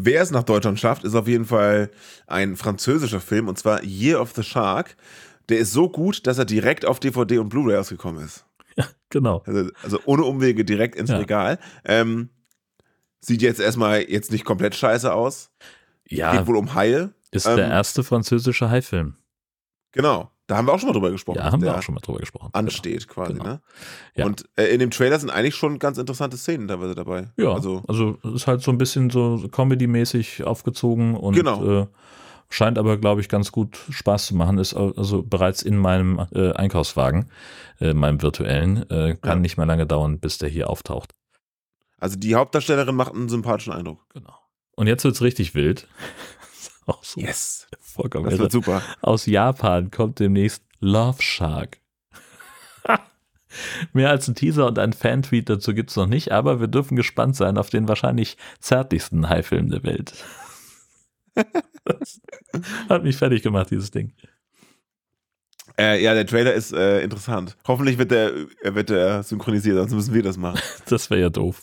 Wer 0.01 0.22
es 0.22 0.30
nach 0.30 0.44
Deutschland 0.44 0.78
schafft, 0.78 1.03
ist 1.05 1.14
auf 1.14 1.26
jeden 1.26 1.44
Fall 1.44 1.90
ein 2.26 2.57
französischer 2.57 3.20
Film 3.20 3.49
und 3.49 3.59
zwar 3.59 3.82
Year 3.82 4.20
of 4.20 4.32
the 4.36 4.42
Shark. 4.42 4.96
Der 5.49 5.59
ist 5.59 5.72
so 5.72 5.88
gut, 5.88 6.26
dass 6.26 6.38
er 6.38 6.44
direkt 6.44 6.84
auf 6.86 7.01
DVD 7.01 7.38
und 7.38 7.49
Blu-ray 7.49 7.76
ausgekommen 7.76 8.24
ist. 8.24 8.44
Genau. 9.11 9.42
Also, 9.46 9.70
also 9.82 9.99
ohne 10.05 10.24
Umwege 10.24 10.64
direkt 10.64 10.94
ins 10.94 11.11
Ja. 11.11 11.16
Regal. 11.18 11.59
Ähm, 11.84 12.28
sieht 13.20 13.40
jetzt 13.42 13.59
erstmal 13.59 14.03
jetzt 14.03 14.30
nicht 14.30 14.44
komplett 14.44 14.74
scheiße 14.74 15.12
aus. 15.12 15.51
Ja, 16.07 16.36
Geht 16.36 16.46
wohl 16.46 16.57
um 16.57 16.74
Haie. 16.74 17.14
ist 17.30 17.46
ähm, 17.46 17.57
der 17.57 17.68
erste 17.68 18.05
französische 18.05 18.70
Haifilm. 18.70 19.16
Genau. 19.92 20.30
Da 20.49 20.57
haben 20.57 20.66
wir 20.66 20.72
auch 20.74 20.80
schon 20.80 20.88
mal 20.88 20.92
drüber 20.94 21.11
gesprochen. 21.12 21.38
Ja, 21.38 21.53
haben 21.53 21.62
wir 21.62 21.76
auch 21.76 21.82
schon 21.82 21.94
mal 21.94 22.01
drüber 22.01 22.18
gesprochen. 22.18 22.49
Ansteht 22.53 23.07
quasi, 23.07 23.34
Genau. 23.34 23.44
ne? 23.44 23.61
Ja. 24.16 24.26
Und 24.26 24.49
äh, 24.57 24.64
in 24.64 24.80
dem 24.80 24.90
Trailer 24.90 25.20
sind 25.20 25.30
eigentlich 25.30 25.55
schon 25.55 25.78
ganz 25.78 25.99
interessante 25.99 26.36
Szenen 26.36 26.66
teilweise 26.66 26.94
dabei. 26.96 27.28
Ja, 27.36 27.53
Also, 27.53 27.82
also, 27.86 28.18
es 28.24 28.32
ist 28.32 28.46
halt 28.46 28.62
so 28.62 28.70
ein 28.72 28.78
bisschen 28.78 29.11
so 29.11 29.46
Comedy-mäßig 29.51 30.42
aufgezogen 30.44 31.14
und 31.16 31.34
Genau. 31.34 31.82
äh, 31.82 31.86
Scheint 32.51 32.78
aber, 32.78 32.96
glaube 32.96 33.20
ich, 33.20 33.28
ganz 33.28 33.53
gut 33.53 33.78
Spaß 33.90 34.28
zu 34.28 34.34
machen. 34.34 34.57
Ist 34.57 34.72
al- 34.72 34.94
also 34.96 35.22
bereits 35.22 35.61
in 35.61 35.76
meinem 35.76 36.26
äh, 36.34 36.53
Einkaufswagen, 36.55 37.30
äh, 37.78 37.92
meinem 37.92 38.22
virtuellen. 38.22 38.88
Äh, 38.90 39.16
kann 39.20 39.32
Ja. 39.32 39.40
nicht 39.42 39.59
mehr 39.59 39.66
lange 39.66 39.86
dauern, 39.86 40.18
bis 40.18 40.38
der 40.38 40.49
hier 40.49 40.70
auftaucht. 40.70 41.14
Also 41.99 42.16
die 42.16 42.34
Hauptdarstellerin 42.36 42.94
macht 42.96 43.12
einen 43.12 43.28
sympathischen 43.28 43.74
Eindruck. 43.74 44.01
Genau. 44.14 44.32
Und 44.76 44.86
jetzt 44.86 45.05
wird's 45.05 45.20
richtig 45.20 45.55
wild. 45.55 45.88
Auch 46.89 47.05
so 47.05 47.20
Yes. 47.20 47.66
vollkommen 47.80 48.24
Das 48.24 48.34
irre. 48.34 48.43
wird 48.45 48.53
super. 48.53 48.82
Aus 49.03 49.26
Japan 49.26 49.91
kommt 49.91 50.18
demnächst 50.20 50.62
Love 50.80 51.20
Shark. 51.22 51.78
Mehr 53.93 54.11
als 54.11 54.28
ein 54.28 54.34
Teaser 54.34 54.66
und 54.66 54.78
ein 54.78 54.93
Fan-Tweet 54.93 55.49
dazu 55.49 55.74
gibt's 55.74 55.97
noch 55.97 56.07
nicht, 56.07 56.32
aber 56.32 56.61
wir 56.61 56.68
dürfen 56.68 56.97
gespannt 56.97 57.36
sein 57.36 57.57
auf 57.59 57.70
den 57.70 57.89
wahrscheinlich 57.89 58.36
zärtlichsten 58.61 59.28
Haifilm 59.28 59.70
der 59.70 59.82
Welt. 59.84 60.12
Hat 62.89 63.05
mich 63.05 63.16
fertig 63.16 63.43
gemacht, 63.43 63.70
dieses 63.70 63.91
Ding. 63.91 64.12
Äh, 65.78 66.03
ja, 66.03 66.12
der 66.14 66.26
Trailer 66.26 66.55
ist 66.55 66.72
äh, 66.72 67.03
interessant. 67.03 67.57
Hoffentlich 67.66 67.99
wird 67.99 68.11
der, 68.11 68.32
äh, 68.62 68.74
wird 68.74 68.91
der 68.91 69.22
synchronisiert, 69.22 69.76
sonst 69.76 69.93
müssen 69.95 70.14
wir 70.14 70.22
das 70.22 70.36
machen. 70.36 70.61
Das 70.89 71.09
wäre 71.11 71.20
ja 71.20 71.30
doof. 71.30 71.62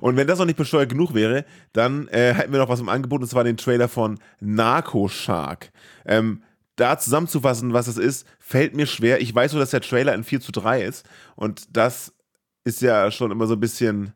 Und 0.00 0.16
wenn 0.16 0.26
das 0.26 0.38
noch 0.38 0.46
nicht 0.46 0.56
besteuert 0.56 0.88
genug 0.88 1.14
wäre, 1.14 1.44
dann 1.72 2.08
äh, 2.08 2.34
hätten 2.34 2.52
wir 2.52 2.58
noch 2.58 2.68
was 2.68 2.80
im 2.80 2.88
Angebot, 2.88 3.22
und 3.22 3.28
zwar 3.28 3.44
den 3.44 3.56
Trailer 3.56 3.88
von 3.88 4.18
Narco 4.40 5.08
Shark. 5.08 5.70
Ähm, 6.06 6.42
da 6.76 6.98
zusammenzufassen, 6.98 7.72
was 7.72 7.88
es 7.88 7.96
ist, 7.96 8.26
fällt 8.38 8.74
mir 8.74 8.86
schwer. 8.86 9.20
Ich 9.20 9.34
weiß 9.34 9.52
nur, 9.52 9.60
dass 9.60 9.70
der 9.70 9.80
Trailer 9.80 10.14
in 10.14 10.24
4 10.24 10.40
zu 10.40 10.52
3 10.52 10.82
ist. 10.82 11.08
Und 11.34 11.76
das 11.76 12.14
ist 12.64 12.82
ja 12.82 13.10
schon 13.10 13.30
immer 13.30 13.46
so 13.46 13.54
ein 13.54 13.60
bisschen 13.60 14.12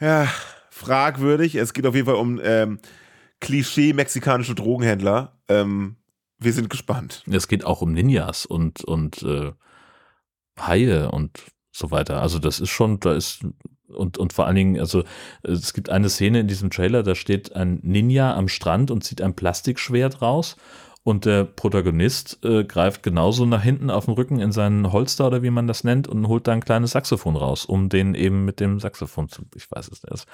ja, 0.00 0.28
fragwürdig. 0.70 1.56
Es 1.56 1.72
geht 1.72 1.86
auf 1.86 1.94
jeden 1.94 2.06
Fall 2.06 2.16
um 2.16 2.40
ähm, 2.42 2.78
Klischee-mexikanische 3.40 4.54
Drogenhändler. 4.54 5.36
Ähm, 5.48 5.96
wir 6.38 6.52
sind 6.52 6.70
gespannt. 6.70 7.24
Es 7.30 7.48
geht 7.48 7.64
auch 7.64 7.82
um 7.82 7.92
Ninjas 7.92 8.46
und, 8.46 8.84
und 8.84 9.22
äh, 9.22 9.52
Haie 10.58 11.10
und 11.10 11.38
so 11.72 11.90
weiter. 11.90 12.20
Also 12.20 12.38
das 12.38 12.60
ist 12.60 12.70
schon, 12.70 13.00
da 13.00 13.14
ist 13.14 13.44
und, 13.92 14.18
und 14.18 14.32
vor 14.32 14.46
allen 14.46 14.56
Dingen, 14.56 14.80
also 14.80 15.04
es 15.42 15.72
gibt 15.72 15.90
eine 15.90 16.08
Szene 16.08 16.40
in 16.40 16.48
diesem 16.48 16.70
Trailer, 16.70 17.02
da 17.02 17.14
steht 17.14 17.54
ein 17.54 17.80
Ninja 17.82 18.34
am 18.34 18.48
Strand 18.48 18.90
und 18.90 19.04
zieht 19.04 19.22
ein 19.22 19.34
Plastikschwert 19.34 20.22
raus 20.22 20.56
und 21.04 21.24
der 21.24 21.44
Protagonist 21.44 22.38
äh, 22.44 22.64
greift 22.64 23.02
genauso 23.02 23.44
nach 23.44 23.62
hinten 23.62 23.90
auf 23.90 24.04
den 24.04 24.14
Rücken 24.14 24.38
in 24.38 24.52
seinen 24.52 24.92
Holster 24.92 25.26
oder 25.26 25.42
wie 25.42 25.50
man 25.50 25.66
das 25.66 25.82
nennt 25.82 26.06
und 26.06 26.28
holt 26.28 26.46
da 26.46 26.52
ein 26.52 26.64
kleines 26.64 26.92
Saxophon 26.92 27.36
raus, 27.36 27.64
um 27.64 27.88
den 27.88 28.14
eben 28.14 28.44
mit 28.44 28.60
dem 28.60 28.78
Saxophon 28.78 29.28
zu, 29.28 29.42
ich 29.56 29.68
weiß 29.70 29.88
es 29.88 30.02
nicht, 30.04 30.26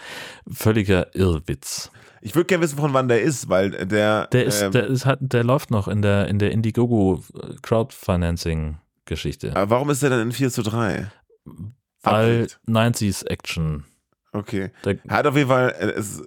völliger 0.51 1.15
Irrwitz. 1.15 1.91
Ich 2.21 2.35
würde 2.35 2.47
gerne 2.47 2.65
wissen, 2.65 2.79
von 2.79 2.93
wann 2.93 3.09
der 3.09 3.23
ist, 3.23 3.49
weil 3.49 3.71
der. 3.71 4.27
Der 4.27 4.45
ist, 4.45 4.61
ähm, 4.61 4.73
der 4.73 4.89
ist 4.89 5.07
halt, 5.07 5.21
der 5.23 5.45
läuft 5.45 5.71
noch 5.71 5.89
in 5.89 6.03
der, 6.03 6.29
in 6.29 6.39
der 6.39 6.51
Indiegogo 6.51 7.23
Crowdfinancing 7.63 8.79
Geschichte. 9.07 9.57
aber 9.57 9.71
warum 9.71 9.89
ist 9.89 10.03
der 10.03 10.11
dann 10.11 10.21
in 10.21 10.33
4 10.33 10.51
zu 10.51 10.63
3? 10.63 11.11
Absicht. 12.11 12.61
90s 12.69 13.27
Action. 13.27 13.85
Okay. 14.33 14.71
Der, 14.85 14.99
Er 15.05 15.17
hat 15.17 15.27
auf 15.27 15.37
jeden 15.37 15.49
Fall, 15.49 15.71
äh, 15.79 15.91
es, 15.93 16.21
äh, 16.21 16.25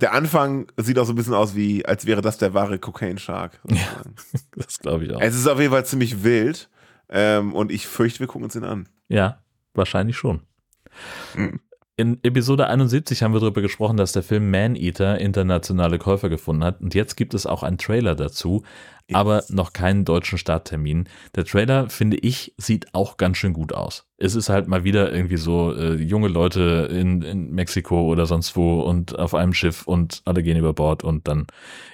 der 0.00 0.12
Anfang 0.12 0.66
sieht 0.76 0.98
auch 0.98 1.04
so 1.04 1.12
ein 1.12 1.16
bisschen 1.16 1.34
aus 1.34 1.54
wie, 1.54 1.84
als 1.84 2.06
wäre 2.06 2.22
das 2.22 2.38
der 2.38 2.54
wahre 2.54 2.78
Cocaine 2.78 3.18
Shark. 3.18 3.60
sozusagen. 3.64 4.14
das 4.56 4.78
glaube 4.78 5.04
ich 5.04 5.12
auch. 5.14 5.20
Es 5.20 5.34
ist 5.34 5.46
auf 5.46 5.58
jeden 5.58 5.72
Fall 5.72 5.84
ziemlich 5.84 6.22
wild 6.24 6.68
ähm, 7.08 7.54
und 7.54 7.70
ich 7.70 7.86
fürchte, 7.86 8.20
wir 8.20 8.26
gucken 8.26 8.44
uns 8.44 8.54
den 8.54 8.64
an. 8.64 8.88
Ja, 9.08 9.42
wahrscheinlich 9.74 10.16
schon. 10.16 10.40
Mhm. 11.34 11.60
In 12.00 12.18
Episode 12.22 12.66
71 12.66 13.22
haben 13.22 13.34
wir 13.34 13.40
darüber 13.40 13.60
gesprochen, 13.60 13.98
dass 13.98 14.12
der 14.12 14.22
Film 14.22 14.50
Man 14.50 14.74
Eater 14.74 15.18
internationale 15.18 15.98
Käufer 15.98 16.30
gefunden 16.30 16.64
hat. 16.64 16.80
Und 16.80 16.94
jetzt 16.94 17.14
gibt 17.14 17.34
es 17.34 17.44
auch 17.44 17.62
einen 17.62 17.76
Trailer 17.76 18.14
dazu, 18.14 18.62
aber 19.12 19.44
noch 19.50 19.74
keinen 19.74 20.06
deutschen 20.06 20.38
Starttermin. 20.38 21.10
Der 21.34 21.44
Trailer, 21.44 21.90
finde 21.90 22.16
ich, 22.16 22.54
sieht 22.56 22.94
auch 22.94 23.18
ganz 23.18 23.36
schön 23.36 23.52
gut 23.52 23.74
aus. 23.74 24.06
Es 24.16 24.34
ist 24.34 24.48
halt 24.48 24.66
mal 24.66 24.82
wieder 24.82 25.12
irgendwie 25.12 25.36
so 25.36 25.74
äh, 25.76 25.96
junge 25.96 26.28
Leute 26.28 26.88
in, 26.90 27.20
in 27.20 27.50
Mexiko 27.50 28.06
oder 28.10 28.24
sonst 28.24 28.56
wo 28.56 28.80
und 28.80 29.18
auf 29.18 29.34
einem 29.34 29.52
Schiff 29.52 29.86
und 29.86 30.22
alle 30.24 30.42
gehen 30.42 30.56
über 30.56 30.72
Bord 30.72 31.04
und 31.04 31.28
dann 31.28 31.48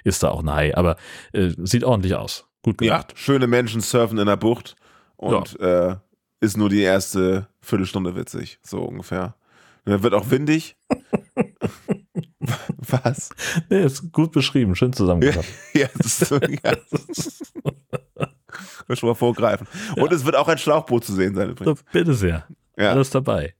ist 0.05 0.23
da 0.23 0.29
auch 0.29 0.41
ein 0.41 0.53
Hai. 0.53 0.77
Aber 0.77 0.99
äh, 1.33 1.51
sieht 1.59 1.83
ordentlich 1.83 2.15
aus. 2.15 2.47
Gut 2.63 2.81
Ja, 2.81 2.99
gemacht. 2.99 3.15
schöne 3.17 3.49
Menschen 3.49 3.81
surfen 3.81 4.19
in 4.19 4.27
der 4.27 4.37
Bucht 4.37 4.77
und 5.17 5.59
äh, 5.59 5.97
ist 6.39 6.57
nur 6.57 6.69
die 6.69 6.83
erste 6.83 7.49
Viertelstunde 7.61 8.15
witzig, 8.15 8.61
so 8.63 8.83
ungefähr. 8.85 9.35
Dann 9.87 10.03
wird 10.03 10.13
auch 10.15 10.31
windig. 10.31 10.77
Was? 12.77 13.31
Nee, 13.71 13.85
ist 13.85 14.13
gut 14.13 14.33
beschrieben, 14.33 14.75
schön 14.75 14.93
zusammengefasst. 14.93 15.49
Ja, 15.75 15.89
das 15.97 16.23
ist 16.23 16.31
ja. 16.31 16.39
Wir 18.87 18.97
schon 18.97 19.09
mal 19.09 19.15
vorgreifen. 19.15 19.67
Und 19.97 20.13
es 20.13 20.25
wird 20.25 20.37
auch 20.37 20.49
ein 20.49 20.59
Schlauchboot 20.59 21.05
zu 21.05 21.13
sehen 21.13 21.35
sein 21.35 21.51
übrigens. 21.51 21.85
Bitte 21.93 22.15
sehr. 22.15 22.47
Ja. 22.77 22.93
Alles 22.93 23.11
dabei. 23.11 23.55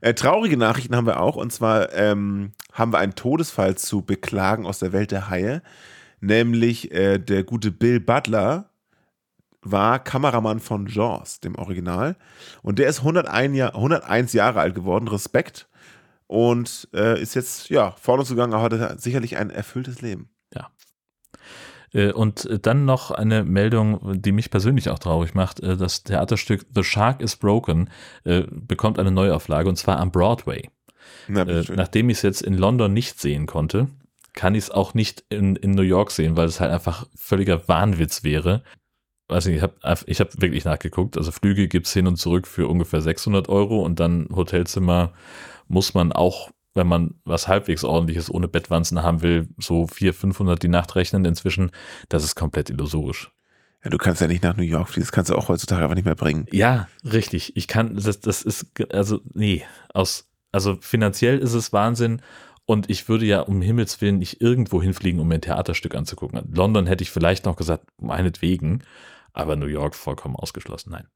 Äh, 0.00 0.14
traurige 0.14 0.56
Nachrichten 0.56 0.96
haben 0.96 1.06
wir 1.06 1.20
auch. 1.20 1.36
Und 1.36 1.52
zwar 1.52 1.92
ähm, 1.92 2.52
haben 2.72 2.92
wir 2.92 2.98
einen 2.98 3.14
Todesfall 3.14 3.76
zu 3.76 4.02
beklagen 4.02 4.64
aus 4.64 4.78
der 4.78 4.92
Welt 4.92 5.10
der 5.10 5.28
Haie. 5.28 5.62
Nämlich 6.20 6.92
äh, 6.92 7.18
der 7.18 7.44
gute 7.44 7.70
Bill 7.70 8.00
Butler 8.00 8.69
war 9.62 9.98
Kameramann 9.98 10.60
von 10.60 10.86
Jaws, 10.86 11.40
dem 11.40 11.54
Original. 11.56 12.16
Und 12.62 12.78
der 12.78 12.88
ist 12.88 13.00
101, 13.00 13.56
Jahr, 13.56 13.74
101 13.74 14.32
Jahre 14.32 14.60
alt 14.60 14.74
geworden. 14.74 15.08
Respekt. 15.08 15.68
Und 16.26 16.88
äh, 16.94 17.20
ist 17.20 17.34
jetzt, 17.34 17.70
ja, 17.70 17.90
vorne 18.00 18.24
zugegangen, 18.24 18.54
aber 18.54 18.62
hatte 18.64 18.96
sicherlich 18.98 19.36
ein 19.36 19.50
erfülltes 19.50 20.00
Leben. 20.00 20.30
Äh, 21.92 22.12
Und 22.12 22.48
dann 22.62 22.84
noch 22.84 23.10
eine 23.10 23.44
Meldung, 23.44 24.20
die 24.20 24.32
mich 24.32 24.50
persönlich 24.50 24.90
auch 24.90 24.98
traurig 24.98 25.34
macht. 25.34 25.60
Äh, 25.60 25.76
Das 25.76 26.04
Theaterstück 26.04 26.66
The 26.74 26.84
Shark 26.84 27.20
is 27.20 27.36
Broken 27.36 27.90
äh, 28.24 28.42
bekommt 28.50 28.98
eine 28.98 29.10
Neuauflage 29.10 29.68
und 29.68 29.76
zwar 29.76 29.98
am 29.98 30.10
Broadway. 30.12 30.68
Na. 31.28 31.44
Nachdem 31.44 32.10
ich 32.10 32.18
es 32.18 32.22
jetzt 32.22 32.42
in 32.42 32.54
London 32.54 32.92
nicht 32.92 33.20
sehen 33.20 33.46
konnte, 33.46 33.88
kann 34.34 34.54
ich 34.54 34.64
es 34.64 34.70
auch 34.70 34.94
nicht 34.94 35.24
in, 35.28 35.56
in 35.56 35.72
New 35.72 35.82
York 35.82 36.10
sehen, 36.12 36.36
weil 36.36 36.46
es 36.46 36.60
halt 36.60 36.70
einfach 36.70 37.06
völliger 37.16 37.66
Wahnwitz 37.68 38.22
wäre. 38.22 38.62
Weiß 39.30 39.46
nicht, 39.46 39.56
ich 39.56 39.62
habe 39.62 39.74
ich 40.06 40.20
hab 40.20 40.42
wirklich 40.42 40.64
nachgeguckt. 40.64 41.16
Also 41.16 41.30
Flüge 41.30 41.68
gibt's 41.68 41.92
hin 41.92 42.08
und 42.08 42.16
zurück 42.16 42.48
für 42.48 42.66
ungefähr 42.66 43.00
600 43.00 43.48
Euro 43.48 43.80
und 43.82 44.00
dann 44.00 44.28
Hotelzimmer 44.34 45.12
muss 45.68 45.94
man 45.94 46.10
auch, 46.12 46.50
wenn 46.74 46.88
man 46.88 47.14
was 47.24 47.46
halbwegs 47.46 47.84
ordentliches 47.84 48.28
ohne 48.28 48.48
Bettwanzen 48.48 49.02
haben 49.02 49.22
will, 49.22 49.48
so 49.58 49.86
400, 49.86 50.20
500 50.20 50.62
die 50.62 50.68
Nacht 50.68 50.96
rechnen 50.96 51.24
inzwischen. 51.24 51.70
Das 52.08 52.24
ist 52.24 52.34
komplett 52.34 52.70
illusorisch. 52.70 53.30
ja, 53.84 53.90
du 53.90 53.98
kannst 53.98 54.20
ja 54.20 54.26
nicht 54.26 54.42
nach 54.42 54.56
New 54.56 54.64
York 54.64 54.88
fliegen. 54.88 55.06
Das 55.06 55.12
kannst 55.12 55.30
du 55.30 55.36
auch 55.36 55.48
heutzutage 55.48 55.82
einfach 55.82 55.94
nicht 55.94 56.04
mehr 56.06 56.16
bringen. 56.16 56.46
Ja, 56.50 56.88
richtig. 57.04 57.56
Ich 57.56 57.68
kann, 57.68 57.94
das, 57.94 58.18
das 58.18 58.42
ist, 58.42 58.66
also, 58.92 59.20
nee, 59.32 59.62
aus, 59.94 60.28
also 60.50 60.76
finanziell 60.80 61.38
ist 61.38 61.54
es 61.54 61.72
Wahnsinn. 61.72 62.20
Und 62.66 62.90
ich 62.90 63.08
würde 63.08 63.26
ja 63.26 63.40
um 63.40 63.62
Himmels 63.62 64.00
Willen 64.00 64.18
nicht 64.18 64.40
irgendwo 64.40 64.80
hinfliegen, 64.82 65.20
um 65.20 65.28
mir 65.28 65.36
ein 65.36 65.40
Theaterstück 65.40 65.94
anzugucken. 65.94 66.40
London 66.52 66.86
hätte 66.86 67.02
ich 67.02 67.10
vielleicht 67.10 67.44
noch 67.44 67.56
gesagt, 67.56 67.86
meinetwegen. 68.00 68.82
Aber 69.32 69.56
New 69.56 69.66
York 69.66 69.94
vollkommen 69.94 70.36
ausgeschlossen. 70.36 70.90
Nein. 70.90 71.06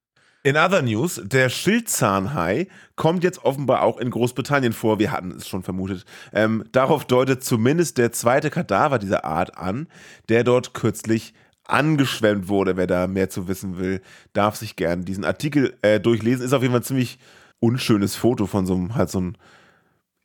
In 0.47 0.59
other 0.59 0.83
news, 0.83 1.23
der 1.25 1.49
Schildzahnhai 1.49 2.69
kommt 2.97 3.25
jetzt 3.25 3.45
offenbar 3.47 3.81
auch 3.83 3.97
in 3.97 4.11
Großbritannien 4.11 4.75
vor. 4.75 4.99
Wir 4.99 5.11
hatten 5.11 5.31
es 5.31 5.49
schon 5.49 5.62
vermutet. 5.62 6.05
Ähm, 6.35 6.65
darauf 6.71 7.07
deutet 7.07 7.43
zumindest 7.43 7.97
der 7.97 8.12
zweite 8.12 8.51
Kadaver 8.51 8.99
dieser 8.99 9.25
Art 9.25 9.57
an, 9.57 9.89
der 10.29 10.45
dort 10.45 10.75
kürzlich 10.75 11.33
angeschwemmt 11.65 12.49
wurde. 12.49 12.77
Wer 12.77 12.87
da 12.87 13.07
mehr 13.07 13.31
zu 13.31 13.49
wissen 13.49 13.79
will, 13.79 14.03
darf 14.35 14.57
sich 14.57 14.77
gern 14.77 15.07
diesen 15.07 15.25
Artikel 15.25 15.79
äh, 15.81 15.99
durchlesen. 15.99 16.45
Ist 16.45 16.53
auf 16.53 16.61
jeden 16.61 16.73
Fall 16.73 16.83
ein 16.83 16.85
ziemlich 16.85 17.19
unschönes 17.59 18.15
Foto 18.15 18.47
von 18.47 18.67
so 18.67 18.75
einem, 18.75 18.95
halt 18.95 19.09
so 19.09 19.21
einem 19.21 19.37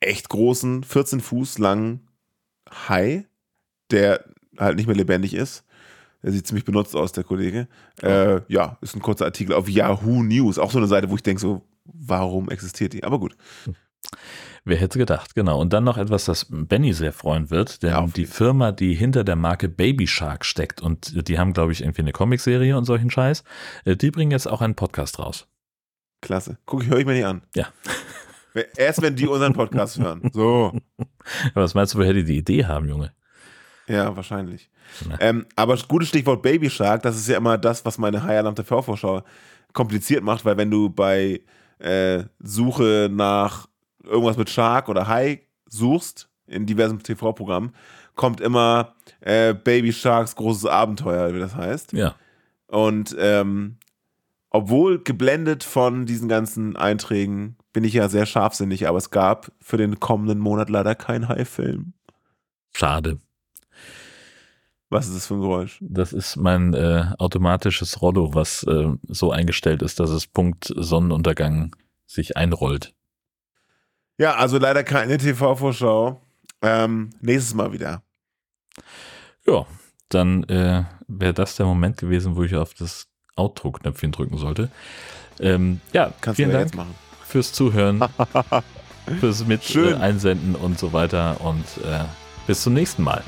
echt 0.00 0.28
großen, 0.28 0.84
14 0.84 1.22
Fuß 1.22 1.56
langen 1.58 2.06
Hai, 2.70 3.26
der 3.90 4.22
halt 4.58 4.76
nicht 4.76 4.86
mehr 4.86 4.96
lebendig 4.96 5.32
ist. 5.32 5.64
Der 6.22 6.32
sieht 6.32 6.46
ziemlich 6.46 6.64
benutzt 6.64 6.94
aus, 6.94 7.12
der 7.12 7.24
Kollege. 7.24 7.68
Äh, 8.02 8.40
ja, 8.48 8.76
ist 8.80 8.94
ein 8.94 9.02
kurzer 9.02 9.24
Artikel 9.24 9.54
auf 9.54 9.68
Yahoo 9.68 10.22
News. 10.22 10.58
Auch 10.58 10.70
so 10.70 10.78
eine 10.78 10.86
Seite, 10.86 11.10
wo 11.10 11.16
ich 11.16 11.22
denke, 11.22 11.40
so, 11.40 11.62
warum 11.84 12.50
existiert 12.50 12.92
die? 12.92 13.04
Aber 13.04 13.18
gut. 13.18 13.36
Wer 14.64 14.76
hätte 14.76 14.98
gedacht, 14.98 15.34
genau. 15.34 15.60
Und 15.60 15.72
dann 15.72 15.84
noch 15.84 15.96
etwas, 15.96 16.26
das 16.26 16.46
Benny 16.50 16.92
sehr 16.92 17.12
freuen 17.12 17.50
wird, 17.50 17.82
denn 17.82 17.90
Ja, 17.90 18.06
die 18.06 18.26
Firma, 18.26 18.72
die 18.72 18.94
hinter 18.94 19.24
der 19.24 19.36
Marke 19.36 19.68
Baby 19.68 20.06
Shark 20.06 20.44
steckt 20.44 20.82
und 20.82 21.28
die 21.28 21.38
haben, 21.38 21.54
glaube 21.54 21.72
ich, 21.72 21.80
irgendwie 21.80 22.02
eine 22.02 22.12
Comicserie 22.12 22.76
und 22.76 22.84
solchen 22.84 23.10
Scheiß, 23.10 23.42
äh, 23.84 23.96
die 23.96 24.10
bringen 24.10 24.30
jetzt 24.30 24.46
auch 24.46 24.60
einen 24.60 24.74
Podcast 24.74 25.18
raus. 25.18 25.46
Klasse. 26.20 26.58
Guck, 26.66 26.84
höre 26.84 26.98
ich 26.98 27.06
mir 27.06 27.14
nicht 27.14 27.24
an. 27.24 27.42
Ja. 27.54 27.68
Erst 28.76 29.00
wenn 29.00 29.16
die 29.16 29.26
unseren 29.26 29.54
Podcast 29.54 29.98
hören. 29.98 30.28
So. 30.32 30.78
Was 31.54 31.74
meinst 31.74 31.94
du, 31.94 31.98
woher 31.98 32.12
die 32.12 32.24
die 32.24 32.36
Idee 32.36 32.66
haben, 32.66 32.88
Junge? 32.88 33.12
Ja, 33.90 34.14
wahrscheinlich. 34.14 34.70
Ähm, 35.18 35.46
aber 35.56 35.76
gutes 35.88 36.08
Stichwort 36.08 36.42
Baby 36.42 36.70
Shark, 36.70 37.02
das 37.02 37.16
ist 37.16 37.28
ja 37.28 37.36
immer 37.36 37.58
das, 37.58 37.84
was 37.84 37.98
meine 37.98 38.22
High 38.22 38.38
Alarm 38.38 38.54
TV 38.54 38.82
Vorschau 38.82 39.22
kompliziert 39.72 40.22
macht, 40.22 40.44
weil 40.44 40.56
wenn 40.56 40.70
du 40.70 40.90
bei 40.90 41.40
äh, 41.78 42.24
Suche 42.38 43.08
nach 43.10 43.66
irgendwas 44.04 44.36
mit 44.36 44.48
Shark 44.48 44.88
oder 44.88 45.08
Hai 45.08 45.42
suchst 45.68 46.28
in 46.46 46.66
diversen 46.66 47.00
TV-Programmen, 47.00 47.72
kommt 48.14 48.40
immer 48.40 48.94
äh, 49.20 49.54
Baby 49.54 49.92
Sharks 49.92 50.36
großes 50.36 50.66
Abenteuer, 50.66 51.34
wie 51.34 51.38
das 51.38 51.54
heißt. 51.54 51.92
Ja. 51.92 52.14
Und 52.66 53.16
ähm, 53.18 53.78
obwohl 54.50 55.02
geblendet 55.02 55.64
von 55.64 56.06
diesen 56.06 56.28
ganzen 56.28 56.76
Einträgen, 56.76 57.56
bin 57.72 57.84
ich 57.84 57.94
ja 57.94 58.08
sehr 58.08 58.26
scharfsinnig, 58.26 58.88
aber 58.88 58.98
es 58.98 59.10
gab 59.10 59.52
für 59.60 59.76
den 59.76 60.00
kommenden 60.00 60.38
Monat 60.38 60.70
leider 60.70 60.94
keinen 60.94 61.28
Hai-Film. 61.28 61.92
Schade. 62.72 63.18
Was 64.90 65.06
ist 65.06 65.14
das 65.14 65.26
für 65.28 65.34
ein 65.34 65.40
Geräusch? 65.40 65.78
Das 65.80 66.12
ist 66.12 66.36
mein 66.36 66.74
äh, 66.74 67.04
automatisches 67.18 68.02
Rollo, 68.02 68.34
was 68.34 68.64
äh, 68.64 68.88
so 69.06 69.30
eingestellt 69.30 69.82
ist, 69.82 70.00
dass 70.00 70.10
es 70.10 70.26
Punkt 70.26 70.72
Sonnenuntergang 70.76 71.76
sich 72.06 72.36
einrollt. 72.36 72.92
Ja, 74.18 74.34
also 74.34 74.58
leider 74.58 74.82
keine 74.82 75.16
TV-Vorschau. 75.16 76.20
Ähm, 76.60 77.10
nächstes 77.20 77.54
Mal 77.54 77.72
wieder. 77.72 78.02
Ja, 79.46 79.64
dann 80.08 80.42
äh, 80.44 80.84
wäre 81.06 81.34
das 81.34 81.56
der 81.56 81.66
Moment 81.66 81.96
gewesen, 81.96 82.34
wo 82.34 82.42
ich 82.42 82.56
auf 82.56 82.74
das 82.74 83.06
Outro-Knöpfchen 83.36 84.10
drücken 84.10 84.38
sollte. 84.38 84.70
Ähm, 85.38 85.80
ja, 85.92 86.12
Kannst 86.20 86.36
vielen 86.36 86.50
Dank 86.50 86.64
jetzt 86.66 86.74
machen. 86.74 86.94
fürs 87.24 87.52
Zuhören, 87.52 88.04
fürs 89.20 89.46
mit 89.46 89.64
Schön. 89.64 89.94
äh, 89.94 89.96
einsenden 89.96 90.56
und 90.56 90.78
so 90.78 90.92
weiter 90.92 91.40
und 91.40 91.64
äh, 91.84 92.04
bis 92.46 92.62
zum 92.62 92.74
nächsten 92.74 93.04
Mal. 93.04 93.22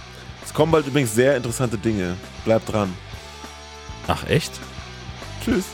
Es 0.45 0.53
kommen 0.53 0.73
bald 0.73 0.87
übrigens 0.87 1.15
sehr 1.15 1.37
interessante 1.37 1.79
Dinge. 1.79 2.17
Bleibt 2.45 2.73
dran. 2.73 2.95
Ach 4.07 4.27
echt? 4.27 4.53
Tschüss. 5.45 5.67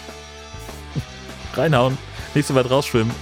Reinhauen, 1.54 1.96
nicht 2.34 2.46
so 2.46 2.54
weit 2.54 2.70
rausschwimmen. 2.70 3.14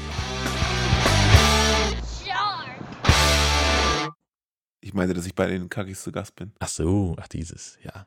Ich 4.80 4.94
meinte, 4.94 5.14
dass 5.14 5.26
ich 5.26 5.34
bei 5.34 5.46
den 5.46 5.68
Kakis 5.68 6.02
zu 6.02 6.12
Gast 6.12 6.36
bin. 6.36 6.52
Ach 6.60 6.68
so, 6.68 7.16
ach 7.18 7.26
dieses, 7.26 7.78
ja. 7.82 8.06